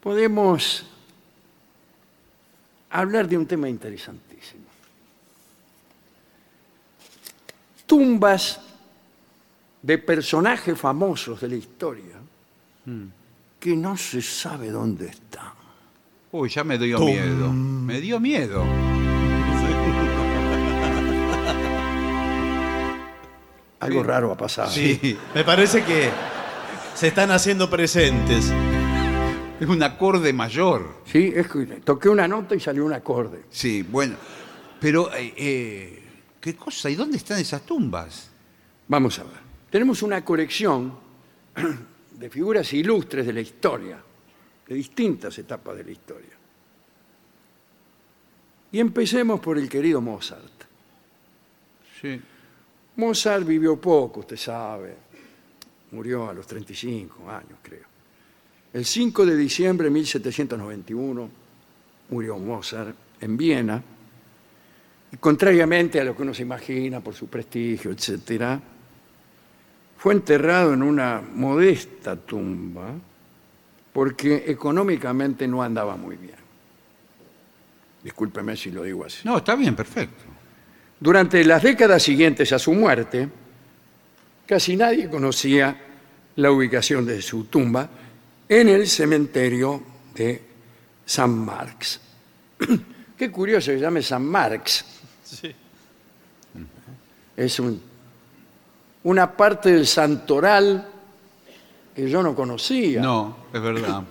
podemos 0.00 0.86
hablar 2.90 3.28
de 3.28 3.36
un 3.36 3.46
tema 3.46 3.68
interesantísimo. 3.68 4.64
Tumbas 7.84 8.58
de 9.82 9.98
personajes 9.98 10.78
famosos 10.78 11.42
de 11.42 11.48
la 11.48 11.56
historia 11.56 12.14
que 13.64 13.74
no 13.74 13.96
se 13.96 14.20
sabe 14.20 14.70
dónde 14.70 15.06
están. 15.06 15.54
Uy, 16.32 16.50
ya 16.50 16.62
me 16.64 16.76
dio 16.76 16.98
Tum. 16.98 17.06
miedo. 17.06 17.50
Me 17.50 17.98
dio 17.98 18.20
miedo. 18.20 18.62
Algo 23.80 24.02
raro 24.02 24.32
ha 24.32 24.36
pasado. 24.36 24.70
Sí. 24.70 25.16
Me 25.34 25.44
parece 25.44 25.82
que 25.82 26.10
se 26.94 27.08
están 27.08 27.30
haciendo 27.30 27.70
presentes. 27.70 28.52
Es 29.58 29.66
un 29.66 29.82
acorde 29.82 30.34
mayor. 30.34 30.96
Sí, 31.06 31.32
es 31.34 31.48
que 31.48 31.64
toqué 31.64 32.10
una 32.10 32.28
nota 32.28 32.54
y 32.54 32.60
salió 32.60 32.84
un 32.84 32.92
acorde. 32.92 33.46
Sí, 33.48 33.80
bueno. 33.80 34.16
Pero, 34.78 35.10
eh, 35.14 35.32
eh, 35.38 36.02
¿qué 36.38 36.54
cosa? 36.54 36.90
¿Y 36.90 36.96
dónde 36.96 37.16
están 37.16 37.38
esas 37.38 37.62
tumbas? 37.62 38.28
Vamos 38.88 39.18
a 39.20 39.22
ver. 39.22 39.40
Tenemos 39.70 40.02
una 40.02 40.22
colección 40.22 41.02
de 42.18 42.30
figuras 42.30 42.72
ilustres 42.72 43.26
de 43.26 43.32
la 43.32 43.40
historia, 43.40 44.02
de 44.66 44.74
distintas 44.74 45.36
etapas 45.38 45.76
de 45.76 45.84
la 45.84 45.90
historia. 45.90 46.30
Y 48.72 48.80
empecemos 48.80 49.40
por 49.40 49.58
el 49.58 49.68
querido 49.68 50.00
Mozart. 50.00 50.64
Sí. 52.00 52.20
Mozart 52.96 53.46
vivió 53.46 53.80
poco, 53.80 54.20
usted 54.20 54.36
sabe. 54.36 54.96
Murió 55.92 56.28
a 56.28 56.34
los 56.34 56.46
35 56.46 57.30
años, 57.30 57.58
creo. 57.62 57.86
El 58.72 58.84
5 58.84 59.26
de 59.26 59.36
diciembre 59.36 59.84
de 59.84 59.90
1791 59.92 61.30
murió 62.10 62.38
Mozart 62.38 62.96
en 63.20 63.36
Viena. 63.36 63.82
Y 65.12 65.16
contrariamente 65.18 66.00
a 66.00 66.04
lo 66.04 66.16
que 66.16 66.22
uno 66.22 66.34
se 66.34 66.42
imagina 66.42 67.00
por 67.00 67.14
su 67.14 67.28
prestigio, 67.28 67.92
etc., 67.92 68.58
fue 70.04 70.12
enterrado 70.12 70.74
en 70.74 70.82
una 70.82 71.22
modesta 71.34 72.14
tumba 72.14 72.92
porque 73.90 74.44
económicamente 74.48 75.48
no 75.48 75.62
andaba 75.62 75.96
muy 75.96 76.16
bien. 76.16 76.34
Discúlpeme 78.02 78.54
si 78.54 78.70
lo 78.70 78.82
digo 78.82 79.06
así. 79.06 79.20
No, 79.24 79.38
está 79.38 79.54
bien, 79.56 79.74
perfecto. 79.74 80.24
Durante 81.00 81.42
las 81.46 81.62
décadas 81.62 82.02
siguientes 82.02 82.52
a 82.52 82.58
su 82.58 82.74
muerte, 82.74 83.30
casi 84.44 84.76
nadie 84.76 85.08
conocía 85.08 85.74
la 86.36 86.50
ubicación 86.50 87.06
de 87.06 87.22
su 87.22 87.44
tumba 87.44 87.88
en 88.46 88.68
el 88.68 88.86
cementerio 88.86 89.82
de 90.14 90.42
San 91.06 91.30
Marx. 91.30 91.98
Qué 93.16 93.30
curioso 93.30 93.70
que 93.70 93.78
se 93.78 93.80
llame 93.80 94.02
San 94.02 94.26
Marx. 94.26 94.84
Es 97.38 97.58
un- 97.58 97.93
una 99.04 99.30
parte 99.36 99.72
del 99.72 99.86
santoral 99.86 100.88
que 101.94 102.08
yo 102.08 102.22
no 102.22 102.34
conocía. 102.34 103.00
No, 103.00 103.36
es 103.52 103.60
verdad. 103.60 104.02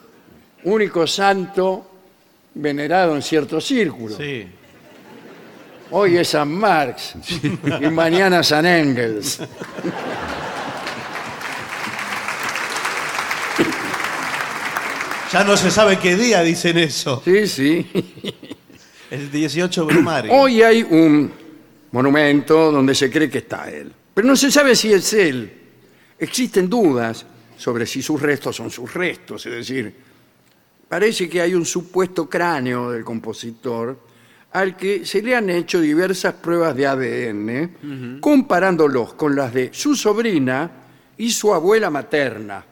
Único 0.64 1.06
santo 1.06 1.86
venerado 2.54 3.14
en 3.14 3.22
ciertos 3.22 3.64
círculos. 3.66 4.16
Sí. 4.16 4.46
Hoy 5.90 6.16
es 6.16 6.28
San 6.28 6.52
Marx 6.52 7.14
y 7.80 7.86
mañana 7.90 8.42
San 8.42 8.66
Engels. 8.66 9.40
Ya 15.30 15.44
no 15.44 15.58
se 15.58 15.70
sabe 15.70 15.98
qué 15.98 16.16
día 16.16 16.42
dicen 16.42 16.78
eso. 16.78 17.20
Sí, 17.22 17.46
sí. 17.46 17.86
El 19.10 19.30
18 19.30 19.84
Brumario. 19.84 20.32
Hoy 20.32 20.62
hay 20.62 20.82
un 20.82 21.30
monumento 21.92 22.72
donde 22.72 22.94
se 22.94 23.10
cree 23.10 23.28
que 23.28 23.38
está 23.38 23.68
él. 23.70 23.92
Pero 24.18 24.26
no 24.26 24.34
se 24.34 24.50
sabe 24.50 24.74
si 24.74 24.92
es 24.92 25.12
él. 25.12 25.48
Existen 26.18 26.68
dudas 26.68 27.24
sobre 27.56 27.86
si 27.86 28.02
sus 28.02 28.20
restos 28.20 28.56
son 28.56 28.68
sus 28.68 28.92
restos. 28.92 29.46
Es 29.46 29.52
decir, 29.52 29.94
parece 30.88 31.28
que 31.28 31.40
hay 31.40 31.54
un 31.54 31.64
supuesto 31.64 32.28
cráneo 32.28 32.90
del 32.90 33.04
compositor 33.04 33.96
al 34.50 34.76
que 34.76 35.06
se 35.06 35.22
le 35.22 35.36
han 35.36 35.48
hecho 35.50 35.80
diversas 35.80 36.34
pruebas 36.34 36.74
de 36.74 36.86
ADN, 36.88 38.18
comparándolos 38.18 39.14
con 39.14 39.36
las 39.36 39.54
de 39.54 39.70
su 39.72 39.94
sobrina 39.94 40.68
y 41.16 41.30
su 41.30 41.54
abuela 41.54 41.88
materna. 41.88 42.64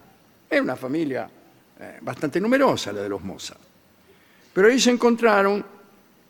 Es 0.50 0.60
una 0.60 0.74
familia 0.74 1.30
eh, 1.78 1.98
bastante 2.00 2.40
numerosa, 2.40 2.92
la 2.92 3.02
de 3.02 3.08
los 3.08 3.22
Mozart. 3.22 3.60
Pero 4.52 4.66
ahí 4.66 4.80
se 4.80 4.90
encontraron 4.90 5.64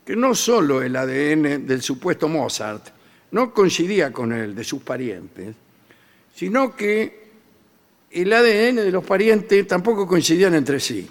que 0.05 0.15
no 0.15 0.35
solo 0.35 0.83
el 0.83 0.95
ADN 0.95 1.65
del 1.65 1.81
supuesto 1.81 2.27
Mozart 2.27 2.96
no 3.31 3.53
coincidía 3.53 4.11
con 4.11 4.31
el 4.31 4.55
de 4.55 4.63
sus 4.63 4.81
parientes, 4.81 5.55
sino 6.35 6.75
que 6.75 7.27
el 8.11 8.31
ADN 8.31 8.77
de 8.77 8.91
los 8.91 9.03
parientes 9.03 9.67
tampoco 9.67 10.07
coincidían 10.07 10.53
entre 10.55 10.79
sí. 10.79 11.09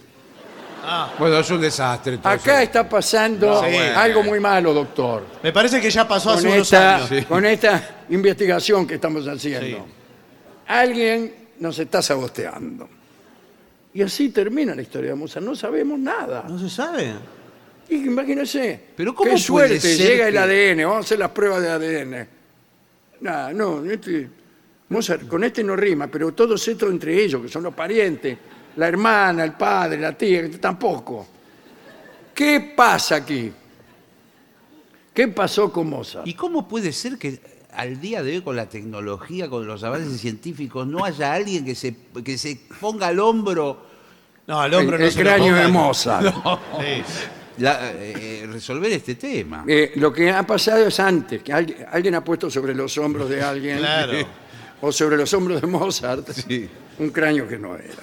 Bueno, 1.19 1.41
es 1.41 1.51
un 1.51 1.61
desastre. 1.61 2.19
Acá 2.23 2.63
está 2.63 2.89
pasando 2.89 3.61
algo 3.61 4.23
muy 4.23 4.39
malo, 4.39 4.73
doctor. 4.73 5.27
Me 5.43 5.53
parece 5.53 5.81
que 5.81 5.91
ya 5.91 6.07
pasó 6.07 6.31
hace 6.31 6.45
Con 6.45 6.53
unos 6.53 6.73
esta, 6.73 6.97
años. 6.97 7.27
con 7.27 7.45
esta 7.45 8.05
investigación 8.11 8.87
que 8.87 8.95
estamos 8.95 9.27
haciendo. 9.27 9.79
Sí. 9.79 9.93
Alguien 10.69 11.35
nos 11.59 11.79
está 11.79 12.01
saboteando. 12.03 12.89
Y 13.95 14.03
así 14.03 14.29
termina 14.29 14.75
la 14.75 14.83
historia 14.83 15.11
de 15.11 15.17
Mozart. 15.17 15.45
No 15.45 15.57
sabemos 15.57 15.99
nada. 15.99 16.45
No 16.49 16.59
se 16.59 16.71
sabe. 16.71 17.15
Y 17.89 18.07
imagínense, 18.07 18.81
Pero 18.97 19.15
¿cómo 19.15 19.31
qué 19.31 19.43
puede 19.49 19.79
suerte, 19.79 19.81
ser 19.81 19.97
llega 19.97 20.29
el 20.29 20.37
ADN, 20.39 20.85
vamos 20.85 20.97
a 20.97 21.01
hacer 21.01 21.19
las 21.19 21.31
pruebas 21.31 21.63
de 21.63 21.69
ADN. 21.69 22.29
Nah, 23.21 23.53
no, 23.53 23.85
este, 23.85 24.29
Mozart, 24.89 25.27
con 25.27 25.45
este 25.45 25.63
no 25.63 25.77
rima, 25.77 26.07
pero 26.09 26.33
todos 26.33 26.67
estos 26.67 26.91
entre 26.91 27.23
ellos, 27.23 27.43
que 27.43 27.49
son 27.49 27.63
los 27.63 27.75
parientes, 27.75 28.37
la 28.77 28.89
hermana, 28.89 29.45
el 29.45 29.53
padre, 29.53 29.99
la 29.99 30.17
tía, 30.17 30.51
tampoco. 30.61 31.27
¿Qué 32.35 32.75
pasa 32.77 33.17
aquí? 33.17 33.53
¿Qué 35.15 35.29
pasó 35.29 35.73
con 35.73 35.89
Mozart? 35.89 36.27
¿Y 36.27 36.35
cómo 36.35 36.69
puede 36.69 36.93
ser 36.93 37.17
que 37.17 37.41
al 37.73 38.01
día 38.01 38.23
de 38.23 38.37
hoy 38.37 38.43
con 38.43 38.57
la 38.57 38.69
tecnología, 38.69 39.49
con 39.49 39.67
los 39.67 39.83
avances 39.85 40.21
científicos, 40.21 40.87
no 40.87 41.05
haya 41.05 41.33
alguien 41.33 41.65
que 41.65 41.75
se, 41.75 41.97
que 42.25 42.37
se 42.37 42.61
ponga 42.81 43.09
al 43.09 43.19
hombro 43.19 43.87
No, 44.47 44.61
al 44.61 44.75
hombre 44.75 44.97
el, 44.97 45.01
no 45.03 45.07
el 45.07 45.13
se 45.13 45.25
lo 45.25 45.31
cráneo 45.31 45.55
de. 45.55 45.69
Mozart. 45.69 46.27
Sí. 46.81 47.03
La- 47.59 47.93
eh, 47.93 48.47
resolver 48.51 48.93
este 48.93 49.15
tema? 49.15 49.65
Eh, 49.67 49.93
lo 49.97 50.13
que 50.13 50.31
ha 50.31 50.47
pasado 50.47 50.87
es 50.87 50.99
antes, 51.01 51.43
que 51.43 51.53
alguien, 51.53 51.87
alguien 51.91 52.15
ha 52.15 52.25
puesto 52.25 52.51
sobre 52.51 52.75
los 52.75 52.97
hombros 52.99 53.29
de 53.29 53.43
alguien, 53.43 53.79
Claro. 53.79 54.13
o 54.83 54.93
sobre 54.93 55.17
los 55.17 55.33
hombros 55.35 55.61
de 55.61 55.67
Mozart, 55.67 56.29
Sí. 56.33 56.69
un 56.99 57.11
cráneo 57.11 57.49
que 57.49 57.59
no 57.59 57.75
era. 57.77 58.03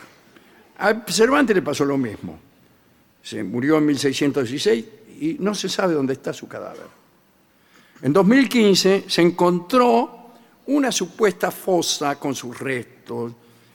A 0.80 1.04
Cervantes 1.08 1.56
le 1.56 1.62
pasó 1.62 1.86
lo 1.86 1.98
mismo. 1.98 2.40
Se 3.22 3.44
murió 3.44 3.78
en 3.78 3.86
1616 3.86 4.86
y 5.20 5.38
no 5.40 5.54
se 5.56 5.70
sabe 5.70 5.94
dónde 5.94 6.14
está 6.14 6.34
su 6.34 6.48
cadáver. 6.48 6.88
En 8.02 8.12
2015 8.12 9.06
se 9.08 9.22
encontró 9.22 10.32
una 10.66 10.92
supuesta 10.92 11.52
fosa 11.52 12.20
con 12.20 12.36
sus 12.36 12.60
restos 12.60 13.32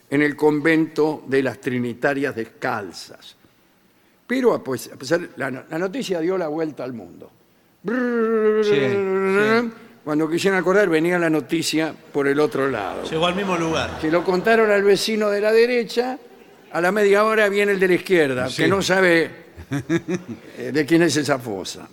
en 0.09 0.21
el 0.21 0.35
convento 0.35 1.23
de 1.27 1.41
las 1.41 1.59
Trinitarias 1.61 2.35
Descalzas. 2.35 3.35
Pero 4.29 4.53
a 4.53 4.63
pues- 4.63 4.91
a 4.93 4.95
pesar, 4.95 5.21
la, 5.37 5.49
no- 5.49 5.63
la 5.67 5.79
noticia 5.79 6.19
dio 6.19 6.37
la 6.37 6.47
vuelta 6.47 6.83
al 6.83 6.93
mundo. 6.93 7.31
sí. 8.63 9.71
Cuando 10.03 10.29
quisieron 10.29 10.59
acordar 10.59 10.87
venía 10.87 11.17
la 11.17 11.29
noticia 11.31 11.93
por 12.13 12.27
el 12.27 12.39
otro 12.39 12.69
lado. 12.69 13.03
Llegó 13.09 13.25
al 13.25 13.35
mismo 13.35 13.57
lugar. 13.57 13.97
Se 14.01 14.11
lo 14.11 14.23
contaron 14.23 14.69
al 14.71 14.83
vecino 14.83 15.29
de 15.29 15.41
la 15.41 15.51
derecha, 15.51 16.17
a 16.71 16.79
la 16.81 16.91
media 16.91 17.25
hora 17.25 17.49
viene 17.49 17.71
el 17.71 17.79
de 17.79 17.87
la 17.87 17.93
izquierda, 17.95 18.49
Sí. 18.49 18.63
que 18.63 18.67
no 18.67 18.81
sabe 18.83 19.31
eh, 20.57 20.71
de 20.73 20.85
quién 20.85 21.01
es 21.03 21.15
esa 21.17 21.39
fosa. 21.39 21.87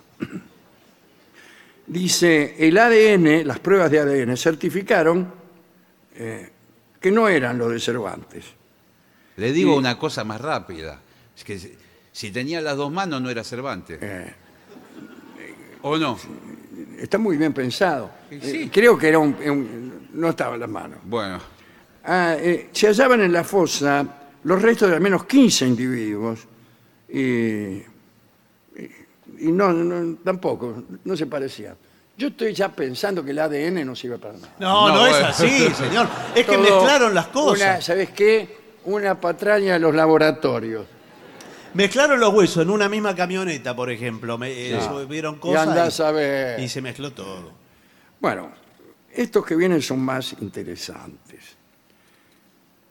Dice, 1.87 2.55
el 2.59 2.77
ADN, 2.77 3.45
las 3.45 3.59
pruebas 3.59 3.89
de 3.91 3.99
ADN 3.99 4.35
certificaron 4.37 5.31
eh, 6.15 6.49
que 6.99 7.11
no 7.11 7.29
eran 7.29 7.57
los 7.57 7.71
de 7.71 7.79
Cervantes. 7.79 8.45
Le 9.37 9.51
digo 9.53 9.75
una 9.75 9.97
cosa 9.97 10.23
más 10.23 10.41
rápida. 10.41 10.99
Es 11.35 11.43
que 11.43 11.57
si- 12.17 12.31
tenía 12.31 12.61
las 12.61 12.75
dos 12.75 12.91
manos 12.91 13.21
no 13.21 13.29
era 13.29 13.43
Cervantes. 13.43 13.99
Eh, 14.01 14.33
¿O 15.83 15.97
no? 15.97 16.17
está 16.99 17.17
muy 17.17 17.37
bien 17.37 17.53
pensado. 17.53 18.09
Sí. 18.29 18.63
Eh, 18.63 18.69
creo 18.73 18.97
que 18.97 19.07
era 19.09 19.19
un, 19.19 19.35
un- 19.45 20.07
no 20.13 20.29
estaba 20.29 20.55
en 20.55 20.61
las 20.61 20.69
manos. 20.69 20.99
Bueno, 21.03 21.39
Ah, 22.09 22.35
eh, 22.39 22.69
se 22.71 22.87
hallaban 22.87 23.19
en 23.21 23.33
la 23.33 23.43
fosa 23.43 24.05
los 24.43 24.61
restos 24.61 24.89
de 24.89 24.95
al 24.95 25.01
menos 25.01 25.25
15 25.25 25.67
individuos 25.67 26.39
y, 27.09 27.19
y- 27.21 27.83
y 29.39 29.51
no, 29.51 29.73
no- 29.73 30.15
tampoco, 30.23 30.83
no 31.03 31.17
se 31.17 31.25
parecía. 31.27 31.75
Yo 32.17 32.29
estoy 32.29 32.53
ya 32.53 32.69
pensando 32.73 33.23
que 33.23 33.31
el 33.31 33.39
ADN 33.39 33.83
no 33.85 33.93
sirve 33.95 34.17
para 34.17 34.33
nada. 34.35 34.55
No, 34.59 34.87
no, 34.87 34.95
No, 34.95 35.05
es 35.05 35.11
bueno. 35.11 35.27
así, 35.27 35.69
señor. 35.75 36.07
Es 36.33 36.45
que 36.45 36.53
Todo 36.57 36.61
mezclaron 36.63 37.13
las 37.13 37.25
Una, 37.25 37.33
cosas. 37.33 37.85
¿Sabes 37.85 38.09
qué? 38.11 38.57
Una 38.85 39.19
patraña 39.19 39.73
de 39.73 39.79
los 39.79 39.93
laboratorios. 39.93 40.85
Mezclaron 41.77 42.19
los 42.19 42.33
huesos 42.33 42.63
en 42.63 42.71
una 42.71 42.89
misma 42.89 43.15
camioneta, 43.15 43.75
por 43.75 43.91
ejemplo. 43.91 44.35
Me, 44.35 44.49
eh, 44.49 44.81
subieron 44.81 45.35
Y 45.35 45.37
cosas 45.37 45.67
andás 45.67 45.99
y, 45.99 46.01
a 46.01 46.11
ver. 46.11 46.59
y 46.59 46.67
se 46.67 46.81
mezcló 46.81 47.11
todo. 47.11 47.51
Bueno, 48.19 48.49
estos 49.13 49.45
que 49.45 49.55
vienen 49.55 49.79
son 49.83 49.99
más 49.99 50.33
interesantes. 50.41 51.55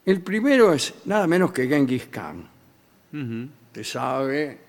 El 0.05 0.23
primero 0.23 0.73
es 0.73 0.95
nada 1.05 1.27
menos 1.27 1.51
que 1.51 1.67
Genghis 1.67 2.07
Khan. 2.07 2.49
Usted 3.13 3.83
sabe, 3.83 4.61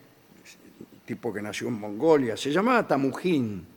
tipo 1.06 1.32
que 1.32 1.44
nació 1.44 1.68
en 1.68 1.80
Mongolia, 1.80 2.36
se 2.36 2.52
llamaba 2.52 2.88
Tamujín 2.88 3.68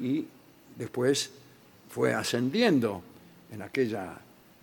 y 0.00 0.26
después 0.74 1.30
fue 1.88 2.12
ascendiendo 2.12 3.00
en 3.52 3.62
aquella 3.62 4.18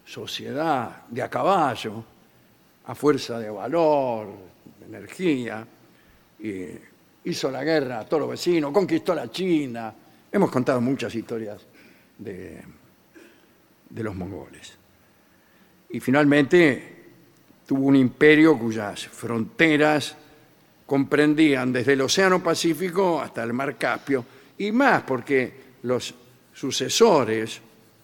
sociedad 0.06 1.04
de 1.08 1.22
a 1.22 1.30
caballo, 1.30 2.04
a 2.86 2.96
fuerza 2.96 3.40
de 3.40 3.50
valor, 3.50 4.28
de 4.80 4.86
energía, 4.86 5.66
y 6.40 6.66
hizo 7.26 7.52
la 7.52 7.64
guerra 7.64 8.00
a 8.00 8.06
todos 8.06 8.22
los 8.22 8.30
vecinos, 8.32 8.72
conquistó 8.72 9.14
la 9.14 9.30
China. 9.30 9.94
Hemos 10.32 10.50
contado 10.50 10.82
muchas 10.82 11.14
historias 11.14 11.62
de, 12.18 12.62
de 13.90 14.04
los 14.04 14.16
mongoles. 14.16 14.78
Y 15.90 16.00
finalmente 16.00 17.02
tuvo 17.66 17.88
un 17.88 17.96
imperio 17.96 18.58
cuyas 18.58 19.08
fronteras 19.08 20.16
comprendían 20.86 21.72
desde 21.72 21.94
el 21.94 22.02
Océano 22.02 22.44
Pacífico 22.44 23.22
hasta 23.22 23.44
el 23.44 23.54
Mar 23.54 23.78
Caspio, 23.78 24.26
y 24.58 24.72
más 24.72 25.04
porque 25.04 25.54
los 25.84 26.14
sucesores, 26.54 27.62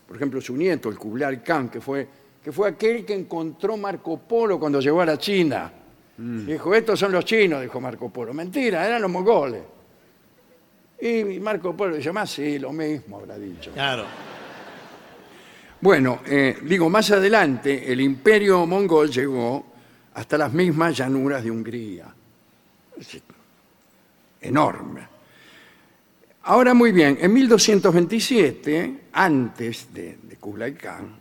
por 0.08 0.16
ejemplo 0.16 0.40
su 0.40 0.56
nieto, 0.56 0.90
el 0.90 0.98
Kublai 0.98 1.44
Khan, 1.44 1.70
que 1.70 1.82
fue, 1.82 2.08
que 2.48 2.54
fue 2.54 2.70
aquel 2.70 3.04
que 3.04 3.14
encontró 3.14 3.76
Marco 3.76 4.20
Polo 4.20 4.58
cuando 4.58 4.80
llegó 4.80 5.02
a 5.02 5.06
la 5.06 5.18
China. 5.18 5.70
Dijo, 6.18 6.74
estos 6.74 6.98
son 6.98 7.12
los 7.12 7.26
chinos, 7.26 7.62
dijo 7.62 7.82
Marco 7.82 8.10
Polo. 8.10 8.34
Mentira, 8.34 8.88
eran 8.88 9.02
los 9.02 9.12
mongoles. 9.12 9.64
Y 11.02 11.42
Marco 11.42 11.76
Polo 11.76 11.98
dice, 11.98 12.14
más 12.14 12.30
sí, 12.30 12.58
lo 12.58 12.72
mismo 12.72 13.18
habrá 13.18 13.38
dicho. 13.38 13.72
Claro. 13.74 14.06
Bueno, 15.82 16.22
eh, 16.26 16.60
digo, 16.62 16.90
más 16.90 17.12
adelante 17.12 17.92
el 17.92 18.00
imperio 18.00 18.66
mongol 18.66 19.12
llegó 19.12 19.66
hasta 20.14 20.38
las 20.38 20.54
mismas 20.54 20.96
llanuras 20.96 21.44
de 21.44 21.52
Hungría. 21.52 22.06
Es 22.98 23.22
enorme. 24.40 25.06
Ahora 26.44 26.74
muy 26.74 26.94
bien, 26.94 27.18
en 27.20 27.34
1227, 27.34 29.00
antes 29.12 29.94
de, 29.94 30.20
de 30.24 30.38
Kublai 30.38 30.76
Khan, 30.76 31.17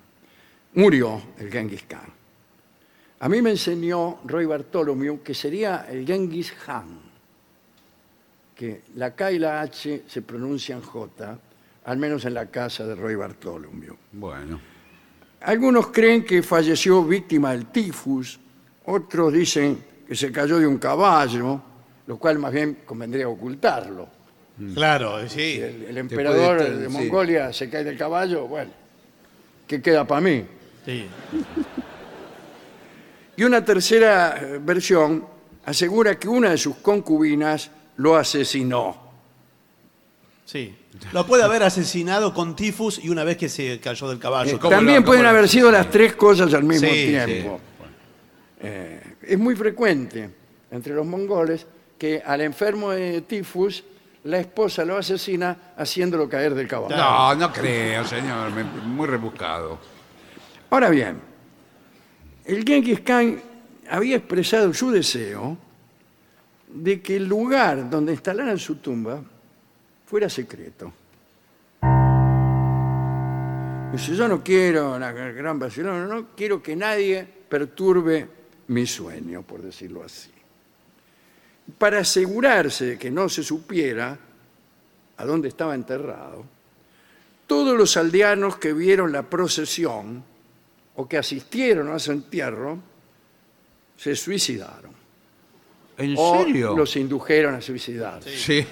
murió 0.76 1.20
el 1.38 1.50
Genghis 1.50 1.84
Khan. 1.88 2.12
A 3.18 3.28
mí 3.28 3.42
me 3.42 3.50
enseñó 3.50 4.20
Roy 4.24 4.44
Bartholomew 4.44 5.22
que 5.22 5.34
sería 5.34 5.86
el 5.88 6.06
Genghis 6.06 6.52
Khan, 6.52 7.00
que 8.54 8.82
la 8.94 9.14
K 9.14 9.32
y 9.32 9.38
la 9.38 9.62
H 9.62 10.04
se 10.06 10.22
pronuncian 10.22 10.82
J, 10.82 11.38
al 11.84 11.96
menos 11.96 12.24
en 12.26 12.34
la 12.34 12.46
casa 12.46 12.86
de 12.86 12.94
Roy 12.94 13.14
Bartholomew. 13.14 13.96
bueno. 14.12 14.60
Algunos 15.40 15.88
creen 15.88 16.24
que 16.24 16.42
falleció 16.42 17.04
víctima 17.04 17.52
del 17.52 17.66
tifus, 17.66 18.40
otros 18.86 19.32
dicen 19.32 19.78
que 20.06 20.14
se 20.14 20.32
cayó 20.32 20.58
de 20.58 20.66
un 20.66 20.78
caballo, 20.78 21.60
lo 22.06 22.16
cual 22.18 22.38
más 22.38 22.52
bien 22.52 22.78
convendría 22.84 23.28
ocultarlo. 23.28 24.08
Claro, 24.74 25.28
sí. 25.28 25.38
Si 25.38 25.60
el, 25.60 25.98
emperador 25.98 26.58
estar, 26.58 26.76
de 26.76 26.86
sí. 26.86 26.92
Mongolia 26.92 27.52
se 27.52 27.68
cae 27.68 27.84
del 27.84 27.96
caballo, 27.96 28.46
bueno, 28.46 28.70
¿qué 29.66 29.80
queda 29.80 30.06
para 30.06 30.20
mí? 30.20 30.44
Sí. 30.87 31.07
Y 33.37 33.45
una 33.45 33.62
tercera 33.64 34.39
eh, 34.41 34.59
versión 34.62 35.26
asegura 35.66 36.18
que 36.18 36.26
una 36.28 36.51
de 36.51 36.57
sus 36.59 36.76
concubinas 36.76 37.70
lo 37.97 38.16
asesinó. 38.16 38.97
Sí. 40.47 40.74
Lo 41.12 41.26
puede 41.26 41.43
haber 41.43 41.62
asesinado 41.64 42.32
con 42.32 42.57
tifus 42.57 42.99
y 43.05 43.11
una 43.11 43.24
vez 43.24 43.37
que 43.37 43.49
se 43.51 43.78
cayó 43.80 44.09
del 44.09 44.18
caballo. 44.18 44.53
Eh, 44.55 44.59
¿cómo 44.59 44.70
También 44.70 45.01
lo- 45.01 45.05
pueden 45.05 45.24
lo- 45.24 45.28
haber 45.30 45.49
sido 45.49 45.70
las 45.70 45.91
tres 45.91 46.14
cosas 46.14 46.55
al 46.55 46.62
mismo 46.64 46.89
Sí, 46.89 47.09
tiempo. 47.09 47.61
Eh, 48.61 49.16
es 49.22 49.39
muy 49.39 49.55
frecuente 49.55 50.30
entre 50.70 50.95
los 50.95 51.05
mongoles 51.05 51.66
que 51.99 52.22
al 52.24 52.41
enfermo 52.41 52.93
de 52.93 53.20
tifus 53.22 53.84
la 54.24 54.39
esposa 54.39 54.84
lo 54.84 54.97
asesina 54.97 55.72
haciéndolo 55.76 56.28
caer 56.28 56.55
del 56.55 56.66
caballo. 56.66 56.97
No, 56.97 57.34
no 57.34 57.53
creo, 57.53 58.05
señor. 58.07 58.51
muy 58.84 59.07
rebuscado. 59.07 59.78
Ahora 60.70 60.90
bien, 60.90 61.20
el 62.44 62.64
Genghis 62.64 63.00
Khan 63.00 63.40
había 63.88 64.16
expresado 64.16 64.72
su 64.74 64.90
deseo 64.90 65.56
de 66.68 67.00
que 67.00 67.16
el 67.16 67.26
lugar 67.26 67.88
donde 67.88 68.12
instalaran 68.12 68.58
su 68.58 68.76
tumba 68.76 69.22
fuera 70.06 70.28
secreto. 70.28 70.92
Dice, 73.92 74.14
yo 74.14 74.28
no 74.28 74.42
quiero 74.42 74.98
la 74.98 75.12
gran 75.12 75.58
Barcelona, 75.58 76.06
no 76.06 76.28
quiero 76.36 76.62
que 76.62 76.74
nadie 76.74 77.26
perturbe 77.48 78.28
mi 78.68 78.86
sueño, 78.86 79.42
por 79.42 79.62
decirlo 79.62 80.02
así. 80.02 80.30
Para 81.78 82.00
asegurarse 82.00 82.84
de 82.86 82.98
que 82.98 83.10
no 83.10 83.28
se 83.28 83.42
supiera 83.42 84.18
a 85.16 85.24
dónde 85.24 85.48
estaba 85.48 85.74
enterrado, 85.74 86.44
todos 87.46 87.78
los 87.78 87.96
aldeanos 87.96 88.56
que 88.56 88.72
vieron 88.72 89.12
la 89.12 89.22
procesión 89.22 90.24
o 90.97 91.07
que 91.09 91.18
asistieron 91.18 91.90
a 91.92 91.99
su 91.99 92.12
entierro 92.12 92.78
se 93.97 94.14
suicidaron. 94.16 94.92
¿En 95.99 96.14
o 96.16 96.38
serio? 96.38 96.76
los 96.76 96.94
indujeron 96.97 97.55
a 97.55 97.61
suicidarse. 97.61 98.36
Sí. 98.36 98.66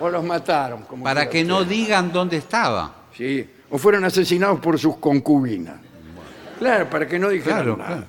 O 0.00 0.08
los 0.08 0.22
mataron. 0.24 0.82
Como 0.82 1.04
Para 1.04 1.28
que 1.28 1.42
no 1.44 1.64
digan 1.64 2.12
dónde 2.12 2.36
estaba. 2.36 3.06
Sí. 3.16 3.48
O 3.70 3.78
fueron 3.78 4.04
asesinados 4.04 4.60
por 4.60 4.78
sus 4.78 4.96
concubinas. 4.98 5.76
Claro, 6.58 6.88
para 6.88 7.06
que 7.08 7.18
no 7.18 7.28
dijeran 7.30 7.56
Claro, 7.62 7.76
nada. 7.76 7.88
claro. 7.88 8.06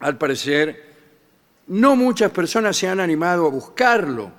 Al 0.00 0.16
parecer, 0.16 0.86
no 1.66 1.96
muchas 1.96 2.30
personas 2.30 2.76
se 2.76 2.88
han 2.88 3.00
animado 3.00 3.46
a 3.46 3.50
buscarlo, 3.50 4.30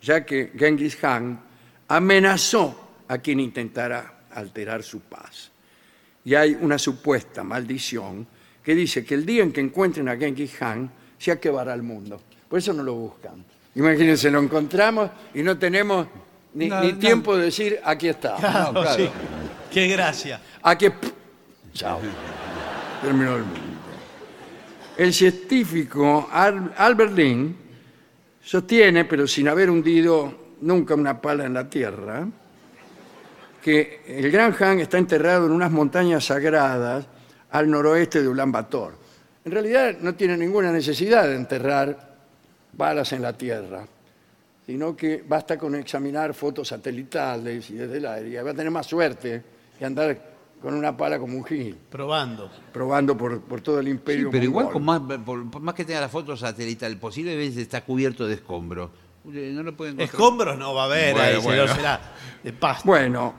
ya 0.00 0.24
que 0.24 0.52
Genghis 0.56 0.96
Khan 0.96 1.38
amenazó 1.86 2.90
a 3.06 3.18
quien 3.18 3.38
intentara 3.38 4.22
alterar 4.34 4.82
su 4.82 5.00
paz. 5.00 5.51
Y 6.24 6.34
hay 6.34 6.56
una 6.60 6.78
supuesta 6.78 7.42
maldición 7.42 8.26
que 8.62 8.74
dice 8.74 9.04
que 9.04 9.14
el 9.14 9.26
día 9.26 9.42
en 9.42 9.52
que 9.52 9.60
encuentren 9.60 10.08
a 10.08 10.16
Genghis 10.16 10.52
Khan 10.56 10.90
se 11.18 11.32
acabará 11.32 11.74
el 11.74 11.82
mundo. 11.82 12.20
Por 12.48 12.58
eso 12.58 12.72
no 12.72 12.82
lo 12.82 12.94
buscan. 12.94 13.44
Imagínense, 13.74 14.30
lo 14.30 14.38
encontramos 14.40 15.10
y 15.34 15.42
no 15.42 15.58
tenemos 15.58 16.06
ni, 16.54 16.68
No, 16.68 16.80
ni 16.82 16.92
no. 16.92 16.98
tiempo 16.98 17.36
de 17.36 17.44
decir 17.46 17.80
aquí 17.82 18.08
está. 18.08 18.36
Claro, 18.36 18.72
claro. 18.72 18.96
sí. 18.96 19.08
Qué 19.72 19.88
gracia. 19.88 20.40
A 20.62 20.76
que... 20.76 20.92
Chao. 21.72 21.98
Terminó 23.02 23.36
el 23.36 23.42
mundo. 23.42 23.60
El 24.96 25.12
científico 25.14 26.28
Al- 26.30 26.74
Albert 26.76 27.16
Lin 27.16 27.56
sostiene, 28.44 29.06
pero 29.06 29.26
sin 29.26 29.48
haber 29.48 29.70
hundido 29.70 30.52
nunca 30.60 30.94
una 30.94 31.20
pala 31.20 31.46
en 31.46 31.54
la 31.54 31.68
tierra, 31.70 32.28
que 33.62 34.02
el 34.06 34.30
Gran 34.30 34.54
Han 34.60 34.80
está 34.80 34.98
enterrado 34.98 35.46
en 35.46 35.52
unas 35.52 35.70
montañas 35.70 36.24
sagradas 36.26 37.06
al 37.50 37.70
noroeste 37.70 38.20
de 38.22 38.28
Ulan 38.28 38.50
Bator. 38.50 38.94
En 39.44 39.52
realidad 39.52 39.96
no 40.00 40.14
tiene 40.14 40.36
ninguna 40.36 40.72
necesidad 40.72 41.24
de 41.28 41.36
enterrar 41.36 42.16
balas 42.72 43.12
en 43.12 43.22
la 43.22 43.32
tierra, 43.32 43.84
sino 44.66 44.96
que 44.96 45.24
basta 45.26 45.56
con 45.58 45.74
examinar 45.74 46.34
fotos 46.34 46.68
satelitales 46.68 47.70
y 47.70 47.74
desde 47.74 47.98
el 47.98 48.06
aire. 48.06 48.42
Va 48.42 48.50
a 48.50 48.54
tener 48.54 48.70
más 48.70 48.86
suerte 48.86 49.42
que 49.78 49.84
andar 49.84 50.32
con 50.60 50.74
una 50.74 50.96
pala 50.96 51.18
como 51.18 51.36
un 51.36 51.44
gil, 51.44 51.76
Probando. 51.90 52.48
probando 52.72 53.16
por, 53.16 53.40
por 53.42 53.60
todo 53.60 53.80
el 53.80 53.86
Sí, 53.86 53.90
imperio. 53.90 54.30
pero 54.30 54.44
igual 54.44 54.70
con 54.70 54.84
más, 54.84 55.00
por, 55.24 55.50
por 55.50 55.60
más 55.60 55.74
que 55.74 55.84
tenga 55.84 56.00
la 56.00 56.08
foto 56.08 56.36
satelital, 56.36 56.96
posiblemente 56.98 57.60
está 57.62 57.80
cubierto 57.84 58.26
de 58.26 58.34
escombros. 58.34 58.90
No 59.24 59.62
lo 59.62 59.76
pueden 59.76 59.94
encontrar. 59.94 60.08
Escombros 60.20 60.58
no 60.58 60.74
va 60.74 60.82
a 60.82 60.86
haber, 60.86 61.12
Bueno, 61.14 61.28
ahí, 61.38 61.42
bueno. 61.44 61.62
será- 61.62 61.74
será 61.76 62.00
de 62.44 62.52
pasto. 62.52 62.82
Bueno, 62.86 63.34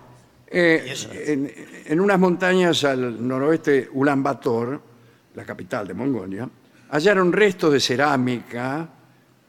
eh, 0.55 0.93
en, 1.25 1.51
en 1.85 1.99
unas 1.99 2.19
montañas 2.19 2.83
al 2.83 3.27
noroeste 3.27 3.89
Bator, 3.93 4.79
la 5.33 5.43
capital 5.43 5.87
de 5.87 5.95
Mongolia, 5.95 6.47
hallaron 6.91 7.33
restos 7.33 7.73
de 7.73 7.79
cerámica, 7.79 8.87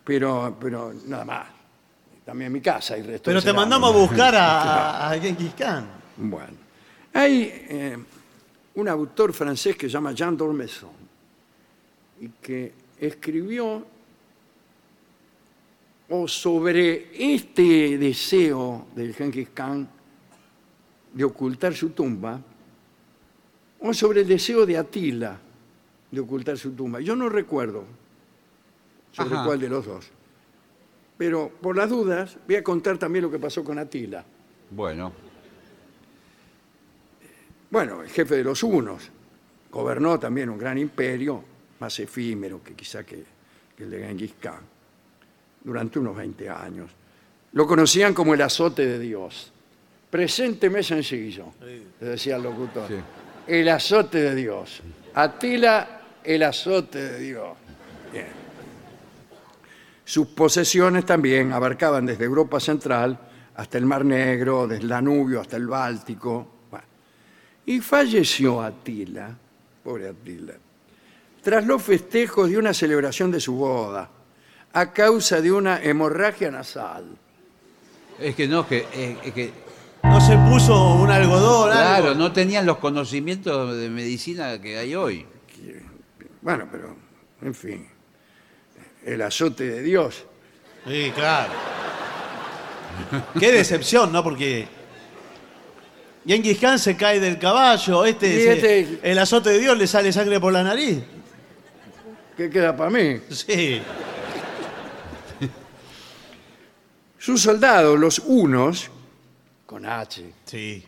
pero, 0.02 0.56
pero 0.58 0.94
nada 1.06 1.24
más. 1.24 1.46
También 2.24 2.46
en 2.46 2.52
mi 2.54 2.60
casa 2.62 2.94
hay 2.94 3.02
restos 3.02 3.24
Pero 3.24 3.38
de 3.38 3.40
te 3.42 3.50
cerámica. 3.50 3.60
mandamos 3.60 3.94
a 3.94 3.98
buscar 3.98 4.34
a, 4.34 5.10
a 5.12 5.18
Genghis 5.20 5.52
Khan. 5.54 5.86
Bueno, 6.16 6.56
hay 7.12 7.52
eh, 7.68 7.98
un 8.76 8.88
autor 8.88 9.34
francés 9.34 9.76
que 9.76 9.86
se 9.88 9.92
llama 9.92 10.12
Jean 10.12 10.34
d'Ormesson 10.36 10.90
y 12.20 12.28
que 12.40 12.72
escribió 12.98 13.86
o 16.08 16.28
sobre 16.28 17.10
este 17.34 17.98
deseo 17.98 18.86
del 18.94 19.14
Genghis 19.14 19.48
Khan 19.52 19.86
de 21.14 21.24
ocultar 21.24 21.74
su 21.74 21.90
tumba 21.90 22.40
o 23.80 23.94
sobre 23.94 24.20
el 24.22 24.28
deseo 24.28 24.66
de 24.66 24.76
Atila 24.76 25.38
de 26.10 26.20
ocultar 26.20 26.56
su 26.58 26.72
tumba. 26.72 27.00
Yo 27.00 27.16
no 27.16 27.28
recuerdo 27.28 27.84
sobre 29.12 29.34
Ajá. 29.34 29.44
cuál 29.44 29.60
de 29.60 29.68
los 29.68 29.86
dos. 29.86 30.06
Pero 31.16 31.50
por 31.60 31.76
las 31.76 31.90
dudas 31.90 32.36
voy 32.46 32.56
a 32.56 32.62
contar 32.64 32.98
también 32.98 33.24
lo 33.24 33.30
que 33.30 33.38
pasó 33.38 33.62
con 33.64 33.78
Atila. 33.78 34.24
Bueno, 34.70 35.12
Bueno, 37.70 38.02
el 38.02 38.08
jefe 38.08 38.36
de 38.36 38.44
los 38.44 38.62
hunos 38.62 39.10
gobernó 39.72 40.18
también 40.20 40.48
un 40.48 40.58
gran 40.58 40.78
imperio, 40.78 41.42
más 41.80 41.98
efímero 41.98 42.62
que 42.62 42.74
quizá 42.74 43.02
que, 43.04 43.24
que 43.76 43.82
el 43.82 43.90
de 43.90 44.06
Genghis 44.06 44.34
Khan, 44.40 44.60
durante 45.64 45.98
unos 45.98 46.16
20 46.16 46.48
años. 46.48 46.90
Lo 47.52 47.66
conocían 47.66 48.14
como 48.14 48.34
el 48.34 48.42
azote 48.42 48.86
de 48.86 48.98
Dios. 49.00 49.52
Presénteme 50.14 50.80
sencillo, 50.84 51.54
le 52.00 52.06
decía 52.10 52.36
el 52.36 52.44
locutor. 52.44 52.86
Sí. 52.86 52.94
El 53.48 53.68
azote 53.68 54.22
de 54.22 54.34
Dios. 54.36 54.80
Atila, 55.12 56.02
el 56.22 56.40
azote 56.44 57.02
de 57.02 57.18
Dios. 57.18 57.48
Bien. 58.12 58.28
Sus 60.04 60.28
posesiones 60.28 61.04
también 61.04 61.52
abarcaban 61.52 62.06
desde 62.06 62.26
Europa 62.26 62.60
Central 62.60 63.18
hasta 63.56 63.76
el 63.76 63.86
Mar 63.86 64.04
Negro, 64.04 64.68
desde 64.68 64.84
el 64.84 64.88
Danubio 64.90 65.40
hasta 65.40 65.56
el 65.56 65.66
Báltico. 65.66 66.46
Bueno. 66.70 66.86
Y 67.66 67.80
falleció 67.80 68.62
Atila, 68.62 69.36
pobre 69.82 70.10
Atila, 70.10 70.52
tras 71.42 71.66
los 71.66 71.82
festejos 71.82 72.48
de 72.50 72.56
una 72.58 72.72
celebración 72.72 73.32
de 73.32 73.40
su 73.40 73.56
boda, 73.56 74.08
a 74.74 74.92
causa 74.92 75.40
de 75.40 75.50
una 75.50 75.82
hemorragia 75.82 76.52
nasal. 76.52 77.04
es 78.20 78.36
que 78.36 78.46
no, 78.46 78.60
es 78.60 78.66
que, 78.68 78.86
es- 78.94 79.18
es 79.26 79.32
que 79.34 79.63
No 80.04 80.20
se 80.20 80.36
puso 80.36 80.94
un 80.94 81.10
algodón, 81.10 81.70
claro, 81.72 82.08
algo. 82.10 82.14
no 82.14 82.32
tenían 82.32 82.66
los 82.66 82.78
conocimientos 82.78 83.76
de 83.76 83.88
medicina 83.90 84.60
que 84.60 84.78
hay 84.78 84.94
hoy. 84.94 85.26
Bueno, 86.40 86.68
pero, 86.70 86.94
en 87.42 87.54
fin, 87.54 87.88
el 89.04 89.22
azote 89.22 89.64
de 89.64 89.82
Dios. 89.82 90.24
Sí, 90.86 91.10
claro. 91.14 91.52
Qué 93.40 93.50
decepción, 93.50 94.12
¿no? 94.12 94.22
Porque 94.22 94.68
Genghis 96.26 96.58
Khan 96.58 96.78
se 96.78 96.96
cae 96.96 97.18
del 97.18 97.38
caballo, 97.38 98.04
este, 98.04 98.28
Y 98.28 98.40
se- 98.40 98.52
este- 98.52 99.10
el 99.10 99.18
azote 99.18 99.50
de 99.50 99.58
Dios 99.58 99.76
le 99.76 99.86
sale 99.86 100.12
sangre 100.12 100.38
por 100.38 100.52
la 100.52 100.62
nariz. 100.62 100.98
¿Qué 102.36 102.50
queda 102.50 102.76
para 102.76 102.90
mí? 102.90 103.20
Sí. 103.30 103.80
Sus 107.18 107.40
soldados, 107.40 107.98
los 107.98 108.18
unos, 108.18 108.90
con 109.66 109.86
H, 109.86 110.32
Sí. 110.44 110.84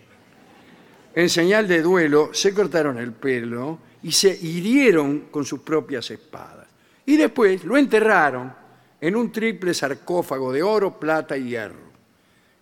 en 1.14 1.28
señal 1.28 1.66
de 1.66 1.82
duelo, 1.82 2.30
se 2.32 2.52
cortaron 2.52 2.98
el 2.98 3.12
pelo 3.12 3.78
y 4.02 4.12
se 4.12 4.28
hirieron 4.36 5.28
con 5.30 5.44
sus 5.44 5.60
propias 5.60 6.10
espadas. 6.10 6.66
Y 7.06 7.16
después 7.16 7.64
lo 7.64 7.76
enterraron 7.76 8.52
en 9.00 9.16
un 9.16 9.32
triple 9.32 9.72
sarcófago 9.74 10.52
de 10.52 10.62
oro, 10.62 10.98
plata 10.98 11.36
y 11.36 11.50
hierro. 11.50 11.86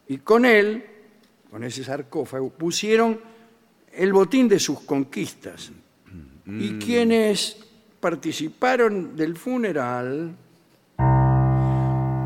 Y 0.08 0.18
con 0.18 0.44
él, 0.44 0.84
con 1.50 1.64
ese 1.64 1.82
sarcófago, 1.82 2.50
pusieron 2.50 3.20
el 3.92 4.12
botín 4.12 4.48
de 4.48 4.58
sus 4.58 4.80
conquistas. 4.80 5.72
Y 6.46 6.78
quienes 6.78 7.56
participaron 8.00 9.16
del 9.16 9.34
funeral 9.36 10.36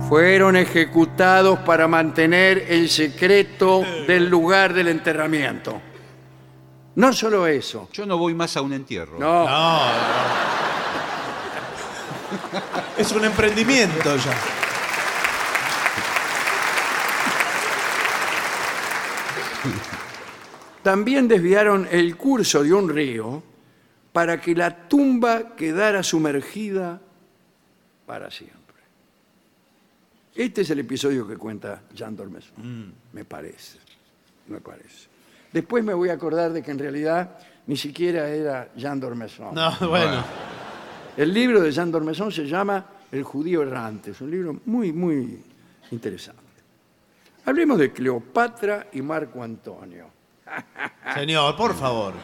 fueron 0.08 0.56
ejecutados 0.56 1.58
para 1.60 1.86
mantener 1.86 2.64
el 2.68 2.88
secreto 2.88 3.82
del 4.06 4.28
lugar 4.28 4.72
del 4.72 4.88
enterramiento. 4.88 5.80
No 6.94 7.12
solo 7.12 7.46
eso, 7.46 7.88
Yo 7.92 8.06
no 8.06 8.16
voy 8.18 8.34
más 8.34 8.56
a 8.56 8.62
un 8.62 8.72
entierro. 8.72 9.18
no, 9.18 9.44
No, 9.44 9.86
no. 9.86 10.58
Es 12.96 13.12
un 13.12 13.24
emprendimiento 13.24 14.16
ya. 14.16 14.34
también 20.82 21.28
desviaron 21.28 21.86
el 21.90 22.16
curso 22.16 22.62
de 22.62 22.72
un 22.72 22.88
río 22.88 23.42
para 24.12 24.40
que 24.40 24.54
la 24.54 24.88
tumba 24.88 25.54
quedara 25.54 26.02
sumergida 26.02 27.00
para 28.06 28.30
siempre. 28.30 28.57
Este 30.38 30.60
es 30.60 30.70
el 30.70 30.78
episodio 30.78 31.26
que 31.26 31.36
cuenta 31.36 31.82
Jean 31.92 32.14
Dormesson, 32.14 32.94
me 33.12 33.24
parece, 33.24 33.78
me 34.46 34.60
parece. 34.60 35.08
Después 35.52 35.82
me 35.82 35.92
voy 35.92 36.10
a 36.10 36.12
acordar 36.12 36.52
de 36.52 36.62
que 36.62 36.70
en 36.70 36.78
realidad 36.78 37.40
ni 37.66 37.76
siquiera 37.76 38.28
era 38.28 38.70
Jean 38.76 39.00
Dormesson. 39.00 39.52
No, 39.52 39.76
bueno. 39.88 40.24
El 41.16 41.34
libro 41.34 41.60
de 41.60 41.72
Jean 41.72 41.90
Dormesson 41.90 42.30
se 42.30 42.46
llama 42.46 42.86
El 43.10 43.24
judío 43.24 43.62
errante. 43.62 44.12
Es 44.12 44.20
un 44.20 44.30
libro 44.30 44.60
muy, 44.66 44.92
muy 44.92 45.42
interesante. 45.90 46.40
Hablemos 47.44 47.76
de 47.76 47.90
Cleopatra 47.90 48.86
y 48.92 49.02
Marco 49.02 49.42
Antonio. 49.42 50.06
Señor, 51.14 51.56
por 51.56 51.74
favor. 51.74 52.14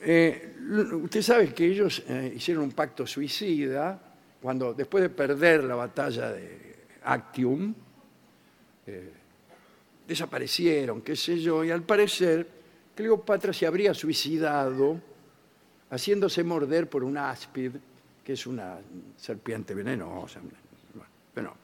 Eh, 0.00 0.56
usted 1.02 1.20
sabe 1.20 1.52
que 1.52 1.66
ellos 1.66 2.02
eh, 2.08 2.32
hicieron 2.34 2.64
un 2.64 2.72
pacto 2.72 3.06
suicida 3.06 4.07
cuando, 4.40 4.74
después 4.74 5.02
de 5.02 5.10
perder 5.10 5.64
la 5.64 5.74
batalla 5.74 6.32
de 6.32 6.76
Actium, 7.04 7.74
eh, 8.86 9.12
desaparecieron, 10.06 11.02
qué 11.02 11.16
sé 11.16 11.38
yo, 11.38 11.64
y 11.64 11.70
al 11.70 11.82
parecer 11.82 12.46
Cleopatra 12.94 13.52
se 13.52 13.66
habría 13.66 13.94
suicidado 13.94 15.00
haciéndose 15.90 16.42
morder 16.44 16.88
por 16.88 17.04
un 17.04 17.16
áspid, 17.16 17.72
que 18.24 18.32
es 18.32 18.46
una 18.46 18.78
serpiente 19.16 19.74
venenosa. 19.74 20.40
Bueno, 21.34 21.54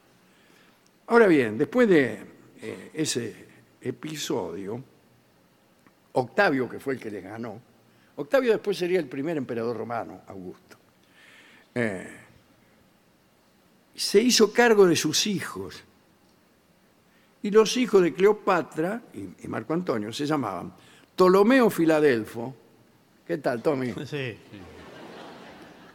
Ahora 1.06 1.26
bien, 1.26 1.58
después 1.58 1.86
de 1.86 2.18
eh, 2.62 2.90
ese 2.94 3.34
episodio, 3.82 4.82
Octavio, 6.12 6.68
que 6.68 6.80
fue 6.80 6.94
el 6.94 7.00
que 7.00 7.10
le 7.10 7.20
ganó, 7.20 7.60
Octavio 8.16 8.52
después 8.52 8.78
sería 8.78 9.00
el 9.00 9.06
primer 9.06 9.36
emperador 9.36 9.76
romano, 9.76 10.22
Augusto. 10.28 10.78
Eh, 11.74 12.23
se 13.94 14.20
hizo 14.20 14.52
cargo 14.52 14.86
de 14.86 14.96
sus 14.96 15.26
hijos. 15.26 15.82
Y 17.42 17.50
los 17.50 17.76
hijos 17.76 18.02
de 18.02 18.14
Cleopatra 18.14 19.02
y, 19.12 19.44
y 19.44 19.48
Marco 19.48 19.74
Antonio 19.74 20.12
se 20.12 20.24
llamaban 20.26 20.72
Ptolomeo 21.14 21.68
Filadelfo, 21.70 22.54
¿qué 23.26 23.38
tal, 23.38 23.62
Tommy? 23.62 23.92
Sí. 24.06 24.36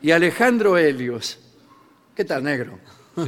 Y 0.02 0.12
Alejandro 0.12 0.78
Helios, 0.78 1.40
¿qué 2.16 2.24
tal, 2.24 2.44
negro? 2.44 2.80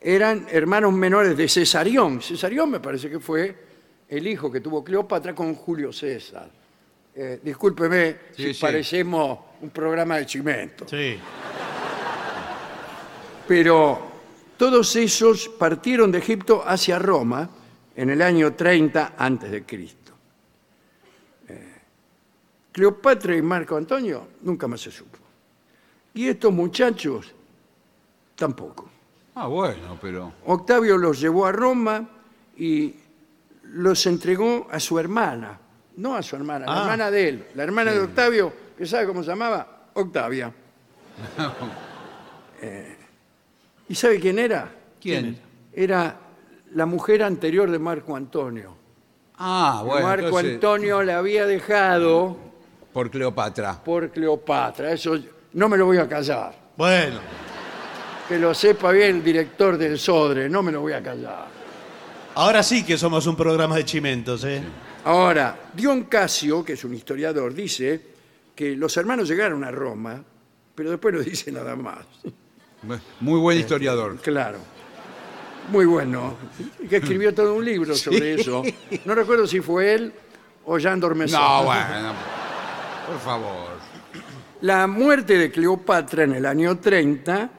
Eran 0.00 0.46
hermanos 0.50 0.92
menores 0.92 1.36
de 1.36 1.48
Cesarión. 1.48 2.20
Cesarión 2.22 2.70
me 2.70 2.80
parece 2.80 3.10
que 3.10 3.18
fue 3.20 3.56
el 4.08 4.26
hijo 4.26 4.50
que 4.50 4.60
tuvo 4.60 4.84
Cleopatra 4.84 5.34
con 5.34 5.54
Julio 5.54 5.92
César. 5.92 6.50
Eh, 7.14 7.40
discúlpeme 7.42 8.16
Sí, 8.36 8.44
si 8.44 8.54
sí. 8.54 8.60
parecemos 8.60 9.38
un 9.60 9.70
programa 9.70 10.16
de 10.18 10.26
chimento. 10.26 10.86
Sí. 10.88 11.18
Pero 13.46 13.98
todos 14.56 14.94
esos 14.96 15.48
partieron 15.48 16.12
de 16.12 16.18
Egipto 16.18 16.62
hacia 16.66 16.98
Roma 16.98 17.48
en 17.96 18.10
el 18.10 18.22
año 18.22 18.54
30 18.54 19.14
antes 19.16 19.50
de 19.50 19.64
Cristo. 19.64 20.12
Eh, 21.48 21.72
Cleopatra 22.72 23.34
y 23.36 23.42
Marco 23.42 23.76
Antonio 23.76 24.28
nunca 24.42 24.68
más 24.68 24.80
se 24.80 24.90
supo. 24.90 25.18
Y 26.14 26.28
estos 26.28 26.52
muchachos 26.52 27.32
tampoco. 28.36 28.90
Ah, 29.34 29.46
bueno, 29.46 29.98
pero. 30.00 30.32
Octavio 30.46 30.98
los 30.98 31.20
llevó 31.20 31.46
a 31.46 31.52
Roma 31.52 32.06
y 32.56 32.94
los 33.62 34.04
entregó 34.06 34.66
a 34.70 34.80
su 34.80 34.98
hermana, 34.98 35.58
no 35.96 36.16
a 36.16 36.22
su 36.22 36.34
hermana, 36.36 36.66
la 36.66 36.72
Ah. 36.72 36.80
hermana 36.82 37.10
de 37.10 37.28
él, 37.28 37.46
la 37.54 37.62
hermana 37.62 37.92
de 37.92 38.00
Octavio, 38.00 38.52
que 38.78 38.86
sabe 38.86 39.06
cómo 39.06 39.22
se 39.22 39.30
llamaba, 39.30 39.90
Octavia. 39.94 40.52
Eh, 42.60 42.96
¿Y 43.88 43.94
sabe 43.94 44.18
quién 44.18 44.36
era? 44.36 44.68
¿Quién? 45.00 45.38
Era 45.72 46.16
la 46.74 46.86
mujer 46.86 47.22
anterior 47.22 47.70
de 47.70 47.78
Marco 47.78 48.16
Antonio. 48.16 48.74
Ah, 49.36 49.82
bueno. 49.86 50.04
Marco 50.04 50.26
entonces, 50.26 50.54
Antonio 50.54 51.04
la 51.04 51.18
había 51.18 51.46
dejado 51.46 52.36
Por 52.92 53.12
Cleopatra. 53.12 53.80
por 53.84 54.10
Cleopatra. 54.10 54.90
Eso 54.90 55.16
no 55.52 55.68
me 55.68 55.76
lo 55.76 55.86
voy 55.86 55.98
a 55.98 56.08
callar. 56.08 56.52
Bueno. 56.76 57.20
Que 58.28 58.40
lo 58.40 58.52
sepa 58.52 58.90
bien 58.90 59.18
el 59.18 59.22
director 59.22 59.78
del 59.78 59.96
Sodre, 59.96 60.48
no 60.48 60.60
me 60.60 60.72
lo 60.72 60.80
voy 60.80 60.94
a 60.94 61.02
callar. 61.02 61.46
Ahora 62.34 62.64
sí 62.64 62.84
que 62.84 62.98
somos 62.98 63.24
un 63.28 63.36
programa 63.36 63.76
de 63.76 63.84
chimentos, 63.84 64.42
¿eh? 64.42 64.60
Ahora, 65.04 65.56
Dion 65.72 66.06
Casio, 66.06 66.64
que 66.64 66.72
es 66.72 66.82
un 66.82 66.94
historiador, 66.94 67.54
dice 67.54 68.17
que 68.58 68.74
los 68.74 68.96
hermanos 68.96 69.28
llegaron 69.28 69.62
a 69.62 69.70
Roma, 69.70 70.20
pero 70.74 70.90
después 70.90 71.14
no 71.14 71.20
dice 71.20 71.52
nada 71.52 71.76
más. 71.76 72.04
Muy 73.20 73.38
buen 73.38 73.56
historiador. 73.56 74.16
Claro. 74.16 74.58
Muy 75.70 75.84
bueno. 75.84 76.36
Que 76.90 76.96
escribió 76.96 77.32
todo 77.32 77.54
un 77.54 77.64
libro 77.64 77.94
sobre 77.94 78.34
eso. 78.34 78.64
No 79.04 79.14
recuerdo 79.14 79.46
si 79.46 79.60
fue 79.60 79.94
él 79.94 80.12
o 80.64 80.76
Jean 80.76 80.98
Dormesson. 80.98 81.40
No, 81.40 81.66
bueno. 81.66 82.14
Por 83.06 83.20
favor. 83.20 83.78
La 84.62 84.88
muerte 84.88 85.38
de 85.38 85.52
Cleopatra 85.52 86.24
en 86.24 86.32
el 86.32 86.44
año 86.44 86.80
30 86.80 87.50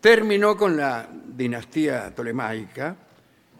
terminó 0.00 0.56
con 0.56 0.74
la 0.74 1.06
dinastía 1.36 2.14
tolemaica 2.14 2.96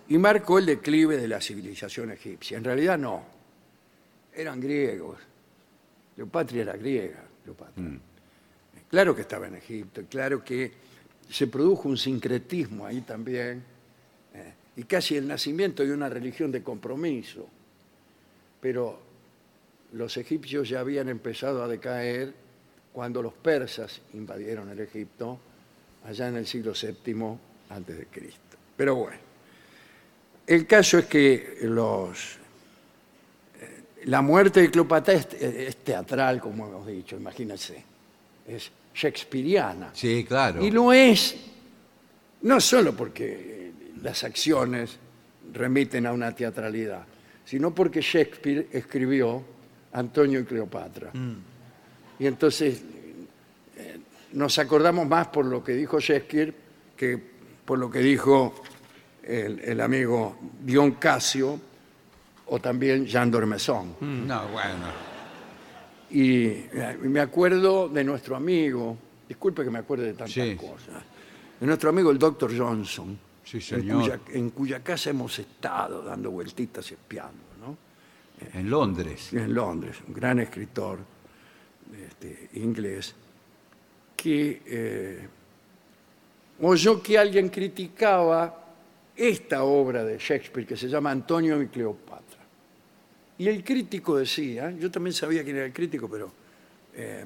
y 0.09 0.16
marcó 0.16 0.61
el 0.61 0.64
declive 0.64 1.18
de 1.18 1.28
la 1.28 1.42
civilización 1.42 2.12
egipcia. 2.12 2.57
En 2.57 2.64
realidad 2.64 2.97
no, 2.97 3.22
eran 4.32 4.59
griegos. 4.59 5.18
Cleopatra 6.17 6.61
era 6.62 6.77
griega. 6.77 7.23
Cleopatra. 7.45 7.85
Claro 8.91 9.14
que 9.14 9.21
estaba 9.23 9.47
en 9.47 9.57
Egipto, 9.57 10.03
claro 10.09 10.43
que 10.43 10.73
se 11.29 11.47
produjo 11.47 11.89
un 11.89 11.97
sincretismo 11.97 12.87
ahí 12.87 13.03
también, 13.03 13.62
eh, 14.33 14.53
y 14.77 14.85
casi 14.85 15.17
el 15.17 15.29
nacimiento 15.29 15.85
de 15.85 15.93
una 15.93 16.09
religión 16.09 16.51
de 16.51 16.62
compromiso. 16.62 17.49
Pero 18.61 18.99
los 19.93 20.17
egipcios 20.17 20.69
ya 20.69 20.81
habían 20.81 21.09
empezado 21.09 21.62
a 21.62 21.69
decaer 21.69 22.33
cuando 22.93 23.23
los 23.23 23.35
persas 23.35 24.01
invadieron 24.14 24.71
el 24.71 24.81
Egipto 24.81 25.39
allá 26.05 26.29
en 26.29 26.37
el 26.37 26.47
siglo 26.47 26.73
VII 26.73 27.39
antes 27.71 27.99
de 27.99 28.07
Cristo. 28.07 28.57
Pero 28.77 28.95
bueno, 28.95 29.19
el 30.47 30.67
caso 30.67 30.99
es 30.99 31.07
que 31.07 31.59
los, 31.62 32.39
la 34.05 34.22
muerte 34.22 34.61
de 34.61 34.70
Cleopatra 34.70 35.14
es, 35.14 35.32
es 35.40 35.76
teatral, 35.78 36.40
como 36.40 36.66
hemos 36.66 36.86
dicho, 36.86 37.16
imagínense, 37.16 37.82
es 38.47 38.70
shakespeariana. 38.94 39.90
Sí, 39.92 40.24
claro. 40.24 40.64
Y 40.64 40.70
lo 40.70 40.92
es 40.92 41.36
no 42.42 42.61
solo 42.61 42.94
porque 42.94 43.72
las 44.03 44.22
acciones 44.24 44.97
remiten 45.53 46.07
a 46.07 46.12
una 46.12 46.32
teatralidad, 46.34 47.05
sino 47.44 47.74
porque 47.74 48.01
Shakespeare 48.01 48.68
escribió 48.72 49.42
Antonio 49.92 50.40
y 50.40 50.44
Cleopatra. 50.44 51.11
Y 52.18 52.26
entonces 52.26 52.82
eh, 53.76 53.99
nos 54.32 54.59
acordamos 54.59 55.07
más 55.09 55.28
por 55.28 55.44
lo 55.44 55.62
que 55.62 55.72
dijo 55.72 55.99
Shakespeare 55.99 56.55
que 56.97 57.20
por 57.64 57.78
lo 57.78 57.90
que 57.90 57.99
dijo 57.99 58.55
el, 59.22 59.61
el 59.61 59.80
amigo 59.80 60.36
Dion 60.62 60.92
Casio 60.92 61.59
o 62.49 62.59
también 62.61 63.07
Jean 63.07 63.30
Dormesson. 63.30 63.97
No, 64.01 64.49
bueno. 64.49 64.86
Y 66.11 66.64
me 67.03 67.20
acuerdo 67.20 67.88
de 67.88 68.05
nuestro 68.05 68.36
amigo, 68.36 68.97
disculpe 69.28 69.64
que 69.64 69.70
me 69.70 69.80
acuerde 69.80 70.05
de 70.07 70.12
tantas 70.12 70.32
Sí. 70.32 70.55
cosas, 70.57 71.03
de 71.59 71.66
nuestro 71.66 71.90
amigo 71.90 72.11
el 72.11 72.18
doctor 72.18 72.57
Johnson, 72.57 73.18
Sí, 73.42 73.57
en, 73.59 73.62
señor. 73.62 74.01
cuya, 74.03 74.20
en 74.32 74.51
cuya 74.51 74.82
casa 74.84 75.11
hemos 75.11 75.38
estado 75.38 76.03
dando 76.03 76.30
vueltitas 76.30 76.90
espiando, 76.92 77.42
¿no? 77.61 77.76
En 78.53 78.68
Londres. 78.70 79.32
en 79.32 79.53
Londres, 79.55 79.97
un 80.07 80.14
gran 80.14 80.38
escritor 80.40 80.99
este, 82.07 82.51
inglés, 82.55 83.14
que 84.16 84.62
eh, 84.66 85.28
oyó 86.62 87.03
que 87.03 87.18
alguien 87.18 87.49
criticaba 87.49 88.62
esta 89.14 89.64
obra 89.64 90.05
de 90.05 90.18
Shakespeare 90.18 90.66
que 90.66 90.76
se 90.76 90.88
llama 90.88 91.11
Antonio 91.11 91.61
y 91.62 91.68
Cleopatra. 91.68 92.26
Y 93.39 93.49
el 93.49 93.62
crítico 93.62 94.16
decía, 94.16 94.70
yo 94.70 94.91
también 94.91 95.12
sabía 95.12 95.45
quién 95.45 95.57
era 95.57 95.66
el 95.66 95.72
crítico, 95.72 96.09
pero 96.09 96.32
eh, 96.95 97.24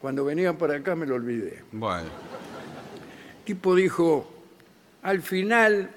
cuando 0.00 0.24
venían 0.24 0.56
por 0.56 0.70
acá 0.70 0.96
me 0.96 1.06
lo 1.06 1.16
olvidé. 1.16 1.64
Bueno. 1.72 2.08
El 3.38 3.44
tipo 3.44 3.74
dijo, 3.74 4.32
al 5.02 5.20
final, 5.20 5.90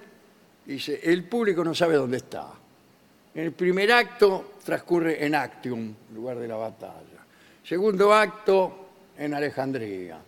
dice, 0.65 0.99
el 1.03 1.23
público 1.23 1.63
no 1.63 1.73
sabe 1.73 1.95
dónde 1.95 2.17
está. 2.17 2.51
En 3.35 3.45
el 3.45 3.51
primer 3.53 3.91
acto 3.91 4.55
transcurre 4.63 5.25
en 5.25 5.35
Actium, 5.35 5.93
lugar 6.13 6.37
de 6.37 6.47
la 6.47 6.55
batalla. 6.55 7.25
Segundo 7.63 8.13
acto, 8.13 8.89
en 9.17 9.33
Alejandría. 9.33 10.19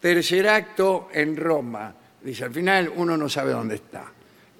Tercer 0.00 0.48
acto, 0.48 1.08
en 1.12 1.36
Roma. 1.36 1.94
Dice, 2.22 2.44
al 2.44 2.52
final 2.52 2.92
uno 2.94 3.16
no 3.16 3.28
sabe 3.28 3.52
dónde 3.52 3.76
está. 3.76 4.04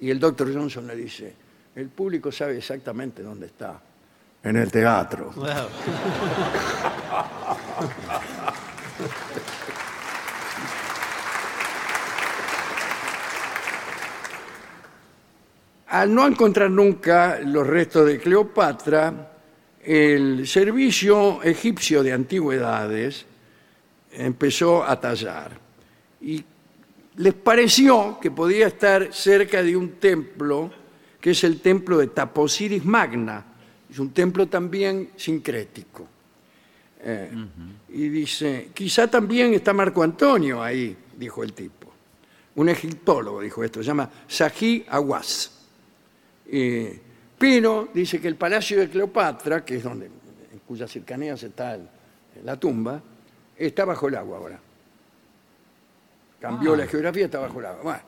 Y 0.01 0.09
el 0.09 0.19
doctor 0.19 0.51
Johnson 0.53 0.87
le 0.87 0.95
dice, 0.95 1.33
el 1.75 1.89
público 1.89 2.31
sabe 2.31 2.57
exactamente 2.57 3.21
dónde 3.21 3.47
está. 3.47 3.81
En 4.45 4.55
el 4.55 4.71
teatro. 4.71 5.33
Al 15.87 16.13
no 16.13 16.27
encontrar 16.27 16.69
nunca 16.69 17.39
los 17.39 17.65
restos 17.65 18.05
de 18.05 18.19
Cleopatra, 18.19 19.31
el 19.81 20.45
servicio 20.45 21.41
egipcio 21.41 22.03
de 22.03 22.13
antigüedades 22.13 23.25
empezó 24.11 24.83
a 24.83 24.99
tallar 24.99 25.51
y 26.19 26.43
les 27.15 27.33
pareció 27.33 28.19
que 28.19 28.29
podía 28.29 28.67
estar 28.67 29.13
cerca 29.13 29.63
de 29.63 29.75
un 29.75 29.93
templo 29.93 30.69
que 31.19 31.31
es 31.31 31.43
el 31.43 31.61
templo 31.61 31.97
de 31.97 32.07
Taposiris 32.07 32.83
Magna. 32.85 33.54
Es 33.95 33.99
un 33.99 34.11
templo 34.11 34.45
también 34.49 35.11
sincrético. 35.15 36.05
Eh, 37.01 37.31
y 37.93 38.09
dice, 38.09 38.71
quizá 38.73 39.07
también 39.09 39.53
está 39.53 39.71
Marco 39.71 40.03
Antonio 40.03 40.61
ahí, 40.61 40.97
dijo 41.17 41.43
el 41.43 41.53
tipo. 41.53 41.93
Un 42.55 42.67
egiptólogo 42.67 43.39
dijo 43.39 43.63
esto, 43.63 43.79
se 43.81 43.87
llama 43.87 44.09
Awas. 44.89 45.49
Eh, 46.45 46.99
pero 47.37 47.87
dice 47.93 48.19
que 48.19 48.27
el 48.27 48.35
palacio 48.35 48.77
de 48.81 48.89
Cleopatra, 48.89 49.63
que 49.63 49.77
es 49.77 49.83
donde, 49.83 50.07
en 50.07 50.59
cuyas 50.67 50.91
cercanías 50.91 51.41
está 51.43 51.75
el- 51.75 51.87
la 52.43 52.59
tumba, 52.59 53.01
está 53.55 53.85
bajo 53.85 54.09
el 54.09 54.15
agua 54.15 54.37
ahora. 54.39 54.59
Cambió 56.41 56.73
Ah. 56.73 56.77
la 56.79 56.87
geografía, 56.87 57.25
está 57.25 57.39
bajo 57.39 57.61
el 57.61 57.65
agua. 57.65 57.81
Bueno, 57.81 57.99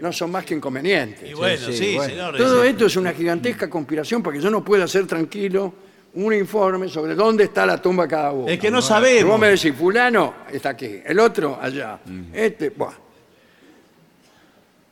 no 0.00 0.12
son 0.12 0.30
más 0.30 0.44
que 0.44 0.54
inconvenientes. 0.54 1.30
Y 1.30 1.34
bueno, 1.34 1.66
sí, 1.66 1.72
sí, 1.72 1.94
bueno. 1.96 2.10
señor. 2.10 2.36
Todo 2.36 2.62
esto 2.64 2.86
es 2.86 2.96
una 2.96 3.12
gigantesca 3.12 3.68
conspiración 3.68 4.22
para 4.22 4.36
que 4.36 4.42
yo 4.42 4.50
no 4.50 4.64
pueda 4.64 4.84
hacer 4.84 5.06
tranquilo 5.06 5.72
un 6.14 6.32
informe 6.32 6.88
sobre 6.88 7.14
dónde 7.14 7.44
está 7.44 7.66
la 7.66 7.80
tumba 7.80 8.04
de 8.04 8.08
cada 8.10 8.32
uno. 8.32 8.48
Es 8.48 8.58
que 8.58 8.70
no 8.70 8.78
Y 8.78 8.82
sabemos. 8.82 9.30
vos 9.32 9.40
me 9.40 9.48
decís, 9.48 9.74
fulano 9.74 10.34
está 10.50 10.70
aquí, 10.70 11.00
el 11.04 11.18
otro 11.20 11.58
allá, 11.60 12.00
este, 12.32 12.70
buah. 12.70 12.92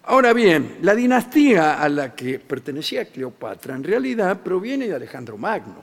Ahora 0.09 0.33
bien, 0.33 0.79
la 0.83 0.95
dinastía 0.95 1.83
a 1.83 1.89
la 1.89 2.15
que 2.15 2.39
pertenecía 2.39 3.07
Cleopatra 3.07 3.75
en 3.75 3.83
realidad 3.83 4.41
proviene 4.41 4.87
de 4.87 4.95
Alejandro 4.95 5.37
Magno, 5.37 5.83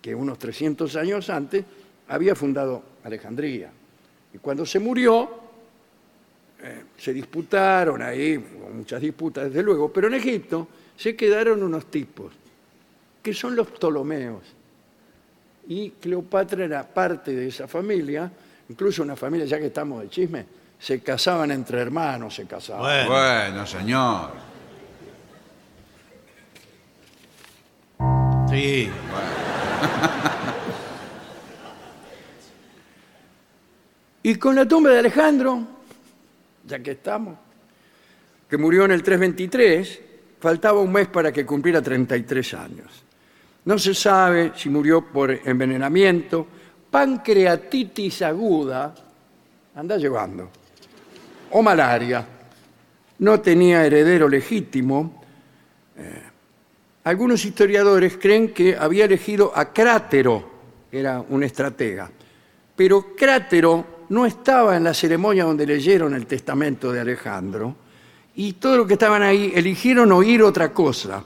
que 0.00 0.12
unos 0.14 0.38
300 0.38 0.96
años 0.96 1.30
antes 1.30 1.64
había 2.08 2.34
fundado 2.34 2.82
Alejandría. 3.04 3.70
Y 4.34 4.38
cuando 4.38 4.66
se 4.66 4.80
murió, 4.80 5.41
eh, 6.62 6.84
se 6.96 7.12
disputaron 7.12 8.00
ahí, 8.02 8.36
hubo 8.36 8.70
muchas 8.70 9.00
disputas 9.00 9.44
desde 9.44 9.62
luego, 9.62 9.92
pero 9.92 10.06
en 10.06 10.14
Egipto 10.14 10.68
se 10.96 11.16
quedaron 11.16 11.62
unos 11.62 11.86
tipos, 11.86 12.32
que 13.22 13.34
son 13.34 13.56
los 13.56 13.68
Ptolomeos. 13.68 14.42
Y 15.68 15.90
Cleopatra 15.90 16.64
era 16.64 16.86
parte 16.86 17.32
de 17.34 17.48
esa 17.48 17.66
familia, 17.66 18.30
incluso 18.68 19.02
una 19.02 19.16
familia, 19.16 19.46
ya 19.46 19.58
que 19.58 19.66
estamos 19.66 20.02
de 20.02 20.08
chisme, 20.08 20.46
se 20.78 21.00
casaban 21.00 21.50
entre 21.50 21.80
hermanos, 21.80 22.34
se 22.34 22.46
casaban. 22.46 22.82
Bueno. 22.82 23.10
Bueno, 23.10 23.66
señor. 23.66 24.30
Sí. 28.50 28.88
Y 34.24 34.36
con 34.36 34.54
la 34.54 34.66
tumba 34.66 34.90
de 34.90 35.00
Alejandro, 35.00 35.66
ya 36.66 36.78
que 36.80 36.92
estamos, 36.92 37.38
que 38.48 38.56
murió 38.56 38.84
en 38.84 38.92
el 38.92 39.02
323, 39.02 40.00
faltaba 40.40 40.80
un 40.80 40.92
mes 40.92 41.08
para 41.08 41.32
que 41.32 41.46
cumpliera 41.46 41.80
33 41.80 42.54
años. 42.54 43.04
No 43.64 43.78
se 43.78 43.94
sabe 43.94 44.52
si 44.56 44.68
murió 44.68 45.06
por 45.06 45.30
envenenamiento, 45.30 46.46
pancreatitis 46.90 48.22
aguda, 48.22 48.94
anda 49.74 49.96
llevando, 49.96 50.50
o 51.50 51.62
malaria. 51.62 52.26
No 53.18 53.40
tenía 53.40 53.86
heredero 53.86 54.28
legítimo. 54.28 55.22
Eh, 55.96 56.22
algunos 57.04 57.44
historiadores 57.44 58.18
creen 58.18 58.52
que 58.52 58.76
había 58.76 59.04
elegido 59.04 59.52
a 59.54 59.72
Crátero, 59.72 60.50
era 60.90 61.20
un 61.20 61.42
estratega. 61.44 62.10
Pero 62.74 63.14
Crátero 63.14 63.91
no 64.12 64.26
estaba 64.26 64.76
en 64.76 64.84
la 64.84 64.92
ceremonia 64.94 65.44
donde 65.44 65.66
leyeron 65.66 66.14
el 66.14 66.26
testamento 66.26 66.92
de 66.92 67.00
Alejandro 67.00 67.74
y 68.34 68.52
todos 68.54 68.76
los 68.76 68.86
que 68.86 68.92
estaban 68.94 69.22
ahí 69.22 69.52
eligieron 69.54 70.12
oír 70.12 70.42
otra 70.42 70.72
cosa. 70.72 71.24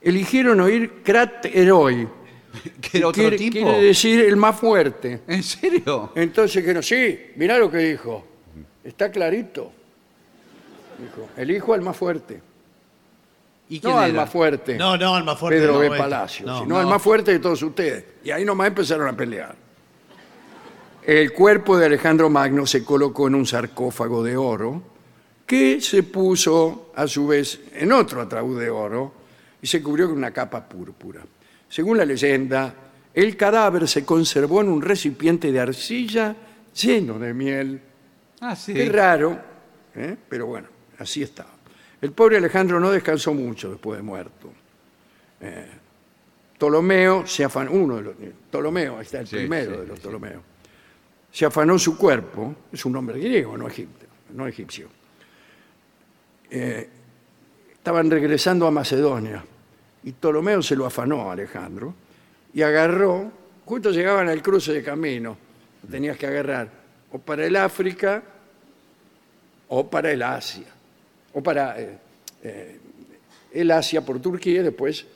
Eligieron 0.00 0.60
oír 0.60 1.02
Cráteroi, 1.02 2.08
¿Que 2.80 2.98
era 2.98 3.08
otro 3.08 3.20
quiere, 3.22 3.36
tipo? 3.36 3.52
quiere 3.66 3.82
decir 3.82 4.20
el 4.20 4.36
más 4.36 4.56
fuerte. 4.58 5.22
¿En 5.26 5.42
serio? 5.42 6.12
Entonces 6.14 6.64
que 6.64 6.72
no, 6.72 6.82
sí, 6.82 7.18
mirá 7.36 7.58
lo 7.58 7.70
que 7.70 7.78
dijo. 7.78 8.26
Está 8.84 9.10
clarito. 9.10 9.72
Dijo, 10.98 11.28
elijo 11.36 11.74
al 11.74 11.82
más 11.82 11.96
fuerte. 11.96 12.40
¿Y 13.68 13.80
quién 13.80 13.92
No 13.92 13.98
al 14.00 14.10
era? 14.10 14.20
más 14.22 14.30
fuerte. 14.30 14.76
No, 14.76 14.96
no, 14.96 15.14
al 15.14 15.24
más 15.24 15.38
fuerte. 15.38 15.60
Pedro 15.60 15.72
no, 15.74 15.78
B. 15.80 15.86
este. 15.86 15.98
Palacio, 15.98 16.46
No, 16.46 16.58
sino 16.62 16.74
no. 16.74 16.80
al 16.80 16.86
más 16.86 17.02
fuerte 17.02 17.32
de 17.32 17.38
todos 17.38 17.62
ustedes. 17.62 18.04
Y 18.24 18.30
ahí 18.30 18.44
nomás 18.44 18.68
empezaron 18.68 19.08
a 19.08 19.16
pelear. 19.16 19.54
El 21.08 21.32
cuerpo 21.32 21.78
de 21.78 21.86
Alejandro 21.86 22.28
Magno 22.28 22.66
se 22.66 22.84
colocó 22.84 23.28
en 23.28 23.34
un 23.34 23.46
sarcófago 23.46 24.22
de 24.22 24.36
oro 24.36 24.82
que 25.46 25.80
se 25.80 26.02
puso 26.02 26.92
a 26.94 27.06
su 27.06 27.26
vez 27.26 27.62
en 27.72 27.92
otro 27.92 28.20
ataúd 28.20 28.60
de 28.60 28.68
oro 28.68 29.14
y 29.62 29.66
se 29.66 29.82
cubrió 29.82 30.08
con 30.08 30.18
una 30.18 30.32
capa 30.32 30.68
púrpura. 30.68 31.22
Según 31.66 31.96
la 31.96 32.04
leyenda, 32.04 32.74
el 33.14 33.38
cadáver 33.38 33.88
se 33.88 34.04
conservó 34.04 34.60
en 34.60 34.68
un 34.68 34.82
recipiente 34.82 35.50
de 35.50 35.58
arcilla 35.58 36.36
lleno 36.74 37.18
de 37.18 37.32
miel. 37.32 37.80
Ah, 38.42 38.54
sí. 38.54 38.78
Es 38.78 38.92
raro, 38.92 39.40
¿eh? 39.94 40.14
pero 40.28 40.44
bueno, 40.44 40.68
así 40.98 41.22
estaba. 41.22 41.54
El 42.02 42.12
pobre 42.12 42.36
Alejandro 42.36 42.78
no 42.78 42.90
descansó 42.90 43.32
mucho 43.32 43.70
después 43.70 43.96
de 43.96 44.02
muerto. 44.02 44.52
Eh, 45.40 45.70
Ptolomeo 46.58 47.26
se 47.26 47.44
afanó, 47.44 47.72
uno 47.72 47.96
de 47.96 48.02
los, 48.02 48.14
Ptolomeo, 48.50 48.98
ahí 48.98 49.04
está 49.06 49.20
el 49.20 49.26
Sí, 49.26 49.36
primero 49.36 49.72
sí, 49.72 49.80
de 49.80 49.86
los. 49.86 50.00
Ptolomeos, 50.00 50.42
se 51.30 51.44
afanó 51.44 51.78
su 51.78 51.96
cuerpo, 51.96 52.54
es 52.72 52.84
un 52.84 52.92
nombre 52.92 53.18
griego, 53.18 53.56
no 53.56 53.68
egipcio. 53.68 54.08
No 54.34 54.46
egipcio. 54.46 54.88
Eh, 56.50 56.88
estaban 57.72 58.10
regresando 58.10 58.66
a 58.66 58.70
Macedonia 58.70 59.44
y 60.04 60.12
Ptolomeo 60.12 60.62
se 60.62 60.76
lo 60.76 60.86
afanó 60.86 61.30
a 61.30 61.32
Alejandro 61.32 61.94
y 62.52 62.62
agarró, 62.62 63.30
justo 63.64 63.90
llegaban 63.90 64.28
al 64.28 64.42
cruce 64.42 64.72
de 64.72 64.82
camino, 64.82 65.36
tenías 65.90 66.16
que 66.16 66.26
agarrar 66.26 66.70
o 67.12 67.18
para 67.18 67.46
el 67.46 67.56
África 67.56 68.22
o 69.68 69.88
para 69.88 70.10
el 70.10 70.22
Asia, 70.22 70.66
o 71.34 71.42
para 71.42 71.80
eh, 71.80 71.98
eh, 72.42 72.80
el 73.52 73.70
Asia 73.70 74.00
por 74.00 74.20
Turquía 74.20 74.60
y 74.60 74.64
después 74.64 75.06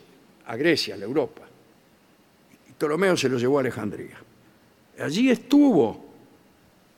a 0.47 0.57
Grecia, 0.57 0.95
a 0.95 0.99
la 0.99 1.05
Europa. 1.05 1.43
Y 2.69 2.73
Ptolomeo 2.73 3.17
se 3.17 3.29
lo 3.29 3.39
llevó 3.39 3.59
a 3.59 3.61
Alejandría. 3.63 4.19
Allí 4.99 5.30
estuvo 5.30 6.12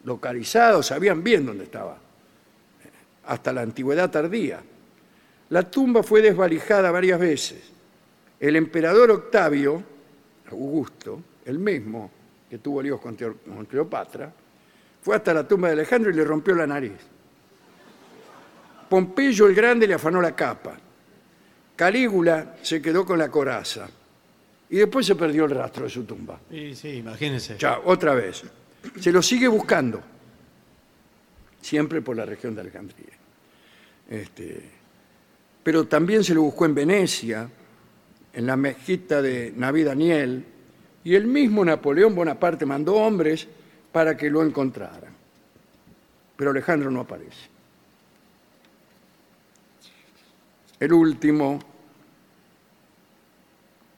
localizado, 0.05 0.83
sabían 0.83 1.23
bien 1.23 1.47
dónde 1.47 1.65
estaba, 1.65 1.97
hasta 3.27 3.53
la 3.53 3.63
antigüedad 3.63 4.11
tardía. 4.11 4.61
La 5.51 5.71
tumba 5.71 6.03
fue 6.03 6.21
desvalijada 6.21 6.91
varias 6.91 7.19
veces. 7.21 7.63
El 8.41 8.57
emperador 8.57 9.11
Octavio, 9.11 9.83
Augusto, 10.51 11.21
el 11.45 11.59
mismo 11.59 12.11
que 12.51 12.59
tuvo 12.59 12.83
líos 12.83 13.01
con 13.01 13.17
Cleopatra, 13.67 14.33
fue 15.03 15.17
hasta 15.17 15.35
la 15.35 15.47
tumba 15.47 15.69
de 15.69 15.75
Alejandro 15.75 16.11
y 16.11 16.15
le 16.15 16.25
rompió 16.25 16.55
la 16.55 16.67
nariz. 16.67 16.99
Pompeyo 18.89 19.47
el 19.47 19.55
Grande 19.55 19.87
le 19.87 19.95
afanó 19.95 20.21
la 20.21 20.35
capa. 20.35 20.77
Calígula 21.77 22.57
se 22.63 22.81
quedó 22.81 23.05
con 23.05 23.19
la 23.19 23.31
coraza. 23.31 23.89
Y 24.75 24.79
después 24.79 25.07
se 25.07 25.15
perdió 25.15 25.45
el 25.45 25.53
rastro 25.53 25.85
de 25.85 25.91
su 25.91 26.03
tumba. 26.03 26.41
Sí, 26.51 26.75
sí, 26.75 26.89
imagínense. 26.97 27.57
Ya, 27.57 27.79
otra 27.85 28.13
vez. 28.13 28.43
Se 28.99 29.13
lo 29.13 29.23
sigue 29.23 29.47
buscando. 29.47 30.03
Siempre 31.61 32.03
por 32.03 32.17
la 32.17 32.27
región 32.27 32.57
de 32.57 32.63
Alejandría. 32.63 33.15
Este, 34.11 34.69
pero 35.63 35.87
también 35.87 36.25
se 36.25 36.35
lo 36.35 36.43
buscó 36.43 36.65
en 36.65 36.75
Venecia, 36.75 37.49
en 38.33 38.47
la 38.49 38.57
mezquita 38.57 39.23
de 39.23 39.53
Naví 39.55 39.85
Daniel, 39.85 40.45
y 41.05 41.15
el 41.15 41.29
mismo 41.29 41.65
Napoleón 41.65 42.13
Bonaparte 42.13 42.67
mandó 42.67 42.97
hombres 42.97 43.47
para 43.93 44.17
que 44.17 44.29
lo 44.29 44.43
encontraran. 44.43 45.15
Pero 46.35 46.51
Alejandro 46.51 46.91
no 46.91 46.99
aparece. 46.99 47.47
El 50.81 50.93
último, 50.93 51.61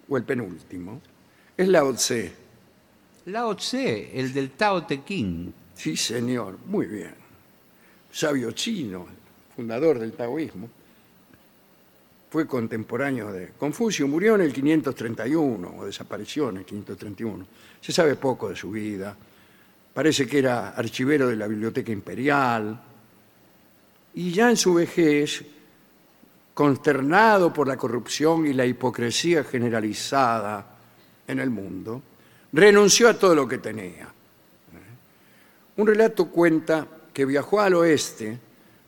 o 0.08 0.16
el 0.16 0.24
penúltimo, 0.24 1.00
es 1.56 1.68
Lao 1.68 1.92
Tse. 1.94 2.32
Lao 3.26 3.56
Tse, 3.56 4.18
el 4.18 4.32
del 4.32 4.50
Tao 4.50 4.84
Te 4.84 5.04
Ching. 5.04 5.52
Sí, 5.74 5.96
señor, 5.96 6.58
muy 6.66 6.86
bien. 6.86 7.14
Sabio 8.12 8.52
chino, 8.52 9.06
fundador 9.54 9.98
del 9.98 10.12
taoísmo. 10.12 10.70
Fue 12.30 12.46
contemporáneo 12.46 13.32
de 13.32 13.52
Confucio, 13.58 14.08
murió 14.08 14.34
en 14.34 14.42
el 14.42 14.52
531, 14.52 15.74
o 15.78 15.84
desapareció 15.86 16.50
en 16.50 16.58
el 16.58 16.64
531. 16.64 17.46
Se 17.80 17.92
sabe 17.92 18.16
poco 18.16 18.48
de 18.48 18.56
su 18.56 18.70
vida. 18.70 19.16
Parece 19.94 20.26
que 20.26 20.38
era 20.38 20.70
archivero 20.70 21.28
de 21.28 21.36
la 21.36 21.46
Biblioteca 21.46 21.92
Imperial. 21.92 22.78
Y 24.14 24.32
ya 24.32 24.50
en 24.50 24.56
su 24.56 24.74
vejez 24.74 25.44
consternado 26.56 27.52
por 27.52 27.68
la 27.68 27.76
corrupción 27.76 28.46
y 28.46 28.54
la 28.54 28.64
hipocresía 28.64 29.44
generalizada 29.44 30.64
en 31.28 31.38
el 31.38 31.50
mundo, 31.50 32.00
renunció 32.50 33.10
a 33.10 33.18
todo 33.18 33.34
lo 33.34 33.46
que 33.46 33.58
tenía. 33.58 34.08
Un 35.76 35.86
relato 35.86 36.30
cuenta 36.30 36.86
que 37.12 37.26
viajó 37.26 37.60
al 37.60 37.74
oeste 37.74 38.38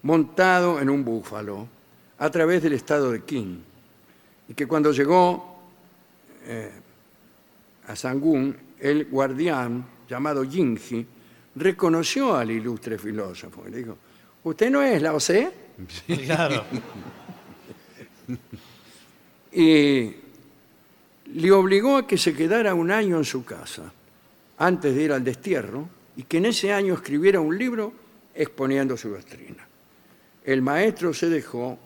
montado 0.04 0.80
en 0.80 0.88
un 0.88 1.04
búfalo 1.04 1.68
a 2.16 2.30
través 2.30 2.62
del 2.62 2.72
estado 2.72 3.12
de 3.12 3.20
Qin 3.24 3.62
y 4.48 4.54
que 4.54 4.66
cuando 4.66 4.90
llegó 4.90 5.58
eh, 6.46 6.72
a 7.86 7.94
Sangún, 7.94 8.56
el 8.80 9.04
guardián 9.04 9.84
llamado 10.08 10.42
Yingji 10.42 11.06
reconoció 11.56 12.34
al 12.34 12.50
ilustre 12.50 12.96
filósofo 12.96 13.64
y 13.68 13.70
le 13.72 13.76
dijo, 13.76 13.98
¿usted 14.44 14.70
no 14.70 14.80
es 14.80 15.02
Lao 15.02 15.18
Tse? 15.18 15.52
Claro. 16.24 16.64
y 19.53 20.12
le 21.35 21.53
obligó 21.53 21.97
a 21.97 22.07
que 22.07 22.18
se 22.18 22.35
quedara 22.35 22.74
un 22.74 22.91
año 22.91 23.18
en 23.18 23.24
su 23.24 23.45
casa 23.45 23.93
antes 24.59 24.95
de 24.95 25.03
ir 25.03 25.12
al 25.12 25.24
destierro 25.24 25.89
y 26.16 26.24
que 26.24 26.39
en 26.39 26.47
ese 26.47 26.72
año 26.72 26.95
escribiera 26.95 27.41
un 27.41 27.57
libro 27.57 27.93
exponiendo 28.35 28.97
su 28.97 29.11
doctrina. 29.11 29.66
El 30.45 30.62
maestro 30.62 31.12
se 31.12 31.29
dejó 31.29 31.79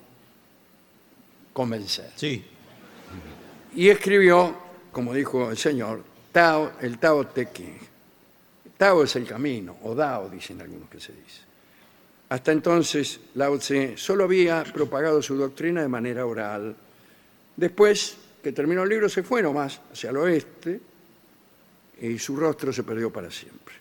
convencer 1.52 2.10
Sí. 2.16 2.44
y 3.74 3.88
escribió, 3.88 4.56
como 4.90 5.12
dijo 5.12 5.50
el 5.50 5.56
señor, 5.56 6.02
Tao, 6.30 6.72
el 6.80 6.98
Tao 6.98 7.26
Te 7.26 7.52
Ching. 7.52 7.78
Tao 8.78 9.02
es 9.04 9.16
el 9.16 9.26
camino, 9.26 9.76
o 9.82 9.94
Dao, 9.94 10.30
dicen 10.30 10.60
algunos 10.60 10.88
que 10.88 10.98
se 10.98 11.12
dice. 11.12 11.40
Hasta 12.32 12.50
entonces, 12.50 13.20
Lao 13.34 13.58
Tse 13.58 13.98
solo 13.98 14.24
había 14.24 14.64
propagado 14.64 15.20
su 15.20 15.36
doctrina 15.36 15.82
de 15.82 15.88
manera 15.88 16.24
oral. 16.24 16.74
Después 17.54 18.16
que 18.42 18.52
terminó 18.52 18.84
el 18.84 18.88
libro, 18.88 19.06
se 19.10 19.22
fue 19.22 19.42
nomás 19.42 19.82
hacia 19.92 20.08
el 20.08 20.16
oeste 20.16 20.80
y 22.00 22.18
su 22.18 22.34
rostro 22.34 22.72
se 22.72 22.84
perdió 22.84 23.12
para 23.12 23.30
siempre. 23.30 23.74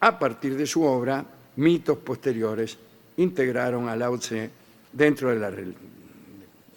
A 0.00 0.18
partir 0.18 0.56
de 0.56 0.66
su 0.66 0.82
obra, 0.82 1.24
mitos 1.54 1.98
posteriores 1.98 2.76
integraron 3.18 3.88
a 3.88 3.94
Lao 3.94 4.18
Tse 4.18 4.50
dentro 4.92 5.30
de 5.30 5.36
la 5.36 5.52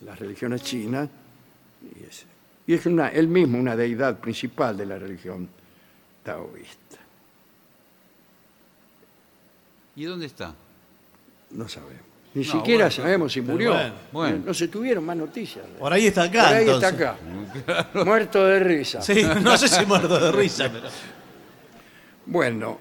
las 0.05 0.19
religiones 0.19 0.61
chinas 0.61 1.09
y 2.67 2.77
es, 2.77 2.85
él 3.11 3.27
mismo 3.27 3.57
una 3.57 3.75
deidad 3.75 4.19
principal 4.19 4.77
de 4.77 4.85
la 4.85 4.99
religión 4.99 5.49
taoísta. 6.23 6.97
¿Y 9.95 10.03
dónde 10.03 10.27
está? 10.27 10.53
No 11.55 11.67
sabemos. 11.67 12.03
Ni 12.33 12.43
No, 12.45 12.51
siquiera 12.51 12.85
bueno, 12.85 12.91
sabemos 12.91 13.33
si 13.33 13.41
pero 13.41 13.53
murió. 13.53 13.71
bueno, 13.71 13.93
bueno. 14.11 14.43
No 14.47 14.53
se 14.53 14.67
tuvieron 14.67 15.05
más 15.05 15.15
noticias. 15.15 15.65
Por 15.79 15.93
ahí 15.93 16.07
está 16.07 16.23
acá. 16.23 16.43
Por 16.47 16.53
ahí 16.55 16.65
entonces. 16.65 16.91
está 16.93 17.11
acá. 17.93 18.03
Muerto 18.05 18.45
de 18.45 18.59
risa. 18.59 19.01
Sí, 19.01 19.23
no 19.41 19.57
sé 19.57 19.67
si 19.69 19.85
muerto 19.85 20.19
de 20.19 20.31
risa, 20.33 20.69
pero. 20.71 20.87
Bueno, 22.25 22.79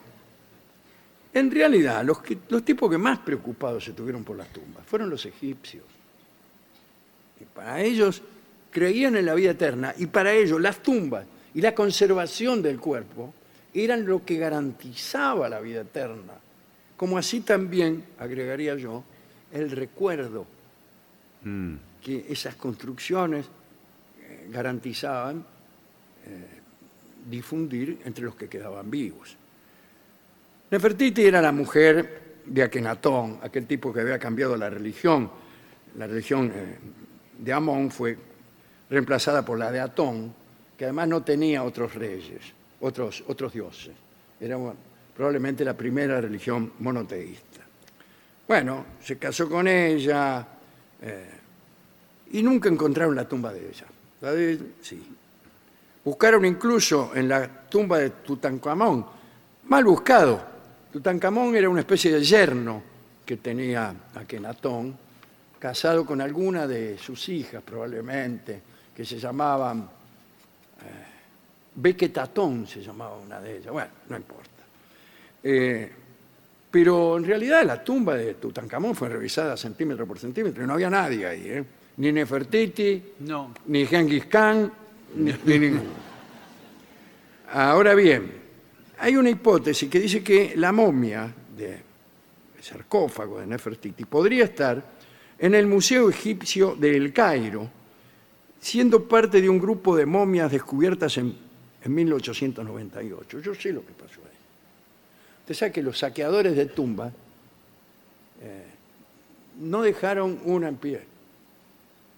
en 1.32 1.50
realidad 1.50 2.02
los, 2.04 2.20
que- 2.20 2.38
los 2.48 2.64
tipos 2.64 2.90
que 2.90 2.98
más 2.98 3.18
preocupados 3.20 3.84
se 3.84 3.92
tuvieron 3.92 4.24
por 4.24 4.36
las 4.36 4.48
tumbas 4.48 4.84
fueron 4.86 5.08
los 5.10 5.24
egipcios. 5.26 5.84
Y 7.40 7.44
para 7.44 7.80
ellos 7.80 8.22
creían 8.70 9.16
en 9.16 9.26
la 9.26 9.34
vida 9.34 9.50
eterna 9.52 9.94
y 9.96 10.06
para 10.06 10.32
ellos 10.32 10.60
las 10.60 10.78
tumbas 10.82 11.26
y 11.54 11.60
la 11.60 11.74
conservación 11.74 12.62
del 12.62 12.80
cuerpo 12.80 13.32
eran 13.72 14.04
lo 14.06 14.24
que 14.24 14.36
garantizaba 14.38 15.48
la 15.48 15.60
vida 15.60 15.82
eterna. 15.82 16.32
Como 17.04 17.18
así 17.18 17.40
también, 17.40 18.02
agregaría 18.18 18.76
yo, 18.76 19.04
el 19.52 19.70
recuerdo 19.70 20.46
Mm. 21.44 21.74
que 22.02 22.24
esas 22.30 22.54
construcciones 22.54 23.44
eh, 23.44 24.48
garantizaban 24.50 25.44
eh, 26.26 26.60
difundir 27.28 28.00
entre 28.06 28.24
los 28.24 28.34
que 28.34 28.48
quedaban 28.48 28.90
vivos. 28.90 29.36
Nefertiti 30.70 31.26
era 31.26 31.42
la 31.42 31.52
mujer 31.52 32.40
de 32.46 32.62
Akenatón, 32.62 33.40
aquel 33.42 33.66
tipo 33.66 33.92
que 33.92 34.00
había 34.00 34.18
cambiado 34.18 34.56
la 34.56 34.70
religión. 34.70 35.30
La 35.98 36.06
religión 36.06 36.50
eh, 36.54 36.78
de 37.38 37.52
Amón 37.52 37.90
fue 37.90 38.16
reemplazada 38.88 39.44
por 39.44 39.58
la 39.58 39.70
de 39.70 39.80
Atón, 39.80 40.32
que 40.78 40.86
además 40.86 41.08
no 41.08 41.22
tenía 41.22 41.64
otros 41.64 41.94
reyes, 41.94 42.40
otros, 42.80 43.22
otros 43.28 43.52
dioses. 43.52 43.92
Era 44.40 44.56
bueno, 44.56 44.93
probablemente 45.16 45.64
la 45.64 45.74
primera 45.74 46.20
religión 46.20 46.72
monoteísta. 46.80 47.60
Bueno, 48.46 48.86
se 49.02 49.16
casó 49.16 49.48
con 49.48 49.66
ella 49.68 50.46
eh, 51.00 51.30
y 52.32 52.42
nunca 52.42 52.68
encontraron 52.68 53.14
la 53.14 53.26
tumba 53.26 53.52
de 53.52 53.68
ella. 53.68 53.86
La 54.20 54.32
de 54.32 54.58
sí. 54.82 55.02
Buscaron 56.04 56.44
incluso 56.44 57.12
en 57.14 57.28
la 57.28 57.48
tumba 57.48 57.98
de 57.98 58.10
Tutankamón, 58.10 59.06
mal 59.64 59.84
buscado. 59.84 60.54
Tutankamón 60.92 61.56
era 61.56 61.68
una 61.68 61.80
especie 61.80 62.12
de 62.12 62.22
yerno 62.22 62.82
que 63.24 63.38
tenía 63.38 63.94
Akenatón, 64.14 64.96
casado 65.58 66.04
con 66.04 66.20
alguna 66.20 66.66
de 66.66 66.98
sus 66.98 67.28
hijas 67.30 67.62
probablemente, 67.62 68.60
que 68.94 69.04
se 69.04 69.18
llamaban 69.18 69.88
eh, 70.82 72.66
se 72.66 72.82
llamaba 72.82 73.16
una 73.16 73.40
de 73.40 73.56
ellas. 73.56 73.72
Bueno, 73.72 73.90
no 74.10 74.16
importa. 74.16 74.53
Eh, 75.44 75.90
pero 76.70 77.16
en 77.18 77.24
realidad 77.24 77.64
la 77.64 77.84
tumba 77.84 78.16
de 78.16 78.34
Tutankamón 78.34 78.94
fue 78.96 79.08
revisada 79.08 79.56
centímetro 79.56 80.06
por 80.06 80.18
centímetro 80.18 80.64
y 80.64 80.66
no 80.66 80.72
había 80.72 80.90
nadie 80.90 81.26
ahí, 81.26 81.42
¿eh? 81.46 81.64
ni 81.98 82.10
Nefertiti, 82.10 83.00
No. 83.20 83.54
ni 83.66 83.86
Genghis 83.86 84.24
Khan, 84.26 84.72
ni, 85.16 85.32
ni 85.44 85.58
ninguno. 85.58 85.90
Ahora 87.52 87.94
bien, 87.94 88.32
hay 88.98 89.16
una 89.16 89.30
hipótesis 89.30 89.88
que 89.88 90.00
dice 90.00 90.22
que 90.24 90.54
la 90.56 90.72
momia 90.72 91.32
de 91.56 91.72
el 92.56 92.62
sarcófago 92.62 93.38
de 93.38 93.46
Nefertiti 93.46 94.04
podría 94.06 94.44
estar 94.44 94.82
en 95.38 95.54
el 95.54 95.66
Museo 95.66 96.08
Egipcio 96.10 96.74
de 96.74 96.96
El 96.96 97.12
Cairo, 97.12 97.68
siendo 98.60 99.04
parte 99.06 99.40
de 99.40 99.48
un 99.48 99.58
grupo 99.60 99.94
de 99.96 100.06
momias 100.06 100.50
descubiertas 100.50 101.18
en, 101.18 101.36
en 101.82 101.94
1898. 101.94 103.40
Yo 103.40 103.54
sé 103.54 103.72
lo 103.72 103.84
que 103.84 103.92
pasó 103.92 104.20
ahí. 104.24 104.33
Usted 105.44 105.54
sabe 105.54 105.72
que 105.72 105.82
los 105.82 105.98
saqueadores 105.98 106.56
de 106.56 106.64
tumbas 106.64 107.12
eh, 108.40 108.64
no 109.60 109.82
dejaron 109.82 110.40
una 110.46 110.68
en 110.68 110.76
pie. 110.76 111.02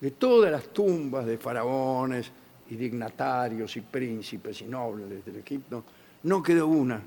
De 0.01 0.12
todas 0.12 0.53
las 0.53 0.68
tumbas 0.68 1.27
de 1.27 1.37
faraones 1.37 2.31
y 2.70 2.77
dignatarios 2.77 3.77
y 3.77 3.81
príncipes 3.81 4.61
y 4.61 4.66
nobles 4.66 5.24
del 5.24 5.37
Egipto, 5.37 5.83
no 6.22 6.41
quedó 6.41 6.68
una 6.68 7.01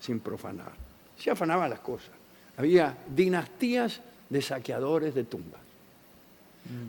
sin 0.00 0.20
profanar. 0.20 0.70
Se 1.18 1.32
afanaban 1.32 1.70
las 1.70 1.80
cosas. 1.80 2.10
Había 2.56 2.96
dinastías 3.12 4.00
de 4.28 4.42
saqueadores 4.42 5.12
de 5.12 5.24
tumbas. 5.24 5.60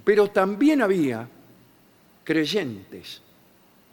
Pero 0.04 0.30
también 0.30 0.84
había 0.84 1.28
creyentes 2.24 3.20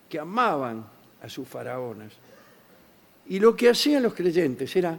que 0.09 0.19
amaban 0.19 0.85
a 1.23 1.29
sus 1.31 1.49
faraones. 1.49 2.13
Y 3.31 3.39
lo 3.41 3.57
que 3.57 3.71
hacían 3.71 4.03
los 4.03 4.13
creyentes 4.15 4.75
era 4.77 4.99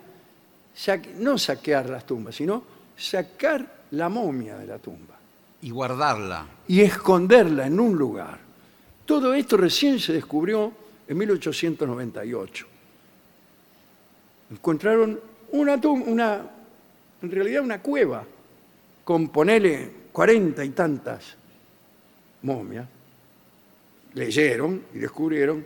saque- 0.75 1.13
no 1.17 1.37
saquear 1.37 1.89
las 1.89 2.05
tumbas, 2.05 2.35
sino 2.35 2.63
sacar 2.97 3.81
la 3.91 4.09
momia 4.09 4.57
de 4.57 4.67
la 4.67 4.79
tumba 4.79 5.15
Y 5.61 5.69
guardarla. 5.69 6.47
y 6.67 6.81
esconderla 6.81 7.67
en 7.67 7.79
un 7.79 7.95
lugar. 7.97 8.39
Todo 9.05 9.33
esto 9.33 9.57
recién 9.57 9.99
se 9.99 10.13
descubrió 10.13 10.71
en 11.07 11.17
1898. 11.17 12.65
Encontraron 14.51 15.19
una, 15.51 15.77
tum- 15.79 16.03
una 16.07 16.41
en 17.21 17.31
realidad 17.31 17.63
una 17.63 17.81
cueva 17.81 18.23
con 19.03 19.29
ponele 19.29 19.91
cuarenta 20.11 20.63
y 20.63 20.69
tantas 20.69 21.35
momias. 22.43 22.87
Leyeron 24.13 24.83
y 24.93 24.99
descubrieron 24.99 25.65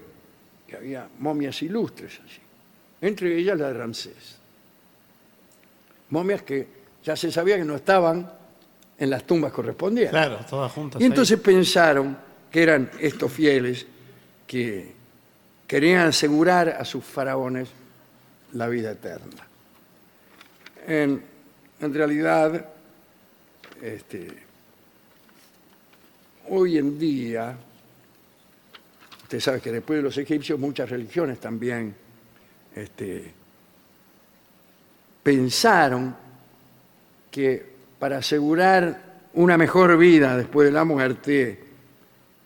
que 0.68 0.76
había 0.76 1.07
momias 1.20 1.61
ilustres 1.63 2.20
allí, 2.24 2.39
entre 3.01 3.37
ellas 3.37 3.57
la 3.57 3.67
de 3.67 3.73
Ramsés. 3.73 4.37
Momias 6.09 6.41
que 6.43 6.67
ya 7.03 7.15
se 7.15 7.31
sabía 7.31 7.57
que 7.57 7.65
no 7.65 7.75
estaban 7.75 8.31
en 8.97 9.09
las 9.09 9.25
tumbas 9.25 9.51
correspondientes. 9.51 10.11
Claro, 10.11 10.39
todas 10.49 10.71
juntas. 10.71 11.01
Y 11.01 11.03
ahí. 11.03 11.09
entonces 11.09 11.39
pensaron 11.39 12.17
que 12.51 12.63
eran 12.63 12.89
estos 12.99 13.31
fieles 13.31 13.85
que 14.47 14.93
querían 15.67 16.07
asegurar 16.07 16.69
a 16.69 16.85
sus 16.85 17.03
faraones 17.03 17.69
la 18.53 18.67
vida 18.67 18.91
eterna. 18.91 19.47
En, 20.87 21.21
en 21.79 21.93
realidad, 21.93 22.69
este, 23.81 24.27
hoy 26.49 26.77
en 26.77 26.97
día, 26.97 27.57
usted 29.23 29.39
sabe 29.39 29.59
que 29.59 29.71
después 29.71 29.97
de 29.97 30.03
los 30.03 30.17
egipcios 30.17 30.59
muchas 30.59 30.89
religiones 30.89 31.39
también 31.39 31.95
este, 32.76 33.32
pensaron 35.23 36.15
que 37.32 37.65
para 37.97 38.17
asegurar 38.17 39.01
una 39.34 39.57
mejor 39.57 39.97
vida 39.97 40.38
después 40.38 40.67
de 40.67 40.71
la 40.71 40.84
muerte, 40.84 41.63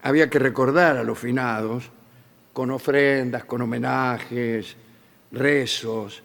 había 0.04 0.30
que 0.30 0.40
recordar 0.40 0.98
a 0.98 1.04
los 1.04 1.18
finados 1.20 1.90
con 2.54 2.72
ofrendas, 2.72 3.44
con 3.46 3.62
homenajes, 3.62 4.76
rezos 5.32 6.24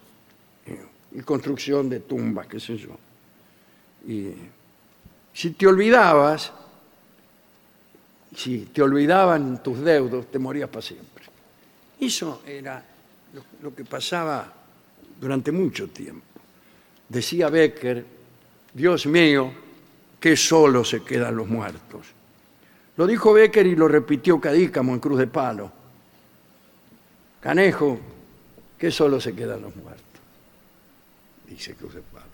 eh, 0.65 0.85
y 1.13 1.19
construcción 1.21 1.89
de 1.89 1.99
tumbas, 2.01 2.47
qué 2.47 2.59
sé 2.59 2.77
yo. 2.77 2.97
Y 4.07 4.31
si 5.33 5.51
te 5.51 5.67
olvidabas, 5.67 6.51
si 8.35 8.69
te 8.73 8.81
olvidaban 8.81 9.61
tus 9.61 9.79
deudos, 9.81 10.31
te 10.31 10.39
morías 10.39 10.69
para 10.69 10.81
siempre. 10.81 11.25
Eso 11.99 12.41
era 12.45 12.83
lo, 13.61 13.75
que 13.75 13.85
pasaba 13.85 14.51
durante 15.19 15.51
mucho 15.51 15.87
tiempo. 15.89 16.25
Decía 17.09 17.49
Becker, 17.49 18.05
Dios 18.73 19.05
mío, 19.05 19.51
que 20.19 20.35
solo 20.35 20.83
se 20.83 21.03
quedan 21.03 21.35
los 21.35 21.47
muertos. 21.47 22.07
Lo 22.97 23.05
dijo 23.05 23.33
Becker 23.33 23.65
y 23.67 23.75
lo 23.75 23.87
repitió 23.87 24.39
Cadícamo 24.39 24.93
en 24.93 24.99
Cruz 24.99 25.19
de 25.19 25.27
Palo. 25.27 25.71
Canejo, 27.41 27.99
que 28.77 28.89
solo 28.89 29.19
se 29.19 29.35
quedan 29.35 29.61
los 29.61 29.75
muertos. 29.75 30.03
Dice 31.47 31.75
Cruz 31.75 31.93
de 31.93 32.01
Palo. 32.01 32.25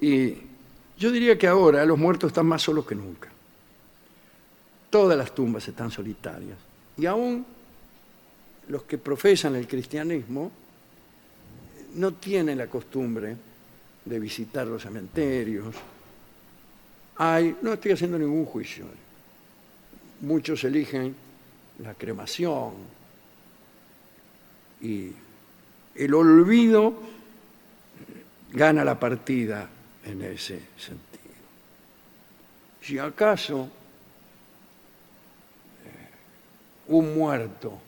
Y 0.00 0.38
yo 0.98 1.10
diría 1.10 1.36
que 1.36 1.46
ahora 1.46 1.84
los 1.84 1.98
muertos 1.98 2.28
están 2.28 2.46
más 2.46 2.62
solos 2.62 2.86
que 2.86 2.94
nunca. 2.94 3.28
Todas 4.88 5.18
las 5.18 5.34
tumbas 5.34 5.66
están 5.68 5.90
solitarias. 5.90 6.56
Y 6.96 7.06
aún 7.06 7.44
los 8.68 8.84
que 8.84 8.98
profesan 8.98 9.56
el 9.56 9.66
cristianismo 9.66 10.50
no 11.94 12.12
tienen 12.14 12.58
la 12.58 12.68
costumbre 12.68 13.36
de 14.04 14.18
visitar 14.18 14.66
los 14.66 14.82
cementerios. 14.82 15.74
Hay, 17.16 17.56
no 17.62 17.72
estoy 17.72 17.92
haciendo 17.92 18.18
ningún 18.18 18.44
juicio. 18.46 18.86
Muchos 20.20 20.62
eligen 20.64 21.14
la 21.80 21.94
cremación 21.94 22.72
y 24.80 25.12
el 25.94 26.14
olvido 26.14 26.94
gana 28.52 28.84
la 28.84 28.98
partida 28.98 29.68
en 30.04 30.22
ese 30.22 30.60
sentido. 30.76 31.20
Si 32.80 32.98
acaso 32.98 33.68
eh, 35.84 36.08
un 36.88 37.14
muerto 37.14 37.78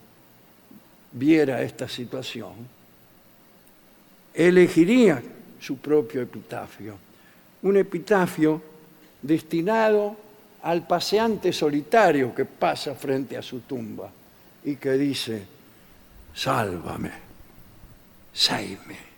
viera 1.13 1.61
esta 1.61 1.87
situación, 1.87 2.53
elegiría 4.33 5.21
su 5.59 5.77
propio 5.77 6.21
epitafio, 6.21 6.97
un 7.61 7.77
epitafio 7.77 8.61
destinado 9.21 10.17
al 10.63 10.85
paseante 10.87 11.53
solitario 11.53 12.33
que 12.33 12.45
pasa 12.45 12.95
frente 12.95 13.37
a 13.37 13.41
su 13.41 13.61
tumba 13.61 14.11
y 14.65 14.75
que 14.75 14.93
dice, 14.93 15.45
sálvame, 16.33 17.11
saime. 18.33 19.12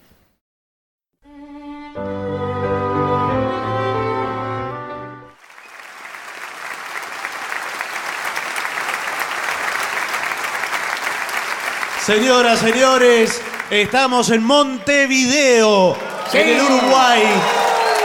Señoras, 12.05 12.59
señores, 12.59 13.41
estamos 13.71 14.29
en 14.29 14.43
Montevideo, 14.43 15.97
en 16.33 16.49
el 16.49 16.61
Uruguay, 16.61 17.23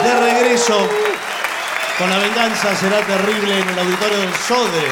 de 0.03 0.20
regreso. 0.20 0.88
Con 1.98 2.09
la 2.09 2.18
venganza 2.18 2.74
será 2.76 3.07
terrible 3.07 3.59
en 3.59 3.68
el 3.68 3.78
auditorio 3.78 4.20
del 4.20 4.32
Sodre. 4.32 4.88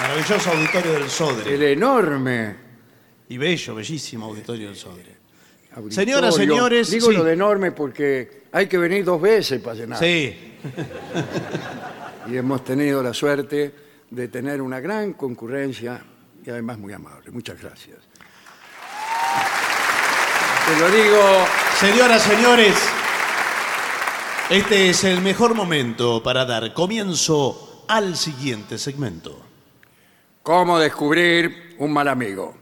Maravilloso 0.00 0.50
auditorio 0.52 0.92
del 0.94 1.10
Sodre. 1.10 1.54
El 1.54 1.62
enorme 1.64 2.56
Y 3.28 3.36
bello, 3.36 3.74
bellísimo 3.74 4.24
auditorio 4.24 4.68
del 4.68 4.76
Sodre. 4.76 5.14
auditorio. 5.74 5.92
Señoras, 5.92 6.34
señores, 6.34 6.90
Digo 6.90 7.10
sí. 7.10 7.16
lo 7.16 7.22
de 7.24 7.34
enorme 7.34 7.72
porque 7.72 8.44
hay 8.52 8.68
que 8.68 8.78
venir 8.78 9.04
dos 9.04 9.20
veces 9.20 9.60
para 9.60 9.76
llenar. 9.76 9.98
Sí, 9.98 10.34
Y 12.30 12.36
hemos 12.38 12.64
tenido 12.64 13.02
la 13.02 13.12
suerte 13.12 13.74
de 14.08 14.28
tener 14.28 14.62
una 14.62 14.80
gran 14.80 15.12
concurrencia 15.12 16.02
y 16.44 16.50
además 16.50 16.78
muy 16.78 16.92
amable. 16.92 17.30
Muchas 17.30 17.60
gracias. 17.60 17.98
Te 20.66 20.78
lo 20.78 20.90
digo, 20.90 21.46
Señoras, 21.78 22.22
señores, 22.22 22.76
este 24.48 24.90
es 24.90 25.02
el 25.02 25.20
mejor 25.20 25.54
momento 25.54 26.22
para 26.22 26.44
dar 26.44 26.72
comienzo 26.72 27.84
al 27.88 28.16
siguiente 28.16 28.78
segmento. 28.78 29.44
¿cómo 30.44 30.78
descubrir 30.78 31.76
un 31.78 31.92
mal 31.92 32.06
amigo? 32.08 32.54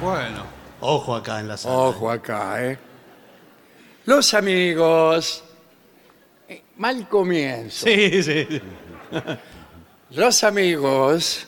Bueno. 0.00 0.46
Ojo 0.80 1.14
acá 1.16 1.40
en 1.40 1.48
la 1.48 1.56
sala. 1.56 1.74
Ojo 1.74 2.10
acá, 2.10 2.64
¿eh? 2.64 2.78
Los 4.06 4.32
amigos. 4.32 5.42
eh, 6.48 6.62
Mal 6.76 7.08
comienzo. 7.08 7.84
Sí, 7.86 8.22
sí. 8.22 8.46
sí. 8.48 8.62
Los 10.10 10.42
amigos 10.44 11.46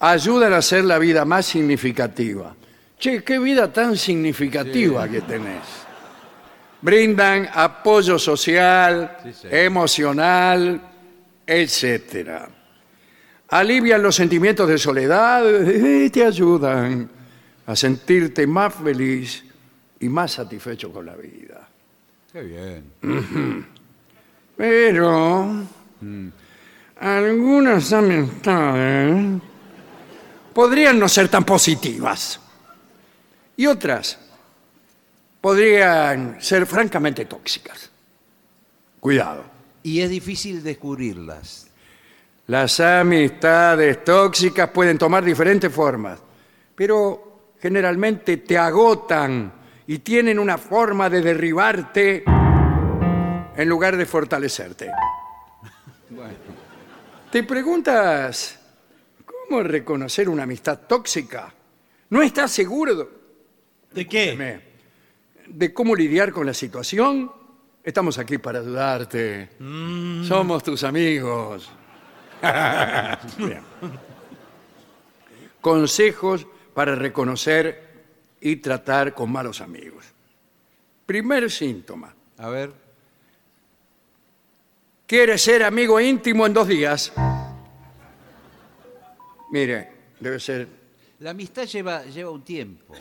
ayudan 0.00 0.52
a 0.54 0.56
hacer 0.58 0.84
la 0.84 0.98
vida 0.98 1.24
más 1.24 1.46
significativa. 1.46 2.54
Che, 2.98 3.22
qué 3.22 3.38
vida 3.38 3.72
tan 3.72 3.96
significativa 3.96 5.08
que 5.08 5.20
tenés. 5.20 5.62
Brindan 6.82 7.48
apoyo 7.52 8.18
social, 8.18 9.16
Sí, 9.22 9.48
emocional, 9.50 10.80
etcétera. 11.46 12.48
Alivian 13.48 14.02
los 14.02 14.14
sentimientos 14.14 14.68
de 14.68 14.78
soledad 14.78 15.44
y 15.44 16.08
te 16.10 16.24
ayudan 16.24 17.10
a 17.66 17.76
sentirte 17.76 18.46
más 18.46 18.74
feliz 18.74 19.44
y 19.98 20.08
más 20.08 20.32
satisfecho 20.32 20.92
con 20.92 21.06
la 21.06 21.16
vida. 21.16 21.68
Qué 22.32 22.42
bien. 22.42 23.66
Pero 24.56 25.64
algunas 27.00 27.92
amistades 27.92 29.40
podrían 30.52 30.98
no 30.98 31.08
ser 31.08 31.28
tan 31.28 31.44
positivas. 31.44 32.40
Y 33.56 33.66
otras 33.66 34.18
podrían 35.40 36.40
ser 36.40 36.66
francamente 36.66 37.24
tóxicas. 37.24 37.90
Cuidado. 39.00 39.44
Y 39.82 40.00
es 40.00 40.10
difícil 40.10 40.62
descubrirlas. 40.62 41.66
Las 42.46 42.80
amistades 42.80 44.04
tóxicas 44.04 44.70
pueden 44.70 44.98
tomar 44.98 45.24
diferentes 45.24 45.72
formas, 45.72 46.18
pero 46.74 47.54
generalmente 47.60 48.38
te 48.38 48.58
agotan 48.58 49.52
y 49.86 49.98
tienen 50.00 50.38
una 50.38 50.58
forma 50.58 51.08
de 51.08 51.22
derribarte 51.22 52.24
en 53.56 53.68
lugar 53.68 53.96
de 53.96 54.06
fortalecerte. 54.06 54.90
¿Te 57.30 57.42
preguntas 57.44 58.59
cómo 59.50 59.64
reconocer 59.64 60.28
una 60.28 60.44
amistad 60.44 60.78
tóxica? 60.86 61.52
¿No 62.10 62.22
estás 62.22 62.52
seguro 62.52 63.10
¿De 63.92 64.06
qué? 64.06 64.60
de, 65.48 65.74
cómo 65.74 65.96
lidiar 65.96 66.30
con 66.30 66.46
la 66.46 66.54
situación? 66.54 67.32
Estamos 67.82 68.16
aquí 68.18 68.38
para 68.38 68.60
ayudarte. 68.60 69.50
Somos 70.22 70.62
tus 70.62 70.84
amigos. 70.84 71.68
Bien. 73.38 73.62
Consejos 75.60 76.46
para 76.72 76.94
reconocer 76.94 77.90
y 78.40 78.56
tratar 78.56 79.14
con 79.14 79.32
malos 79.32 79.60
amigos. 79.60 80.04
Primer 81.06 81.50
síntoma. 81.50 82.14
A 82.38 82.48
ver. 82.50 82.72
¿Quieres 85.08 85.42
ser 85.42 85.64
amigo 85.64 86.00
íntimo 86.00 86.46
en 86.46 86.54
dos 86.54 86.68
días? 86.68 87.12
Mire, 89.52 89.88
debe 90.18 90.38
ser... 90.40 90.68
La 91.20 91.30
amistad 91.30 91.64
lleva, 91.64 92.04
lleva 92.04 92.30
un 92.30 92.42
tiempo. 92.44 92.94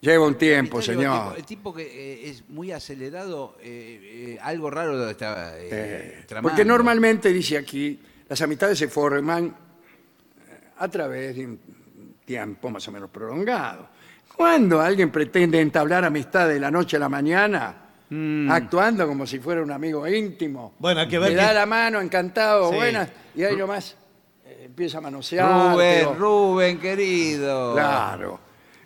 Lleva 0.00 0.26
un 0.26 0.36
tiempo, 0.36 0.76
amistad 0.76 0.92
lleva 0.94 1.02
un 1.02 1.08
señor. 1.18 1.22
tiempo. 1.22 1.38
El 1.38 1.44
tipo 1.46 1.74
que 1.74 1.82
eh, 2.26 2.28
es 2.30 2.48
muy 2.50 2.72
acelerado, 2.72 3.56
eh, 3.60 4.34
eh, 4.34 4.38
algo 4.42 4.70
raro 4.70 5.08
está 5.08 5.58
eh, 5.58 5.68
Eh, 5.70 6.24
tramando. 6.26 6.50
porque 6.50 6.64
normalmente, 6.64 7.32
dice 7.32 7.56
aquí, 7.56 7.98
las 8.28 8.40
amistades 8.42 8.78
se 8.78 8.88
forman 8.88 9.46
eh, 9.46 10.60
a 10.78 10.88
través 10.88 11.34
de 11.36 11.46
un 11.46 11.58
tiempo 12.24 12.68
más 12.70 12.86
o 12.88 12.92
menos 12.92 13.08
prolongado. 13.10 13.88
Cuando 14.36 14.80
alguien 14.80 15.10
pretende 15.10 15.60
entablar 15.60 16.04
amistad 16.04 16.48
de 16.48 16.58
la 16.60 16.70
noche 16.70 16.96
a 16.96 17.00
la 17.00 17.08
mañana, 17.08 17.76
actuando 18.50 19.06
como 19.08 19.26
si 19.26 19.38
fuera 19.38 19.62
un 19.62 19.70
amigo 19.72 20.06
íntimo, 20.06 20.74
Bueno, 20.78 21.00
hay 21.00 21.08
que 21.08 21.18
ver 21.18 21.30
le 21.30 21.36
que- 21.36 21.42
da 21.42 21.52
la 21.52 21.66
mano, 21.66 22.00
encantado, 22.00 22.68
Sí. 22.70 22.74
buenas, 22.76 23.08
y 23.34 23.42
ahí 23.44 23.56
nomás 23.56 23.96
empieza 24.74 24.98
a 24.98 25.02
manosear. 25.02 25.72
Rubén, 25.72 26.18
Rubén, 26.18 26.80
querido. 26.80 27.74
Claro. 27.74 28.40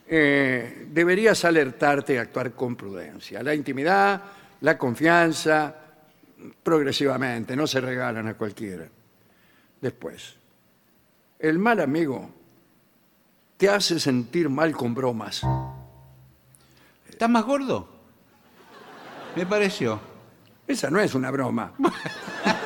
Eh, 0.06 0.86
deberías 0.90 1.42
alertarte 1.46 2.12
y 2.12 2.16
actuar 2.18 2.52
con 2.52 2.76
prudencia. 2.76 3.42
La 3.42 3.54
intimidad, 3.54 4.20
la 4.60 4.76
confianza 4.76 5.74
progresivamente, 6.62 7.56
no 7.56 7.66
se 7.66 7.80
regalan 7.80 8.28
a 8.28 8.34
cualquiera. 8.34 8.86
Después, 9.80 10.36
el 11.38 11.58
mal 11.58 11.80
amigo 11.80 12.32
te 13.56 13.70
hace 13.70 13.98
sentir 13.98 14.50
mal 14.50 14.76
con 14.76 14.94
bromas. 14.94 15.40
¿Estás 17.08 17.30
más 17.30 17.46
gordo? 17.46 17.88
Me 19.34 19.46
pareció. 19.46 19.98
Esa 20.66 20.90
no 20.90 21.00
es 21.00 21.14
una 21.14 21.30
broma. 21.30 21.72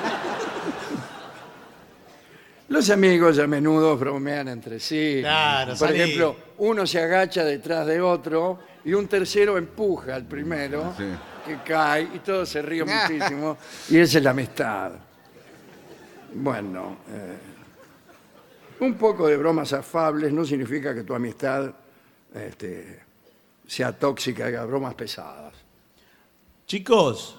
Los 2.73 2.89
amigos 2.89 3.39
a 3.39 3.47
menudo 3.47 3.99
bromean 3.99 4.49
entre 4.49 4.81
sí. 4.81 5.19
Claro, 5.21 5.73
Por 5.73 5.89
salí. 5.89 6.01
ejemplo, 6.01 6.37
uno 6.57 6.87
se 6.87 7.01
agacha 7.03 7.45
detrás 7.45 7.87
de 7.87 8.01
otro 8.01 8.61
y 8.83 8.95
un 8.95 9.07
tercero 9.09 9.59
empuja 9.59 10.15
al 10.15 10.25
primero 10.25 10.95
Sí. 10.97 11.05
que 11.45 11.59
cae 11.71 12.09
y 12.15 12.19
todos 12.21 12.49
se 12.49 12.63
ríen 12.63 12.87
muchísimo 12.89 13.59
y 13.91 13.99
esa 13.99 14.17
es 14.17 14.25
la 14.25 14.31
amistad. 14.31 14.93
Bueno, 16.35 16.97
eh, 17.11 17.39
un 18.81 18.95
poco 18.95 19.29
de 19.29 19.37
bromas 19.37 19.75
afables 19.75 20.33
no 20.33 20.43
significa 20.43 20.95
que 20.95 21.03
tu 21.03 21.15
amistad 21.15 21.71
este, 22.35 23.01
sea 23.67 23.93
tóxica, 23.93 24.47
haga 24.47 24.65
bromas 24.65 24.95
pesadas. 24.95 25.53
Chicos, 26.67 27.37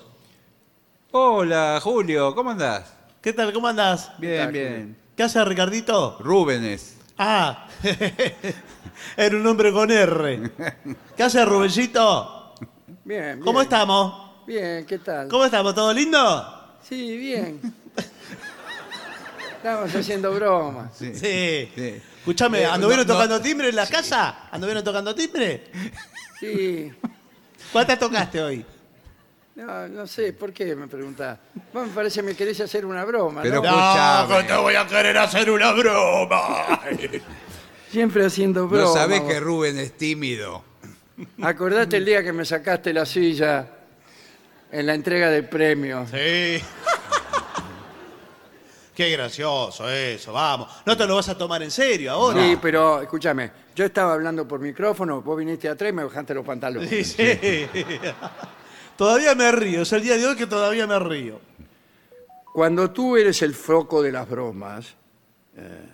Hola, 1.10 1.80
Julio, 1.81 2.35
¿cómo 2.35 2.51
andás? 2.51 2.93
¿qué 3.19 3.34
tal? 3.34 3.51
¿Cómo 3.51 3.68
andás? 3.68 4.11
Bien, 4.19 4.43
tal, 4.43 4.51
bien. 4.53 5.02
¿Qué 5.15 5.23
hace 5.23 5.44
Ricardito? 5.45 6.18
Rúbenes. 6.19 6.98
Ah, 7.18 7.68
era 9.18 9.35
un 9.38 9.45
hombre 9.45 9.72
con 9.72 9.91
R. 9.91 10.52
¿Qué 11.15 11.23
hace 11.23 11.45
Rubencito? 11.45 12.56
Bien, 13.06 13.40
¿Cómo 13.40 13.60
bien. 13.60 13.64
estamos? 13.64 14.31
Bien, 14.48 14.85
¿qué 14.85 14.98
tal? 14.98 15.27
¿Cómo 15.27 15.45
estamos? 15.45 15.76
¿Todo 15.76 15.94
lindo? 15.94 16.77
Sí, 16.81 17.15
bien. 17.18 17.61
Estamos 19.57 19.94
haciendo 19.95 20.34
bromas. 20.34 20.91
Sí. 20.98 21.14
Sí. 21.14 21.69
Sí. 21.76 22.02
Escuchame, 22.19 22.61
Eh, 22.61 22.65
¿anduvieron 22.65 23.06
no, 23.07 23.14
no. 23.14 23.19
tocando 23.19 23.41
timbre 23.41 23.69
en 23.69 23.76
la 23.76 23.85
casa? 23.88 24.48
¿Anduvieron 24.52 24.84
tocando 24.84 25.14
timbre? 25.14 25.72
Sí. 26.40 26.91
¿Cuántas 27.72 27.99
tocaste 27.99 28.41
hoy? 28.41 28.65
No, 29.55 29.88
no 29.88 30.07
sé, 30.07 30.34
¿por 30.34 30.51
qué 30.51 30.75
me 30.75 30.88
preguntás? 30.88 31.38
Vos 31.71 31.88
me 31.88 31.93
parece 31.93 32.21
que 32.21 32.25
me 32.25 32.35
querés 32.35 32.59
hacer 32.59 32.85
una 32.85 33.05
broma, 33.05 33.43
Pero- 33.43 33.61
¿no? 33.61 33.69
Escuchame. 33.69 34.43
te 34.45 34.55
voy 34.55 34.75
a 34.75 34.88
querer 34.88 35.17
hacer 35.17 35.51
una 35.51 35.71
broma. 35.73 36.80
Siempre 37.91 38.25
haciendo 38.25 38.67
bromas. 38.67 38.88
No 38.89 38.93
sabés 38.95 39.19
vos. 39.21 39.31
que 39.31 39.39
Rubén 39.39 39.77
es 39.77 39.95
tímido. 39.95 40.63
Acordate 41.43 41.97
el 41.97 42.05
día 42.05 42.23
que 42.23 42.34
me 42.34 42.43
sacaste 42.45 42.91
la 42.91 43.05
silla 43.05 43.67
en 44.71 44.88
la 44.88 44.95
entrega 44.95 45.30
de 45.30 45.43
premios. 45.43 46.09
Sí. 46.09 46.59
Qué 48.95 49.09
gracioso 49.11 49.88
eso, 49.89 50.34
vamos. 50.34 50.67
No 50.85 50.97
te 50.97 51.05
lo 51.05 51.15
vas 51.15 51.30
a 51.30 51.38
tomar 51.38 51.61
en 51.61 51.69
serio 51.71 52.11
ahora. 52.11 52.43
Sí, 52.43 52.57
pero 52.59 53.01
escúchame, 53.03 53.51
yo 53.75 53.85
estaba 53.85 54.13
hablando 54.13 54.47
por 54.47 54.59
micrófono, 54.59 55.21
vos 55.21 55.38
viniste 55.38 55.67
atrás 55.69 55.89
y 55.91 55.93
me 55.93 56.03
bajaste 56.03 56.34
los 56.34 56.45
pantalones. 56.45 56.89
Sí, 56.89 57.03
sí. 57.03 57.67
Todavía 58.97 59.35
me 59.35 59.51
río, 59.51 59.81
es 59.81 59.93
el 59.93 60.01
día 60.01 60.17
de 60.17 60.25
hoy 60.25 60.35
que 60.35 60.47
todavía 60.47 60.87
me 60.87 60.99
río. 60.99 61.39
Cuando 62.53 62.91
tú 62.91 63.17
eres 63.17 63.41
el 63.41 63.55
foco 63.55 64.01
de 64.01 64.11
las 64.11 64.29
bromas, 64.29 64.93
eh, 65.57 65.89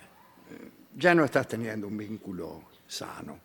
ya 0.98 1.16
no 1.16 1.24
estás 1.24 1.48
teniendo 1.48 1.88
un 1.88 1.98
vínculo 1.98 2.64
sano. 2.88 3.40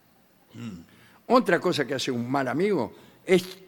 Otra 1.26 1.60
cosa 1.60 1.86
que 1.86 1.94
hace 1.94 2.10
un 2.10 2.30
mal 2.30 2.48
amigo 2.48 2.92
es 3.24 3.58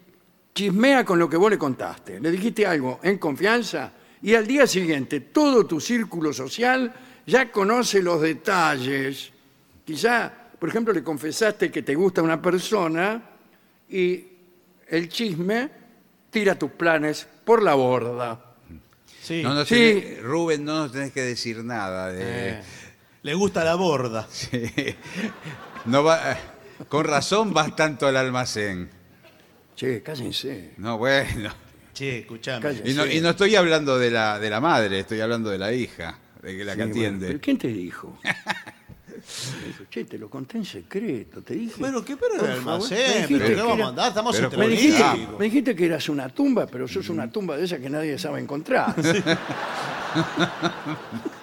chismea 0.54 1.04
con 1.04 1.18
lo 1.18 1.28
que 1.28 1.36
vos 1.36 1.50
le 1.50 1.58
contaste. 1.58 2.20
Le 2.20 2.30
dijiste 2.30 2.66
algo 2.66 3.00
en 3.02 3.18
confianza 3.18 3.92
y 4.22 4.34
al 4.34 4.46
día 4.46 4.66
siguiente 4.66 5.20
todo 5.20 5.66
tu 5.66 5.80
círculo 5.80 6.32
social 6.32 6.92
ya 7.26 7.50
conoce 7.52 8.02
los 8.02 8.20
detalles. 8.20 9.30
Quizá, 9.84 10.32
por 10.58 10.68
ejemplo, 10.68 10.92
le 10.92 11.02
confesaste 11.02 11.70
que 11.70 11.82
te 11.82 11.94
gusta 11.94 12.22
una 12.22 12.40
persona 12.40 13.22
y 13.88 14.35
el 14.88 15.08
chisme 15.08 15.70
tira 16.30 16.58
tus 16.58 16.70
planes 16.72 17.26
por 17.44 17.62
la 17.62 17.74
borda. 17.74 18.40
Sí. 19.22 19.42
No, 19.42 19.54
no 19.54 19.64
Sí. 19.64 19.74
tenés- 19.74 20.22
Rubén, 20.22 20.64
no 20.64 20.74
nos 20.80 20.92
tenés 20.92 21.12
que 21.12 21.22
decir 21.22 21.64
nada. 21.64 22.12
De, 22.12 22.20
Eh, 22.50 22.62
le 23.22 23.34
gusta 23.34 23.64
la 23.64 23.74
borda. 23.74 24.26
Sí. 24.30 24.62
No 25.86 26.02
va, 26.04 26.32
eh, 26.32 26.36
con 26.88 27.04
razón 27.04 27.52
vas 27.54 27.74
tanto 27.76 28.06
al 28.06 28.16
almacén. 28.16 28.90
Che, 29.74 30.02
cállense. 30.02 30.72
No, 30.78 30.98
bueno. 30.98 31.52
Che, 31.92 32.18
escuchame. 32.20 32.60
Calla. 32.60 32.88
Y 32.88 32.92
no, 32.94 33.04
Sí. 33.04 33.18
y 33.18 33.20
no 33.20 33.30
estoy 33.30 33.56
hablando 33.56 33.98
de 33.98 34.10
la, 34.10 34.38
de 34.38 34.50
la 34.50 34.60
madre, 34.60 35.00
estoy 35.00 35.20
hablando 35.20 35.50
de 35.50 35.58
la 35.58 35.72
hija, 35.72 36.18
de 36.42 36.56
que 36.56 36.64
la 36.64 36.76
que 36.76 36.82
Sí, 36.82 36.88
bueno, 36.88 37.00
atiende. 37.00 37.26
¿pero 37.28 37.40
¿Quién 37.40 37.58
te 37.58 37.68
dijo? 37.68 38.18
Che, 39.90 40.04
te 40.04 40.18
lo 40.18 40.30
conté 40.30 40.58
en 40.58 40.64
secreto, 40.64 41.42
te 41.42 41.54
dije. 41.54 41.74
Pero 41.80 42.04
qué 42.04 42.16
pero 42.16 42.44
el 42.44 42.50
almacén, 42.52 43.26
pero 43.28 43.46
qué 43.46 43.54
vamos 43.56 43.80
a 43.80 43.88
andar, 43.88 44.08
estamos 44.08 44.38
entre 44.38 44.58
me, 44.58 44.68
dijiste, 44.68 45.02
amigos. 45.02 45.38
me 45.38 45.44
dijiste 45.46 45.74
que 45.74 45.86
eras 45.86 46.08
una 46.08 46.28
tumba, 46.28 46.66
pero 46.66 46.86
sos 46.86 47.08
una 47.08 47.30
tumba 47.30 47.56
de 47.56 47.64
esa 47.64 47.78
que 47.78 47.90
nadie 47.90 48.18
sabe 48.18 48.40
encontrar. 48.40 48.94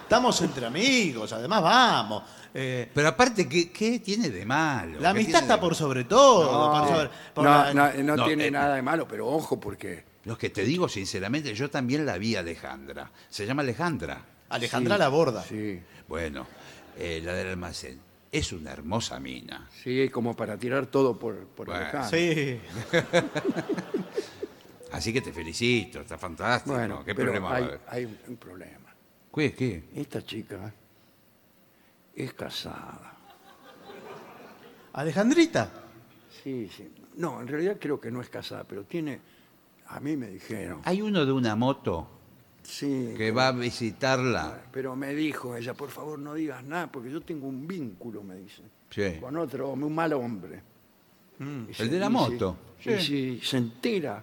Estamos 0.02 0.40
entre 0.42 0.66
amigos, 0.66 1.32
además 1.32 1.62
vamos. 1.62 2.22
Eh, 2.52 2.88
Pero 2.94 3.08
aparte, 3.08 3.48
¿qué, 3.48 3.70
qué 3.70 3.98
tiene 3.98 4.30
de 4.30 4.44
malo? 4.46 4.94
la 5.00 5.00
¿Qué 5.00 5.06
amistad 5.08 5.32
tiene 5.40 5.44
está 5.44 5.54
de- 5.56 5.60
por 5.60 5.74
sobre 5.74 6.04
todo. 6.04 6.70
por 6.72 6.88
sobre- 6.88 7.10
por 7.34 7.44
no, 7.44 7.50
la- 7.50 7.74
no, 7.74 8.02
no 8.02 8.16
No, 8.16 8.24
tiene 8.26 8.46
eh, 8.46 8.50
nada 8.50 8.76
de 8.76 8.82
malo, 8.82 9.08
pero 9.08 9.26
ojo 9.28 9.58
porque 9.58 10.04
Lo 10.24 10.38
que 10.38 10.50
te 10.50 10.62
digo 10.64 10.88
sinceramente, 10.88 11.52
yo 11.54 11.68
también 11.70 12.06
la 12.06 12.16
vi 12.18 12.36
a 12.36 12.40
Alejandra. 12.40 13.10
Se 13.28 13.44
llama 13.46 13.62
Alejandra. 13.62 14.22
Alejandra 14.50 14.96
la 14.98 15.08
borda. 15.08 15.42
sí, 15.42 15.80
Bueno, 16.06 16.46
eh, 16.98 17.20
la 17.24 17.34
del 17.34 17.48
almacén. 17.48 18.00
Es 18.32 18.52
una 18.52 18.72
hermosa 18.72 19.20
mina. 19.20 19.68
sí, 19.82 20.08
como 20.08 20.34
para 20.34 20.56
tirar 20.58 20.86
todo 20.86 21.16
por, 21.18 21.46
por 21.46 21.66
Bueno, 21.68 21.82
Alejandro. 21.82 22.10
Sí. 22.18 22.58
Así 24.92 25.12
que 25.12 25.20
te 25.20 25.32
felicito, 25.32 26.00
está 26.00 26.18
fantástico. 26.18 26.76
Bueno, 26.76 27.04
¿Qué 27.04 27.14
pero 27.14 27.32
problema 27.32 27.48
va 27.48 27.54
a 27.54 27.58
hay, 27.58 27.64
haber? 27.64 27.80
hay 27.88 28.04
un, 28.04 28.18
un 28.28 28.36
problema. 28.36 28.94
¿Qué? 29.34 29.52
¿Qué? 29.52 29.84
Esta 29.94 30.24
chica 30.24 30.72
es 32.14 32.32
casada. 32.34 33.12
Alejandrita. 34.92 35.70
Sí, 36.42 36.70
sí. 36.76 36.88
No, 37.16 37.40
en 37.40 37.48
realidad 37.48 37.76
creo 37.80 38.00
que 38.00 38.10
no 38.10 38.20
es 38.20 38.28
casada, 38.28 38.64
pero 38.64 38.84
tiene. 38.84 39.20
A 39.88 40.00
mí 40.00 40.16
me 40.16 40.28
dijeron. 40.28 40.80
Hay 40.84 41.02
uno 41.02 41.26
de 41.26 41.32
una 41.32 41.56
moto 41.56 42.08
Sí. 42.64 43.14
que 43.16 43.30
va 43.30 43.48
a 43.48 43.52
visitarla. 43.52 44.62
Pero 44.72 44.96
me 44.96 45.14
dijo 45.14 45.54
ella, 45.54 45.74
por 45.74 45.90
favor 45.90 46.18
no 46.18 46.34
digas 46.34 46.64
nada, 46.64 46.90
porque 46.90 47.10
yo 47.10 47.20
tengo 47.20 47.46
un 47.46 47.66
vínculo, 47.66 48.22
me 48.22 48.36
dice, 48.36 48.62
Sí. 48.90 49.18
con 49.20 49.36
otro, 49.36 49.70
hombre, 49.70 49.86
un 49.86 49.94
mal 49.94 50.12
hombre. 50.14 50.62
Mm. 51.38 51.64
El 51.68 51.74
si- 51.74 51.88
de 51.88 51.98
la 51.98 52.06
y 52.06 52.08
si- 52.08 52.14
moto. 52.14 52.56
Y 52.84 52.98
si 53.00 53.40
se 53.40 53.56
entera 53.58 54.22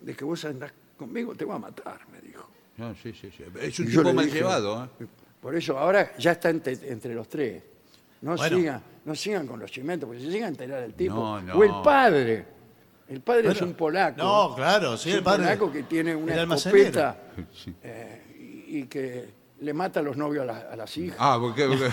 de 0.00 0.14
que 0.14 0.24
vos 0.24 0.44
andás 0.44 0.72
conmigo, 0.96 1.34
te 1.34 1.44
va 1.44 1.54
a 1.56 1.58
matar, 1.58 2.00
me 2.12 2.20
dijo. 2.20 2.48
No, 2.76 2.94
sí, 2.94 3.12
sí, 3.12 3.30
sí. 3.36 3.44
Es 3.60 3.78
un 3.80 3.86
yo 3.86 4.00
tipo 4.02 4.12
mal 4.12 4.24
dije, 4.26 4.38
llevado. 4.38 4.84
¿eh? 5.00 5.06
Por 5.40 5.54
eso 5.54 5.78
ahora 5.78 6.16
ya 6.18 6.32
está 6.32 6.50
entre, 6.50 6.72
entre 6.90 7.14
los 7.14 7.28
tres. 7.28 7.62
No, 8.22 8.34
Bueno. 8.36 8.56
sigan, 8.56 8.82
no 9.04 9.14
sigan 9.14 9.46
con 9.46 9.60
los 9.60 9.70
chimentos, 9.70 10.06
porque 10.08 10.22
se 10.22 10.28
llega 10.30 10.46
a 10.46 10.48
enterar 10.48 10.82
el 10.82 10.94
tipo. 10.94 11.14
No, 11.14 11.40
no. 11.42 11.54
O 11.54 11.62
el 11.64 11.70
padre. 11.84 12.55
El 13.08 13.20
padre 13.20 13.52
es 13.52 13.60
un 13.62 13.74
polaco. 13.74 14.16
no, 14.22 14.54
claro, 14.56 14.96
sí, 14.96 15.10
Es 15.10 15.14
el 15.14 15.18
un 15.20 15.24
padre- 15.24 15.44
polaco 15.44 15.72
que 15.72 15.82
tiene 15.84 16.14
una 16.16 16.42
escopeta 16.42 17.16
eh, 17.82 18.64
y, 18.68 18.78
y 18.78 18.86
que 18.86 19.28
le 19.60 19.72
mata 19.72 20.00
a 20.00 20.02
los 20.02 20.16
novios 20.16 20.42
a, 20.42 20.46
la- 20.46 20.68
a 20.72 20.76
las 20.76 20.96
hijas. 20.96 21.16
Ah, 21.20 21.38
porque, 21.40 21.66
porque- 21.68 21.92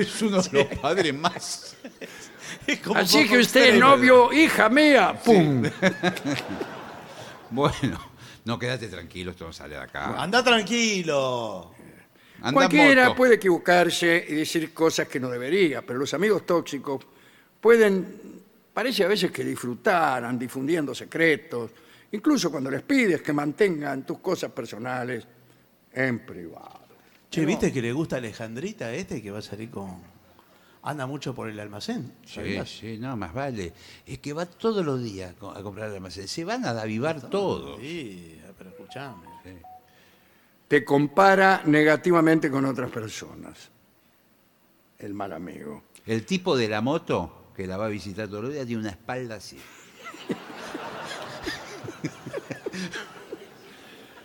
es 0.00 0.22
uno 0.22 0.42
de 0.42 0.64
los 0.64 0.78
padres 0.78 1.14
más. 1.14 1.76
Es 2.66 2.78
como 2.80 2.98
Así 3.00 3.26
que 3.28 3.38
usted, 3.38 3.60
extremo. 3.70 3.88
novio, 3.96 4.32
hija 4.32 4.68
mía, 4.68 5.18
¡pum! 5.24 5.62
Bueno, 7.50 8.00
no, 8.44 8.58
quédate 8.58 8.88
tranquilo, 8.88 9.30
esto 9.30 9.46
no 9.46 9.52
sale 9.52 9.76
de 9.76 9.80
acá. 9.80 10.20
Anda 10.20 10.42
tranquilo. 10.42 11.72
Anda 12.42 12.52
Cualquiera 12.52 13.04
moto. 13.04 13.16
puede 13.16 13.34
equivocarse 13.36 14.24
y 14.28 14.34
decir 14.34 14.74
cosas 14.74 15.08
que 15.08 15.20
no 15.20 15.28
debería, 15.30 15.82
pero 15.82 15.98
los 15.98 16.12
amigos 16.12 16.44
tóxicos 16.44 17.04
pueden, 17.60 18.35
parece 18.76 19.04
a 19.04 19.08
veces 19.08 19.30
que 19.30 19.42
disfrutaran 19.42 20.38
difundiendo 20.38 20.94
secretos, 20.94 21.70
incluso 22.12 22.50
cuando 22.50 22.70
les 22.70 22.82
pides 22.82 23.22
que 23.22 23.32
mantengan 23.32 24.04
tus 24.04 24.18
cosas 24.18 24.52
personales 24.52 25.26
en 25.94 26.18
privado. 26.26 26.80
Che, 27.30 27.46
¿viste 27.46 27.72
que 27.72 27.80
le 27.80 27.90
gusta 27.92 28.16
a 28.16 28.18
Alejandrita 28.18 28.92
este 28.92 29.22
que 29.22 29.30
va 29.30 29.38
a 29.38 29.42
salir 29.42 29.70
con. 29.70 29.96
Anda 30.82 31.06
mucho 31.06 31.34
por 31.34 31.48
el 31.48 31.58
almacén? 31.58 32.12
Sí, 32.26 32.34
¿sabías? 32.34 32.68
sí, 32.68 32.98
no, 32.98 33.16
más 33.16 33.32
vale. 33.32 33.72
Es 34.04 34.18
que 34.18 34.34
va 34.34 34.44
todos 34.44 34.84
los 34.84 35.02
días 35.02 35.34
co- 35.40 35.50
a 35.50 35.62
comprar 35.62 35.88
el 35.88 35.94
almacén. 35.94 36.28
Se 36.28 36.44
van 36.44 36.66
a 36.66 36.70
avivar 36.78 37.30
todos. 37.30 37.80
Sí, 37.80 38.38
pero 38.58 38.70
escuchame. 38.70 39.26
Te 40.68 40.84
compara 40.84 41.62
negativamente 41.64 42.50
con 42.50 42.66
otras 42.66 42.90
personas. 42.90 43.70
El 44.98 45.14
mal 45.14 45.32
amigo. 45.32 45.82
El 46.04 46.26
tipo 46.26 46.56
de 46.58 46.68
la 46.68 46.80
moto 46.82 47.45
que 47.56 47.66
la 47.66 47.78
va 47.78 47.86
a 47.86 47.88
visitar 47.88 48.28
todos 48.28 48.44
los 48.44 48.52
días 48.52 48.66
tiene 48.66 48.82
una 48.82 48.90
espalda 48.90 49.36
así. 49.36 49.56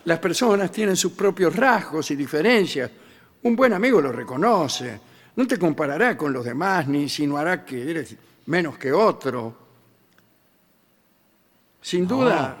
las 0.04 0.18
personas 0.18 0.70
tienen 0.70 0.96
sus 0.96 1.12
propios 1.12 1.56
rasgos 1.56 2.10
y 2.10 2.16
diferencias. 2.16 2.90
Un 3.44 3.56
buen 3.56 3.72
amigo 3.72 4.02
lo 4.02 4.12
reconoce. 4.12 5.00
No 5.34 5.46
te 5.46 5.58
comparará 5.58 6.14
con 6.14 6.30
los 6.30 6.44
demás 6.44 6.86
ni 6.86 7.04
insinuará 7.04 7.64
que 7.64 7.90
eres 7.90 8.14
menos 8.46 8.76
que 8.76 8.92
otro. 8.92 9.56
Sin 11.80 12.06
duda, 12.06 12.58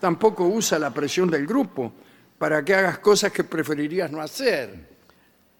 tampoco 0.00 0.44
usa 0.44 0.76
la 0.80 0.92
presión 0.92 1.30
del 1.30 1.46
grupo 1.46 1.92
para 2.36 2.64
que 2.64 2.74
hagas 2.74 2.98
cosas 2.98 3.30
que 3.30 3.44
preferirías 3.44 4.10
no 4.10 4.20
hacer. 4.20 4.90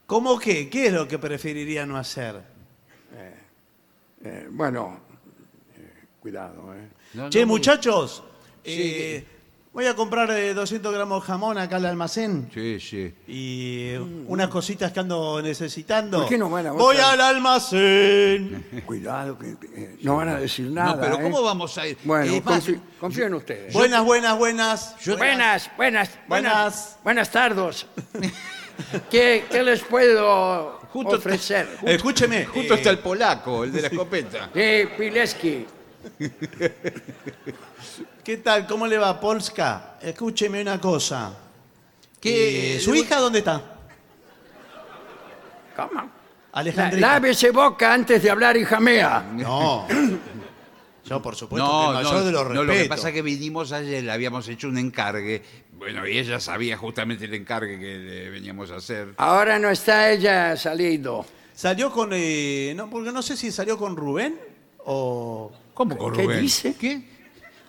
¿Cómo 0.07 0.37
qué? 0.41 0.69
¿Qué 0.69 0.87
es 0.87 0.93
lo 0.93 1.07
que 1.07 1.21
preferiría 1.21 1.87
no 1.87 1.97
hacer? 1.97 2.50
Eh, 4.23 4.49
bueno, 4.51 5.01
eh, 5.77 6.05
cuidado. 6.21 6.75
¿eh? 6.75 6.89
No, 7.15 7.31
che, 7.31 7.41
no, 7.41 7.47
muchachos, 7.47 8.23
eh, 8.65 9.25
voy 9.73 9.87
a 9.87 9.95
comprar 9.97 10.31
eh, 10.33 10.53
200 10.53 10.93
gramos 10.93 11.23
de 11.23 11.27
jamón 11.27 11.57
acá 11.59 11.77
al 11.77 11.87
almacén. 11.87 12.51
Sí, 12.53 12.79
sí. 12.81 13.15
Y 13.27 13.89
eh, 13.95 14.01
unas 14.27 14.49
cositas 14.49 14.93
que 14.93 15.01
ando 15.01 15.41
necesitando. 15.41 16.19
¿Por 16.21 16.29
qué 16.29 16.37
no 16.39 16.51
van 16.51 16.67
a 16.67 16.73
Voy 16.73 16.97
al 16.99 17.21
almacén. 17.21 18.83
Cuidado, 18.87 19.39
que 19.39 19.57
eh, 19.75 19.97
no 20.03 20.17
van 20.17 20.29
a 20.29 20.37
decir 20.39 20.67
nada. 20.71 20.95
no, 20.97 21.01
pero 21.01 21.15
¿eh? 21.17 21.23
¿cómo 21.23 21.43
vamos 21.43 21.77
a 21.79 21.87
ir? 21.87 21.97
Bueno, 22.05 22.33
Es 22.35 22.45
más, 22.45 22.67
confi- 22.69 22.81
confío 23.01 23.27
en 23.27 23.35
ustedes. 23.35 23.73
buenas, 23.73 24.05
buenas, 24.05 24.37
buenas. 24.39 24.97
Yo- 25.01 25.17
buenas, 25.17 25.71
buenas, 25.77 26.11
buenas, 26.29 26.49
Buenas. 26.53 26.99
buenas 27.03 27.31
tardes. 27.31 27.87
¿Qué, 29.11 29.45
qué 29.51 29.63
les 29.63 29.83
puedo 29.83 30.80
Justo 30.93 31.17
ofrecer? 31.17 31.79
Escúcheme. 31.85 32.47
Justo 32.47 32.75
eh, 32.75 32.77
está 32.79 32.91
el 32.91 32.99
polaco, 32.99 33.63
el 33.65 33.73
de 33.73 33.83
la 33.83 33.89
escopeta. 33.89 34.51
Sí, 34.53 34.89
Pileski. 34.99 35.67
¿Qué 38.25 38.37
tal? 38.39 38.67
¿Cómo 38.67 38.87
le 38.87 38.99
va, 38.99 39.19
Polska? 39.21 39.97
Escúcheme 40.01 40.61
una 40.63 40.81
cosa. 40.81 41.33
¿Qué- 42.21 42.77
Eh, 42.77 42.81
¿Su 42.81 42.95
hija 42.95 43.17
dónde 43.19 43.39
está? 43.41 43.63
¿Cómo? 45.77 45.91
La- 45.95 46.09
Alejandrita. 46.53 47.07
Lávese 47.07 47.51
boca 47.51 47.93
antes 47.95 48.23
de 48.23 48.31
hablar, 48.31 48.57
hija 48.57 48.81
mía. 48.81 49.25
No. 49.35 49.87
Yo, 51.05 51.21
por 51.23 51.35
supuesto, 51.35 51.67
que 51.67 51.73
No, 51.73 51.89
el 51.89 51.95
mayor 52.05 52.15
no, 52.15 52.25
de 52.25 52.33
los 52.33 52.45
no, 52.49 52.55
lo 52.55 52.61
que 52.63 52.67
respetos. 52.79 52.97
pasa 52.97 53.09
es 53.09 53.15
que 53.15 53.23
vinimos 53.23 53.73
ayer, 53.73 54.05
le 54.05 54.13
habíamos 54.13 54.47
hecho 54.49 54.69
un 54.69 54.79
encargue. 54.79 55.43
Bueno, 55.81 56.07
y 56.07 56.19
ella 56.19 56.39
sabía 56.39 56.77
justamente 56.77 57.25
el 57.25 57.33
encargue 57.35 57.81
que 57.81 57.97
le 57.99 58.31
veníamos 58.31 58.71
a 58.71 58.77
hacer. 58.77 59.15
Ahora 59.17 59.59
no 59.59 59.71
está 59.71 60.11
ella 60.11 60.55
salido. 60.57 61.25
Salió 61.55 61.91
con... 61.91 62.11
eh, 62.13 62.75
no, 62.77 62.91
porque 62.91 63.11
no 63.11 63.23
sé 63.23 63.35
si 63.35 63.51
salió 63.51 63.79
con 63.79 63.97
Rubén 63.97 64.39
o... 64.85 65.51
¿Cómo 65.73 65.97
con 65.97 66.13
¿Qué 66.13 66.23
Rubén? 66.25 66.41
dice? 66.43 66.77
¿Qué? 66.79 67.03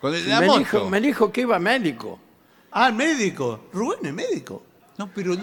Con 0.01 0.13
el, 0.13 0.27
la 0.27 0.41
Me 0.41 0.47
moto. 0.47 0.59
dijo, 0.59 0.89
me 0.89 0.99
dijo 0.99 1.31
que 1.31 1.41
iba 1.41 1.57
médico. 1.57 2.19
Ah, 2.71 2.89
el 2.89 2.95
médico. 2.95 3.69
Rubén 3.71 3.99
es 4.05 4.13
médico. 4.13 4.61
No, 4.97 5.09
pero 5.15 5.38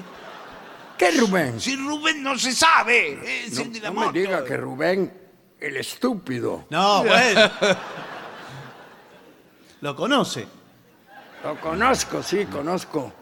¿Qué 0.99 1.11
Rubén? 1.13 1.59
si 1.59 1.75
Rubén 1.75 2.23
no 2.23 2.37
se 2.39 2.53
sabe, 2.53 3.47
es 3.47 3.59
el 3.59 3.73
de 3.73 3.81
la 3.81 3.89
No 3.89 3.95
me 4.01 4.07
moto. 4.09 4.19
diga 4.19 4.45
que 4.45 4.57
Rubén, 4.59 5.11
el 5.59 5.77
estúpido. 5.79 6.67
No, 6.69 7.03
bueno. 7.03 7.51
Lo 9.81 9.97
conoce. 9.97 10.47
Lo 11.45 11.61
conozco, 11.61 12.23
sí, 12.23 12.47
conozco. 12.47 13.13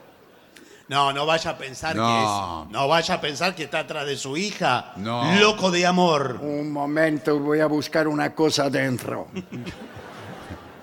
No, 0.89 1.13
no 1.13 1.27
vaya 1.27 1.51
a 1.51 1.59
pensar 1.59 1.97
No. 1.97 2.07
que 2.07 2.23
es. 2.69 2.73
No 2.73 2.89
vaya 2.89 3.15
a 3.15 3.21
pensar 3.21 3.55
que 3.55 3.65
está 3.65 3.81
atrás 3.81 4.07
de 4.07 4.17
su 4.17 4.37
hija. 4.37 4.93
No. 4.97 5.35
Loco 5.41 5.71
de 5.71 5.85
amor. 5.85 6.39
Un 6.41 6.71
momento, 6.73 7.39
voy 7.41 7.61
a 7.61 7.67
buscar 7.67 8.07
una 8.07 8.35
cosa 8.35 8.65
adentro. 8.67 9.27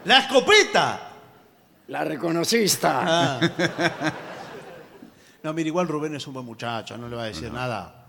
¡La 0.06 0.20
escopeta! 0.20 1.10
La 1.88 2.04
reconociste. 2.04 2.88
Ah. 2.90 3.40
No, 5.44 5.54
mira, 5.54 5.68
igual 5.68 5.88
Rubén 5.88 6.16
es 6.16 6.26
un 6.28 6.34
buen 6.34 6.46
muchacho, 6.46 6.98
no 6.98 7.08
le 7.10 7.16
va 7.16 7.24
a 7.24 7.26
decir 7.26 7.52
nada. 7.52 8.06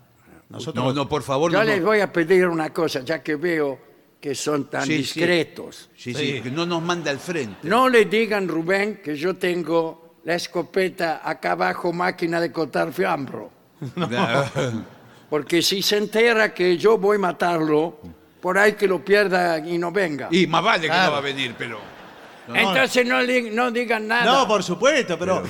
Nosotros. 0.49 0.85
No, 0.85 0.93
no, 0.93 1.09
por 1.09 1.23
favor, 1.23 1.51
Yo 1.51 1.59
no. 1.59 1.65
les 1.65 1.81
no. 1.81 1.87
voy 1.87 2.01
a 2.01 2.13
pedir 2.13 2.47
una 2.47 2.73
cosa, 2.73 3.01
ya 3.01 3.23
que 3.23 3.35
veo 3.37 3.79
que 4.25 4.35
son 4.35 4.71
tan 4.71 4.87
Sí, 4.87 4.93
sí. 4.93 4.97
discretos. 5.21 5.91
Sí, 5.95 6.15
Sí. 6.15 6.37
sí, 6.37 6.41
que 6.41 6.51
no 6.51 6.65
nos 6.65 6.81
manda 6.81 7.11
al 7.11 7.19
frente. 7.19 7.69
No 7.69 7.91
le 7.91 8.07
digan, 8.07 8.49
Rubén, 8.49 9.03
que 9.05 9.15
yo 9.17 9.35
tengo 9.37 10.15
la 10.25 10.35
escopeta 10.37 11.21
acá 11.23 11.53
abajo, 11.53 11.93
máquina 11.93 12.41
de 12.41 12.51
cortar 12.51 12.91
fiambro. 12.91 13.51
Porque 15.29 15.61
si 15.61 15.83
se 15.83 15.99
entera 15.99 16.55
que 16.55 16.79
yo 16.79 16.97
voy 16.97 17.17
a 17.17 17.21
matarlo, 17.21 17.99
por 18.41 18.57
ahí 18.57 18.73
que 18.73 18.87
lo 18.87 19.05
pierda 19.05 19.59
y 19.59 19.77
no 19.77 19.93
venga. 19.93 20.29
y 20.31 20.47
más 20.47 20.65
vale 20.65 20.81
que 20.83 20.87
Claro. 20.89 21.07
no 21.07 21.13
va 21.13 21.19
a 21.19 21.21
venir, 21.21 21.55
pero. 21.59 21.79
No, 22.49 22.55
Entonces 22.57 23.07
no, 23.07 23.21
li- 23.21 23.51
no 23.51 23.71
digan 23.71 24.09
nada. 24.09 24.25
No, 24.25 24.49
por 24.49 24.63
supuesto, 24.63 25.19
pero. 25.19 25.43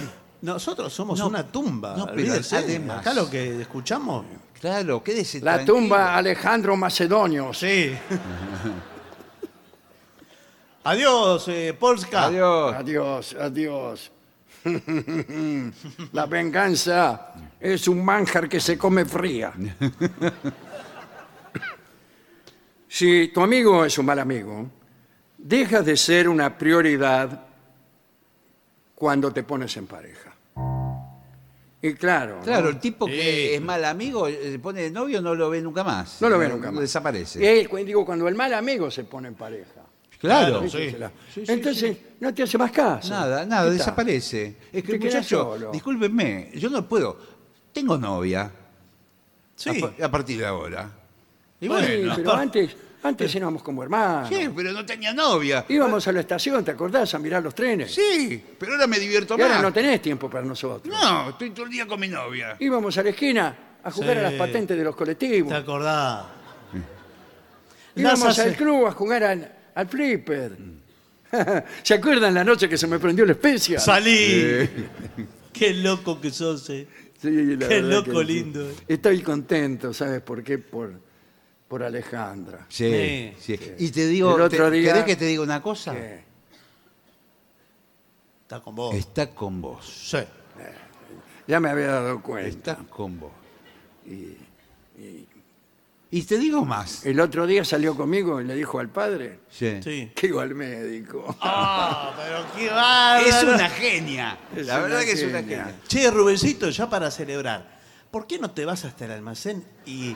Nosotros 0.43 0.93
somos 0.93 1.19
No, 1.21 1.29
una 1.29 1.47
tumba. 1.47 1.95
no, 1.97 2.07
pero 2.07 2.33
además- 2.35 2.99
Acá 2.99 3.15
lo 3.15 3.31
que 3.31 3.61
escuchamos. 3.63 4.27
Claro, 4.65 5.03
quédese 5.05 5.41
La 5.41 5.57
tranquilo. 5.57 5.77
tumba 5.77 6.17
Alejandro 6.17 6.75
Macedonio. 6.75 7.53
Sí. 7.53 7.95
Adiós, 10.85 11.49
eh, 11.49 11.77
Polska. 11.79 12.25
Adiós. 12.25 12.75
Adiós, 12.75 13.37
adiós. 13.39 14.11
La 16.15 16.25
venganza 16.25 17.35
es 17.61 17.87
un 17.89 18.03
manjar 18.03 18.49
que 18.49 18.59
se 18.59 18.79
come 18.79 19.05
fría. 19.05 19.53
Si 22.89 23.29
tu 23.35 23.43
amigo 23.43 23.85
es 23.85 23.99
un 23.99 24.07
mal 24.07 24.21
amigo, 24.21 24.71
deja 25.37 25.83
de 25.83 25.97
ser 25.97 26.29
una 26.29 26.57
prioridad 26.57 27.45
cuando 28.95 29.33
te 29.33 29.43
pones 29.43 29.77
en 29.77 29.87
pareja. 29.89 30.24
Y 31.87 31.93
claro, 31.95 32.37
¿no? 32.39 32.43
Claro, 32.43 32.71
el 32.71 32.79
tipo 32.81 33.05
que 33.05 33.13
Sí. 33.49 33.55
es 33.57 33.61
mal 33.61 33.85
amigo, 33.85 34.27
eh, 34.27 34.53
se 34.53 34.59
pone 34.59 34.81
de 34.83 34.91
novio, 34.91 35.21
no 35.21 35.35
lo 35.35 35.51
ve 35.51 35.61
nunca 35.61 35.85
más. 35.85 36.17
no 36.23 36.31
lo 36.31 36.39
ve 36.39 36.49
nunca 36.49 36.71
más. 36.73 36.81
Desaparece. 36.81 37.61
Eh, 37.61 37.67
cu- 37.69 37.77
digo, 37.77 38.07
cuando 38.07 38.27
el 38.27 38.35
mal 38.35 38.55
amigo 38.55 38.91
se 38.91 39.05
pone 39.05 39.29
en 39.29 39.35
pareja. 39.35 39.83
claro. 40.19 40.61
Claro, 40.61 40.63
sí. 40.63 40.77
Fíjensela. 40.79 41.13
Sí, 41.35 41.45
sí, 41.45 41.53
Entonces, 41.53 41.97
no 42.21 42.33
te 42.33 42.43
hace 42.45 42.57
más 42.57 42.71
caso. 42.73 43.11
Nada, 43.11 43.45
nada, 43.45 43.69
desaparece. 43.71 44.57
Es 44.73 44.83
que 44.83 44.99
Te 44.99 45.05
muchacho, 45.05 45.43
solo. 45.53 45.71
discúlpenme, 45.71 46.51
yo 46.55 46.71
no 46.71 46.89
puedo. 46.89 47.19
Tengo 47.75 47.99
novia. 47.99 48.51
Sí. 49.55 49.69
A, 49.69 49.87
pa- 49.95 50.05
a 50.07 50.11
partir 50.11 50.39
de 50.39 50.47
ahora. 50.47 50.91
Y 51.61 51.65
Sí, 51.67 51.69
bueno. 51.69 52.15
pero 52.17 52.33
antes, 52.33 52.75
antes 53.05 53.35
éramos 53.35 53.63
como 53.63 53.83
hermanos. 53.83 54.29
Sí, 54.31 54.49
pero 54.57 54.73
no 54.73 54.85
tenía 54.85 55.13
novia. 55.13 55.65
Íbamos 55.69 56.09
a 56.09 56.13
la 56.13 56.21
estación, 56.21 56.65
¿te 56.65 56.71
acordás? 56.73 57.15
A 57.15 57.19
mirar 57.19 57.43
los 57.43 57.55
trenes. 57.55 57.95
Sí, 57.95 58.43
pero 58.59 58.73
ahora 58.73 58.87
me 58.87 58.99
divierto 58.99 59.37
Y 59.39 59.43
ahora 59.43 59.55
más. 59.57 59.63
no 59.63 59.73
tenés 59.73 60.01
tiempo 60.03 60.29
para 60.31 60.45
nosotros. 60.45 60.93
No, 60.93 61.31
estoy 61.31 61.51
todo 61.51 61.67
el 61.67 61.71
día 61.73 61.87
con 61.87 62.01
mi 62.01 62.09
novia. 62.09 62.57
Íbamos 62.59 62.97
a 62.99 63.03
la 63.03 63.11
esquina 63.11 63.57
a 63.85 63.91
jugar 63.91 64.15
Sí. 64.15 64.19
a 64.19 64.23
las 64.23 64.33
patentes 64.35 64.77
de 64.77 64.83
los 64.85 64.97
colectivos. 64.97 65.51
¿Te 65.51 65.57
acordás? 65.59 66.25
Íbamos 67.97 68.25
hace- 68.27 68.43
al 68.43 68.57
club 68.57 68.87
a 68.87 68.93
jugar 68.93 69.23
al, 69.25 69.53
al 69.75 69.89
flipper. 69.89 70.57
¿Se 71.83 71.95
acuerdan 71.95 72.33
la 72.35 72.43
noche 72.45 72.69
que 72.69 72.79
se 72.79 72.87
me 72.87 72.99
prendió 72.99 73.25
la 73.27 73.33
especia? 73.33 73.79
Salí. 73.79 74.69
Qué 75.53 75.75
loco 75.75 76.21
que 76.21 76.31
sos, 76.31 76.69
eh. 76.71 76.89
Sí, 77.21 77.57
la 77.57 77.69
Qué 77.69 77.81
verdad 77.83 77.91
loco 78.07 78.21
que 78.21 78.27
sí. 78.27 78.33
lindo. 78.33 78.67
Estoy 78.89 79.21
contento, 79.23 79.93
¿sabes 79.95 80.21
por 80.21 80.43
qué? 80.43 80.59
Por, 80.59 80.93
por 81.69 81.83
Alejandra. 81.83 82.67
Sí, 82.69 83.33
Sí. 83.41 83.57
sí. 83.57 83.73
Y 83.79 83.91
te 83.91 84.07
digo, 84.07 84.35
El 84.37 84.43
otro 84.43 84.71
te- 84.71 84.77
día- 84.77 84.93
¿querés 84.93 85.05
que 85.05 85.17
te 85.17 85.25
diga 85.27 85.43
una 85.43 85.61
cosa? 85.63 85.93
Que 85.93 86.25
Está 88.43 88.61
con 88.61 88.75
vos. 88.75 88.95
Está 88.95 89.31
con 89.31 89.61
vos. 89.61 89.87
Sí. 90.11 90.19
ya 91.47 91.61
me 91.61 91.69
había 91.71 91.87
dado 91.89 92.23
cuenta. 92.23 92.73
Está 92.73 92.77
con 92.89 93.19
vos. 93.21 93.33
Y, 96.11 96.23
te 96.23 96.39
digo 96.39 96.65
más. 96.65 97.05
El 97.05 97.19
otro 97.19 97.45
día 97.47 97.65
salió 97.65 97.97
conmigo 97.97 98.41
y 98.41 98.45
le 98.45 98.55
dijo 98.55 98.79
al 98.79 98.89
padre 98.89 99.41
Sí. 99.51 99.81
Sí. 99.83 100.13
que 100.15 100.29
iba 100.29 100.43
al 100.43 100.55
médico. 100.55 101.37
Ah, 101.41 102.15
pero 102.17 102.47
qué 102.57 102.69
bárbaro. 102.71 103.27
Es 103.27 103.43
una 103.43 103.69
genia. 103.69 104.39
Es 104.55 104.67
La 104.67 104.79
verdad 104.79 104.99
una 104.99 105.05
que 105.05 105.13
es 105.13 105.23
una 105.25 105.41
genia. 105.41 105.65
genia. 105.65 105.81
Che, 105.89 106.11
Rubencito, 106.11 106.71
ya 106.71 106.89
para 106.89 107.11
celebrar, 107.11 107.81
¿por 108.13 108.27
qué 108.29 108.39
no 108.39 108.51
te 108.53 108.65
vas 108.65 108.85
hasta 108.85 109.07
el 109.07 109.11
almacén 109.11 109.65
y 109.87 110.15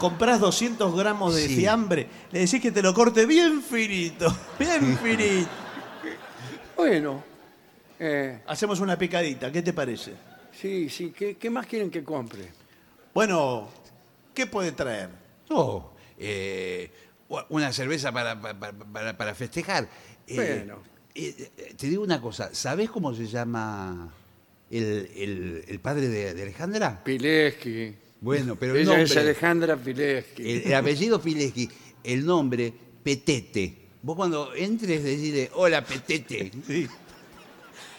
compras 0.00 0.40
200 0.40 0.96
gramos 0.96 1.34
de 1.36 1.46
Sí. 1.46 1.56
fiambre? 1.56 2.08
Le 2.32 2.40
decís 2.40 2.60
que 2.60 2.72
te 2.72 2.80
lo 2.82 2.94
corte 2.94 3.26
bien 3.26 3.62
finito, 3.62 4.34
bien 4.58 4.98
finito. 4.98 5.48
Bueno, 6.76 7.22
eh, 7.98 8.40
Hacemos 8.46 8.80
una 8.80 8.96
picadita, 8.98 9.52
¿qué 9.52 9.62
te 9.62 9.72
parece? 9.72 10.14
sí, 10.52 10.88
sí, 10.88 11.12
¿qué, 11.16 11.36
qué 11.36 11.48
más 11.50 11.66
quieren 11.66 11.90
que 11.90 12.02
compre? 12.02 12.50
Bueno, 13.14 13.68
¿qué 14.34 14.46
puede 14.46 14.72
traer? 14.72 15.10
No, 15.50 15.92
eh, 16.18 16.90
una 17.50 17.72
cerveza 17.72 18.10
para, 18.12 18.40
para, 18.40 18.58
para- 18.72 19.16
para 19.16 19.34
festejar. 19.34 19.88
Eh, 20.26 20.34
Bueno. 20.64 20.82
eh, 21.14 21.50
eh, 21.58 21.74
te 21.76 21.86
digo 21.88 22.02
una 22.02 22.20
cosa, 22.20 22.50
¿sabés 22.54 22.90
cómo 22.90 23.14
se 23.14 23.26
llama 23.26 24.12
el, 24.70 25.10
el- 25.16 25.64
el 25.68 25.80
padre 25.80 26.08
de, 26.08 26.34
de 26.34 26.42
Alejandra? 26.42 27.02
Pileski. 27.04 27.94
Bueno, 28.20 28.56
pero 28.56 28.74
el 28.74 28.82
Ella 28.82 29.00
es 29.00 29.08
nombre, 29.08 29.20
Alejandra 29.20 29.76
Pileski. 29.76 30.42
el, 30.50 30.62
el 30.66 30.74
apellido 30.74 31.20
Pileski, 31.20 31.68
el 32.04 32.24
nombre 32.26 32.72
Petete. 33.02 33.76
Vos 34.02 34.16
cuando 34.16 34.52
entres 34.54 35.02
decirle, 35.02 35.50
hola 35.54 35.82
Petete. 35.84 36.50
Sí. 36.66 36.86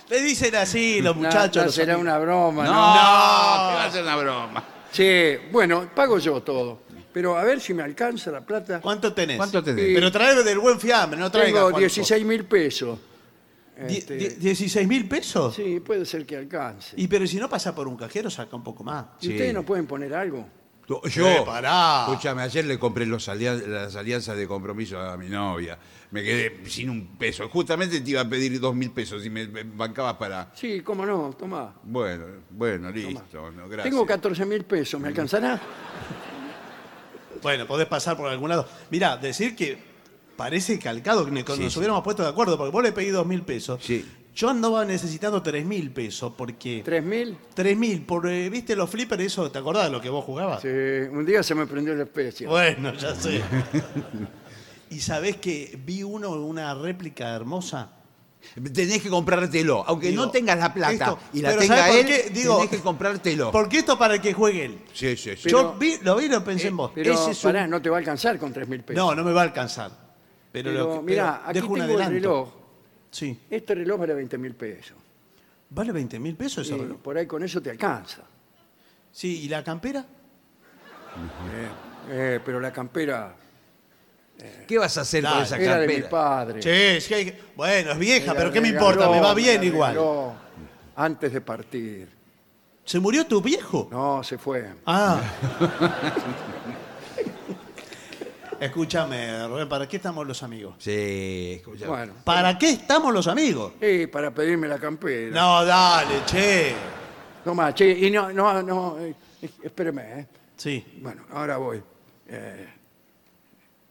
Le 0.10 0.22
dicen 0.22 0.56
así 0.56 1.02
los 1.02 1.16
No, 1.16 1.24
muchachos. 1.24 1.56
no 1.58 1.64
los 1.66 1.76
será 1.76 1.94
amigos. 1.94 2.12
una 2.12 2.20
broma, 2.20 2.66
No, 2.66 2.72
¿no? 2.72 2.76
que 2.76 3.76
va 3.76 3.84
a 3.86 3.92
ser 3.92 4.04
una 4.04 4.16
broma. 4.18 4.64
Sí, 4.92 5.34
bueno, 5.52 5.90
pago 5.96 6.20
yo 6.20 6.42
todo. 6.42 6.82
Pero 7.14 7.38
a 7.38 7.44
ver 7.44 7.60
si 7.60 7.74
me 7.74 7.82
alcanza 7.84 8.30
la 8.32 8.42
plata. 8.42 8.80
¿Cuánto 8.82 9.14
tenés? 9.14 9.38
¿Cuánto 9.38 9.64
tenés? 9.64 9.86
Pero 9.94 10.12
traeme 10.12 10.44
del 10.44 10.60
buen 10.60 10.80
fiambre, 10.80 11.20
no 11.20 11.30
traiga 11.32 11.48
Tengo 11.60 11.62
cualquier 11.72 11.90
16 11.92 12.26
mil 12.26 12.46
pesos. 12.46 13.00
Die- 13.88 13.98
Este, 13.98 14.16
die- 14.16 14.38
¿16 14.40 14.88
mil 14.88 15.08
pesos? 15.08 15.56
sí, 15.56 15.80
puede 15.80 16.06
ser 16.06 16.26
que 16.26 16.38
alcance. 16.38 16.94
Y 16.98 17.08
pero 17.08 17.26
si 17.26 17.38
no 17.38 17.50
pasa 17.50 17.74
por 17.74 17.88
un 17.88 17.96
cajero, 17.98 18.30
saca 18.30 18.56
un 18.56 18.64
poco 18.64 18.84
más. 18.84 19.06
¿Y 19.22 19.28
Sí. 19.28 19.32
ustedes 19.34 19.54
no 19.54 19.64
pueden 19.64 19.88
poner 19.88 20.14
algo? 20.14 20.48
Yo, 21.10 21.26
Eh, 21.26 21.42
pará. 21.46 22.06
escúchame, 22.10 22.42
ayer 22.42 22.66
le 22.66 22.78
compré 22.78 23.06
los 23.06 23.30
alian- 23.30 23.64
las 23.66 23.96
alianzas 23.96 24.36
de 24.36 24.46
compromiso 24.46 25.00
a 25.00 25.16
mi 25.16 25.30
novia. 25.30 25.80
Me 26.12 26.22
quedé 26.22 26.70
sin 26.70 26.90
un 26.90 27.16
peso. 27.18 27.48
Justamente 27.48 28.02
te 28.02 28.10
iba 28.12 28.20
a 28.22 28.28
pedir 28.28 28.60
dos 28.60 28.76
mil 28.76 28.92
pesos 28.92 29.26
y 29.26 29.30
me, 29.30 29.48
me 29.48 29.64
bancabas 29.64 30.16
para. 30.16 30.52
Sí, 30.54 30.82
cómo 30.82 31.06
no, 31.06 31.34
toma. 31.40 31.76
Bueno, 31.84 32.26
bueno, 32.50 32.92
listo. 32.92 33.52
no, 33.52 33.70
gracias. 33.70 33.84
Tengo 33.90 34.06
14 34.06 34.46
mil 34.46 34.66
pesos, 34.66 35.00
¿me 35.00 35.08
alcanzará? 35.08 35.62
Bueno, 37.42 37.66
podés 37.66 37.88
pasar 37.88 38.18
por 38.18 38.30
algún 38.30 38.50
lado. 38.50 38.68
Mirá, 38.90 39.16
decir 39.18 39.56
que 39.56 39.78
parece 40.44 40.80
calcado 40.80 41.24
que 41.26 41.32
cuando 41.32 41.56
Sí, 41.56 41.64
nos 41.64 41.74
sí. 41.74 41.80
hubiéramos 41.80 42.04
puesto 42.04 42.24
de 42.24 42.30
acuerdo, 42.30 42.58
porque 42.58 42.72
vos 42.72 42.82
le 42.84 42.92
pedí 42.92 43.10
dos 43.10 43.26
mil 43.28 43.44
pesos. 43.44 43.80
Sí. 43.84 44.04
Yo 44.34 44.50
andaba 44.50 44.84
necesitando 44.86 45.42
tres 45.44 45.66
mil 45.66 45.92
pesos, 45.92 46.34
porque... 46.38 46.82
¿Tres 46.86 47.04
mil? 47.04 47.38
Tres 47.54 47.78
mil, 47.78 48.02
por, 48.04 48.28
eh, 48.30 48.50
¿viste 48.50 48.76
los 48.76 48.90
flippers? 48.90 49.22
Eso, 49.24 49.52
¿te 49.52 49.60
acordás 49.60 49.86
de 49.86 49.92
lo 49.92 50.00
que 50.02 50.10
vos 50.10 50.24
jugabas? 50.26 50.62
Sí, 50.62 50.68
un 50.70 51.26
día 51.26 51.44
se 51.44 51.54
me 51.54 51.68
prendió 51.68 51.94
la 51.94 52.04
especie. 52.04 52.48
Bueno, 52.48 52.94
ya 52.94 53.14
sé. 53.24 53.42
y 54.90 55.00
sabés 55.00 55.38
que 55.38 55.78
vi 55.86 56.02
uno, 56.04 56.32
una 56.32 56.74
réplica 56.74 57.30
hermosa. 57.36 57.92
Tenés 58.74 59.04
que 59.04 59.10
comprártelo. 59.10 59.84
Aunque 59.86 60.08
Digo, 60.10 60.26
no 60.26 60.32
tengas 60.32 60.58
la 60.58 60.74
plata 60.74 60.92
esto- 60.94 61.20
y 61.34 61.42
la 61.42 61.56
tenga 61.58 61.78
¿sabés 61.78 61.96
él, 61.98 62.06
qué? 62.08 62.30
Digo, 62.32 62.56
tenés 62.56 62.70
que 62.72 62.80
comprártelo. 62.80 63.52
Porque 63.52 63.78
esto 63.80 64.00
para 64.00 64.16
el 64.16 64.22
que 64.22 64.34
juegue 64.34 64.66
él. 64.66 64.80
Sí, 64.94 65.16
sí, 65.16 65.32
sí. 65.38 65.50
Yo 65.50 65.76
vi, 65.78 65.98
lo 66.02 66.16
vi 66.16 66.26
y 66.26 66.30
lo 66.30 66.44
pensé 66.44 66.70
en 66.70 66.78
vos. 66.78 66.92
Pero 66.96 67.14
Ese 67.14 67.32
es 67.32 67.44
un- 67.44 67.52
pará, 67.52 67.68
no 67.68 67.80
te 67.82 67.90
va 67.92 67.98
a 67.98 68.00
alcanzar 68.00 68.40
con 68.40 68.52
tres 68.52 68.68
mil 68.68 68.82
pesos. 68.84 68.96
No, 69.04 69.14
no 69.14 69.24
me 69.24 69.32
va 69.32 69.42
a 69.42 69.44
alcanzar. 69.44 69.92
Pero, 70.52 70.72
Pero, 70.72 70.84
lo 70.88 70.94
que- 70.96 71.02
mirá, 71.02 71.34
pero 71.40 71.50
aquí 71.50 71.54
dejo 71.60 71.68
un 71.74 71.80
tengo 71.80 71.94
el 71.94 72.02
adelanto. 72.02 72.14
reloj. 72.14 72.50
Sí. 73.12 73.40
Este 73.50 73.76
reloj 73.76 74.00
vale 74.00 74.14
20 74.14 74.38
mil 74.38 74.56
pesos. 74.56 74.98
¿Vale 75.70 75.92
20 75.92 76.20
mil 76.20 76.36
pesos 76.36 76.66
ese 76.68 76.76
Sí, 76.76 76.82
reloj? 76.82 76.98
por 77.00 77.18
ahí 77.18 77.26
con 77.26 77.42
eso 77.44 77.62
te 77.62 77.70
alcanza. 77.70 78.24
Sí, 79.12 79.44
¿y 79.44 79.48
la 79.50 79.64
campera? 79.64 80.06
Eh, 82.10 82.40
pero 82.46 82.60
la 82.60 82.72
campera 82.72 83.36
¿Qué 84.68 84.78
vas 84.80 84.98
a 84.98 85.02
hacer 85.02 85.24
con 85.24 85.42
esa 85.44 85.58
era 85.58 85.78
de 85.78 85.88
mi 85.88 85.94
campera? 86.02 86.10
padre. 86.10 86.62
Sí, 86.62 87.02
sí, 87.08 87.14
hay 87.14 87.40
bueno, 87.56 87.92
es 87.92 87.98
vieja, 88.00 88.34
Me 88.34 88.40
pero 88.40 88.52
¿qué 88.52 88.60
me 88.62 88.70
regaló, 88.70 88.88
importa? 88.90 89.12
Me 89.12 89.20
va 89.22 89.28
la 89.30 89.34
bien 89.36 89.64
igual. 89.64 89.94
regaló 89.94 90.34
Antes 90.96 91.32
de 91.34 91.42
partir. 91.42 92.10
¿Se 92.84 93.00
murió 93.00 93.26
tu 93.28 93.40
viejo? 93.42 93.88
No, 93.92 94.24
se 94.24 94.38
fue. 94.40 94.68
Ah. 94.86 95.22
Escúchame, 98.62 99.48
Rubén, 99.48 99.68
¿para 99.68 99.88
qué 99.88 99.96
estamos 99.98 100.26
los 100.28 100.44
amigos? 100.44 100.76
Sí, 100.78 101.54
escucha. 101.58 101.88
Bueno, 101.88 102.14
¿Para 102.24 102.60
qué 102.60 102.70
estamos 102.70 103.12
los 103.12 103.26
amigos? 103.28 103.74
y 103.82 104.06
para 104.06 104.30
pedirme 104.32 104.68
la 104.68 104.78
campera. 104.78 105.32
No, 105.36 105.66
dale, 105.66 106.22
che. 106.28 106.74
Toma, 107.44 107.74
che, 107.74 107.90
y 107.90 108.12
no, 108.12 108.32
no, 108.32 108.62
no, 108.62 109.00
eh, 109.00 109.16
espéreme, 109.64 110.20
¿eh? 110.20 110.28
Sí. 110.56 110.86
Bueno, 111.02 111.24
ahora 111.32 111.58
voy. 111.58 111.82
Eh, 112.28 112.70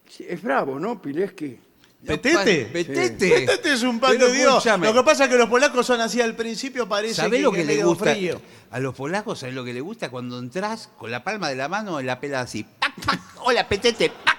sí, 0.09 0.25
es 0.29 0.41
bravo, 0.41 0.79
¿no, 0.79 1.01
Pileski? 1.01 1.59
¿Petete? 2.05 2.65
pa- 2.67 2.71
Petete. 2.73 3.43
Este 3.43 3.73
es 3.73 3.83
un 3.83 3.99
pan 3.99 4.11
Pero 4.13 4.27
de 4.27 4.37
Dios. 4.37 4.53
escúchame. 4.55 4.87
Lo 4.87 4.93
que 4.93 5.03
pasa 5.03 5.25
es 5.25 5.29
que 5.31 5.37
los 5.37 5.49
polacos 5.49 5.85
son 5.85 5.99
así 5.99 6.21
al 6.21 6.33
principio, 6.33 6.87
parece 6.87 7.15
¿Sabés 7.15 7.39
que, 7.39 7.43
lo 7.43 7.51
que 7.51 7.59
es 7.61 7.67
le 7.67 7.73
medio 7.73 7.87
gusta? 7.89 8.13
frío. 8.13 8.41
A 8.71 8.79
los 8.79 8.95
polacos, 8.95 9.39
¿sabés 9.39 9.53
lo 9.53 9.65
que 9.65 9.73
le 9.73 9.81
gusta? 9.81 10.09
Cuando 10.09 10.39
entras 10.39 10.89
con 10.97 11.11
la 11.11 11.25
palma 11.25 11.49
de 11.49 11.55
la 11.57 11.67
mano 11.67 11.99
en 11.99 12.05
la 12.05 12.21
pela 12.21 12.39
así. 12.39 12.63
¡pac, 12.79 12.93
pac! 13.05 13.19
Hola, 13.43 13.67
petete. 13.67 14.09
¡pac, 14.09 14.23
pac! 14.25 14.37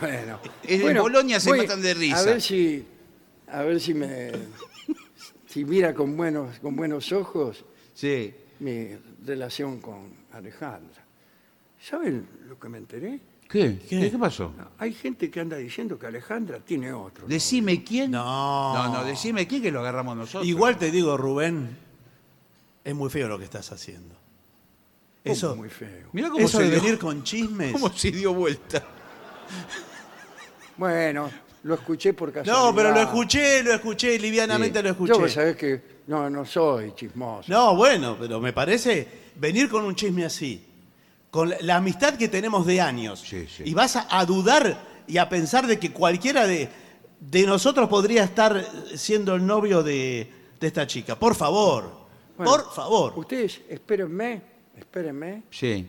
Bueno, 0.00 0.38
En 0.62 0.96
Polonia 0.96 1.40
se 1.40 1.50
voy 1.50 1.60
matan 1.60 1.82
de 1.82 1.94
risa. 1.94 2.18
A 2.18 2.22
ver 2.24 2.40
si, 2.40 2.84
a 3.48 3.62
ver 3.62 3.80
si 3.80 3.94
me, 3.94 4.32
si 5.46 5.64
mira 5.64 5.94
con 5.94 6.16
buenos, 6.16 6.58
con 6.60 6.76
buenos 6.76 7.12
ojos 7.12 7.64
Sí. 7.94 8.32
mi 8.60 8.88
relación 9.24 9.80
con 9.80 10.14
Alejandra. 10.32 11.04
¿Saben 11.80 12.26
lo 12.48 12.58
que 12.58 12.68
me 12.68 12.78
enteré? 12.78 13.20
¿Qué? 13.48 13.78
¿Qué? 13.88 14.00
¿Qué, 14.00 14.10
¿Qué 14.10 14.18
pasó? 14.18 14.54
Hay 14.78 14.94
gente 14.94 15.30
que 15.30 15.40
anda 15.40 15.56
diciendo 15.56 15.98
que 15.98 16.06
Alejandra 16.06 16.60
tiene 16.60 16.92
otro. 16.92 17.26
Decime 17.26 17.84
quién. 17.84 18.12
No. 18.12 18.72
No, 18.74 18.92
no, 18.94 19.04
decime 19.04 19.46
quién 19.46 19.60
que 19.62 19.70
lo 19.70 19.80
agarramos 19.80 20.16
nosotros. 20.16 20.46
Igual 20.46 20.78
te 20.78 20.90
digo, 20.90 21.16
Rubén, 21.18 21.76
es 22.84 22.94
muy 22.94 23.10
feo 23.10 23.28
lo 23.28 23.38
que 23.38 23.44
estás 23.44 23.70
haciendo. 23.72 24.14
¿Cómo 25.22 25.34
Eso, 25.34 25.54
muy 25.54 25.68
feo. 25.68 26.08
Mirá 26.12 26.30
cómo 26.30 26.46
eso 26.46 26.58
se 26.58 26.64
de 26.64 26.70
dio, 26.70 26.82
venir 26.82 26.98
con 26.98 27.22
chismes. 27.22 27.72
cómo 27.74 27.90
se 27.92 28.10
dio 28.10 28.32
vuelta. 28.32 28.84
Bueno, 30.76 31.30
lo 31.64 31.74
escuché 31.74 32.14
por 32.14 32.32
casualidad. 32.32 32.64
No, 32.70 32.74
pero 32.74 32.90
lo 32.92 33.00
escuché, 33.00 33.62
lo 33.62 33.72
escuché, 33.74 34.18
livianamente 34.18 34.78
Sí. 34.80 34.82
lo 34.82 34.88
Yo, 34.88 35.04
escuché. 35.04 35.20
vos 35.20 35.32
sabés 35.32 35.56
que 35.56 35.82
no, 36.06 36.28
no 36.30 36.44
soy 36.44 36.92
chismoso. 36.94 37.50
No, 37.52 37.76
bueno, 37.76 38.16
pero 38.18 38.40
me 38.40 38.52
parece 38.52 39.06
venir 39.36 39.68
con 39.68 39.84
un 39.84 39.94
chisme 39.94 40.24
así, 40.24 40.64
con 41.30 41.50
la, 41.50 41.56
la 41.60 41.76
amistad 41.76 42.14
que 42.14 42.28
tenemos 42.28 42.66
de 42.66 42.80
años, 42.80 43.20
Sí, 43.20 43.46
sí. 43.46 43.62
y 43.66 43.74
vas 43.74 43.96
a, 43.96 44.06
a 44.18 44.24
dudar 44.24 45.02
y 45.06 45.18
a 45.18 45.28
pensar 45.28 45.66
de 45.66 45.78
que 45.78 45.92
cualquiera 45.92 46.46
de, 46.46 46.68
de 47.20 47.46
nosotros 47.46 47.88
podría 47.88 48.24
estar 48.24 48.64
siendo 48.96 49.34
el 49.34 49.46
novio 49.46 49.82
de, 49.82 50.30
de 50.58 50.66
esta 50.66 50.86
chica. 50.86 51.18
Por 51.18 51.34
favor, 51.34 51.92
Bueno, 52.36 52.50
por 52.52 52.72
favor. 52.74 53.12
Ustedes 53.16 53.60
espérenme, 53.68 54.42
espérenme, 54.76 55.42
Sí. 55.50 55.86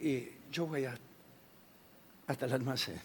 y 0.00 0.28
yo 0.50 0.66
voy 0.66 0.84
a, 0.84 0.94
hasta 2.30 2.46
el 2.46 2.52
almacén. 2.52 3.00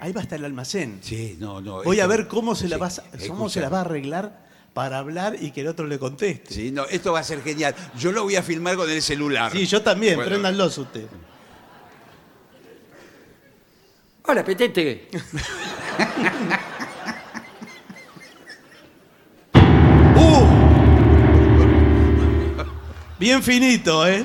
Ahí 0.00 0.12
va 0.12 0.20
a 0.20 0.24
estar 0.24 0.38
el 0.38 0.44
almacén. 0.44 0.98
Sí, 1.02 1.36
no, 1.40 1.60
no. 1.60 1.82
Voy 1.82 2.00
a 2.00 2.06
ver 2.06 2.28
cómo 2.28 2.54
se 2.54 2.68
la 2.68 2.76
sí, 2.76 2.80
vas, 2.80 2.98
a- 2.98 3.02
cómo 3.02 3.46
escucha. 3.46 3.54
se 3.54 3.60
la 3.60 3.68
va 3.70 3.78
a 3.78 3.80
arreglar 3.82 4.46
para 4.74 4.98
hablar 4.98 5.36
y 5.40 5.52
que 5.52 5.62
el 5.62 5.68
otro 5.68 5.86
le 5.86 5.98
conteste. 5.98 6.52
Sí, 6.54 6.70
no, 6.70 6.84
esto 6.84 7.12
va 7.12 7.20
a 7.20 7.24
ser 7.24 7.42
genial. 7.42 7.74
Yo 7.98 8.12
lo 8.12 8.24
voy 8.24 8.36
a 8.36 8.42
filmar 8.42 8.76
con 8.76 8.90
el 8.90 9.00
celular. 9.02 9.50
Sí, 9.52 9.66
yo 9.66 9.82
también, 9.82 10.16
Bueno, 10.16 10.28
préndanlos 10.30 10.76
ustedes. 10.78 11.08
Hola, 14.24 14.44
Petete. 14.44 15.08
¡Uh! 20.16 20.46
Bien 23.18 23.42
finito, 23.42 24.06
¿eh? 24.06 24.24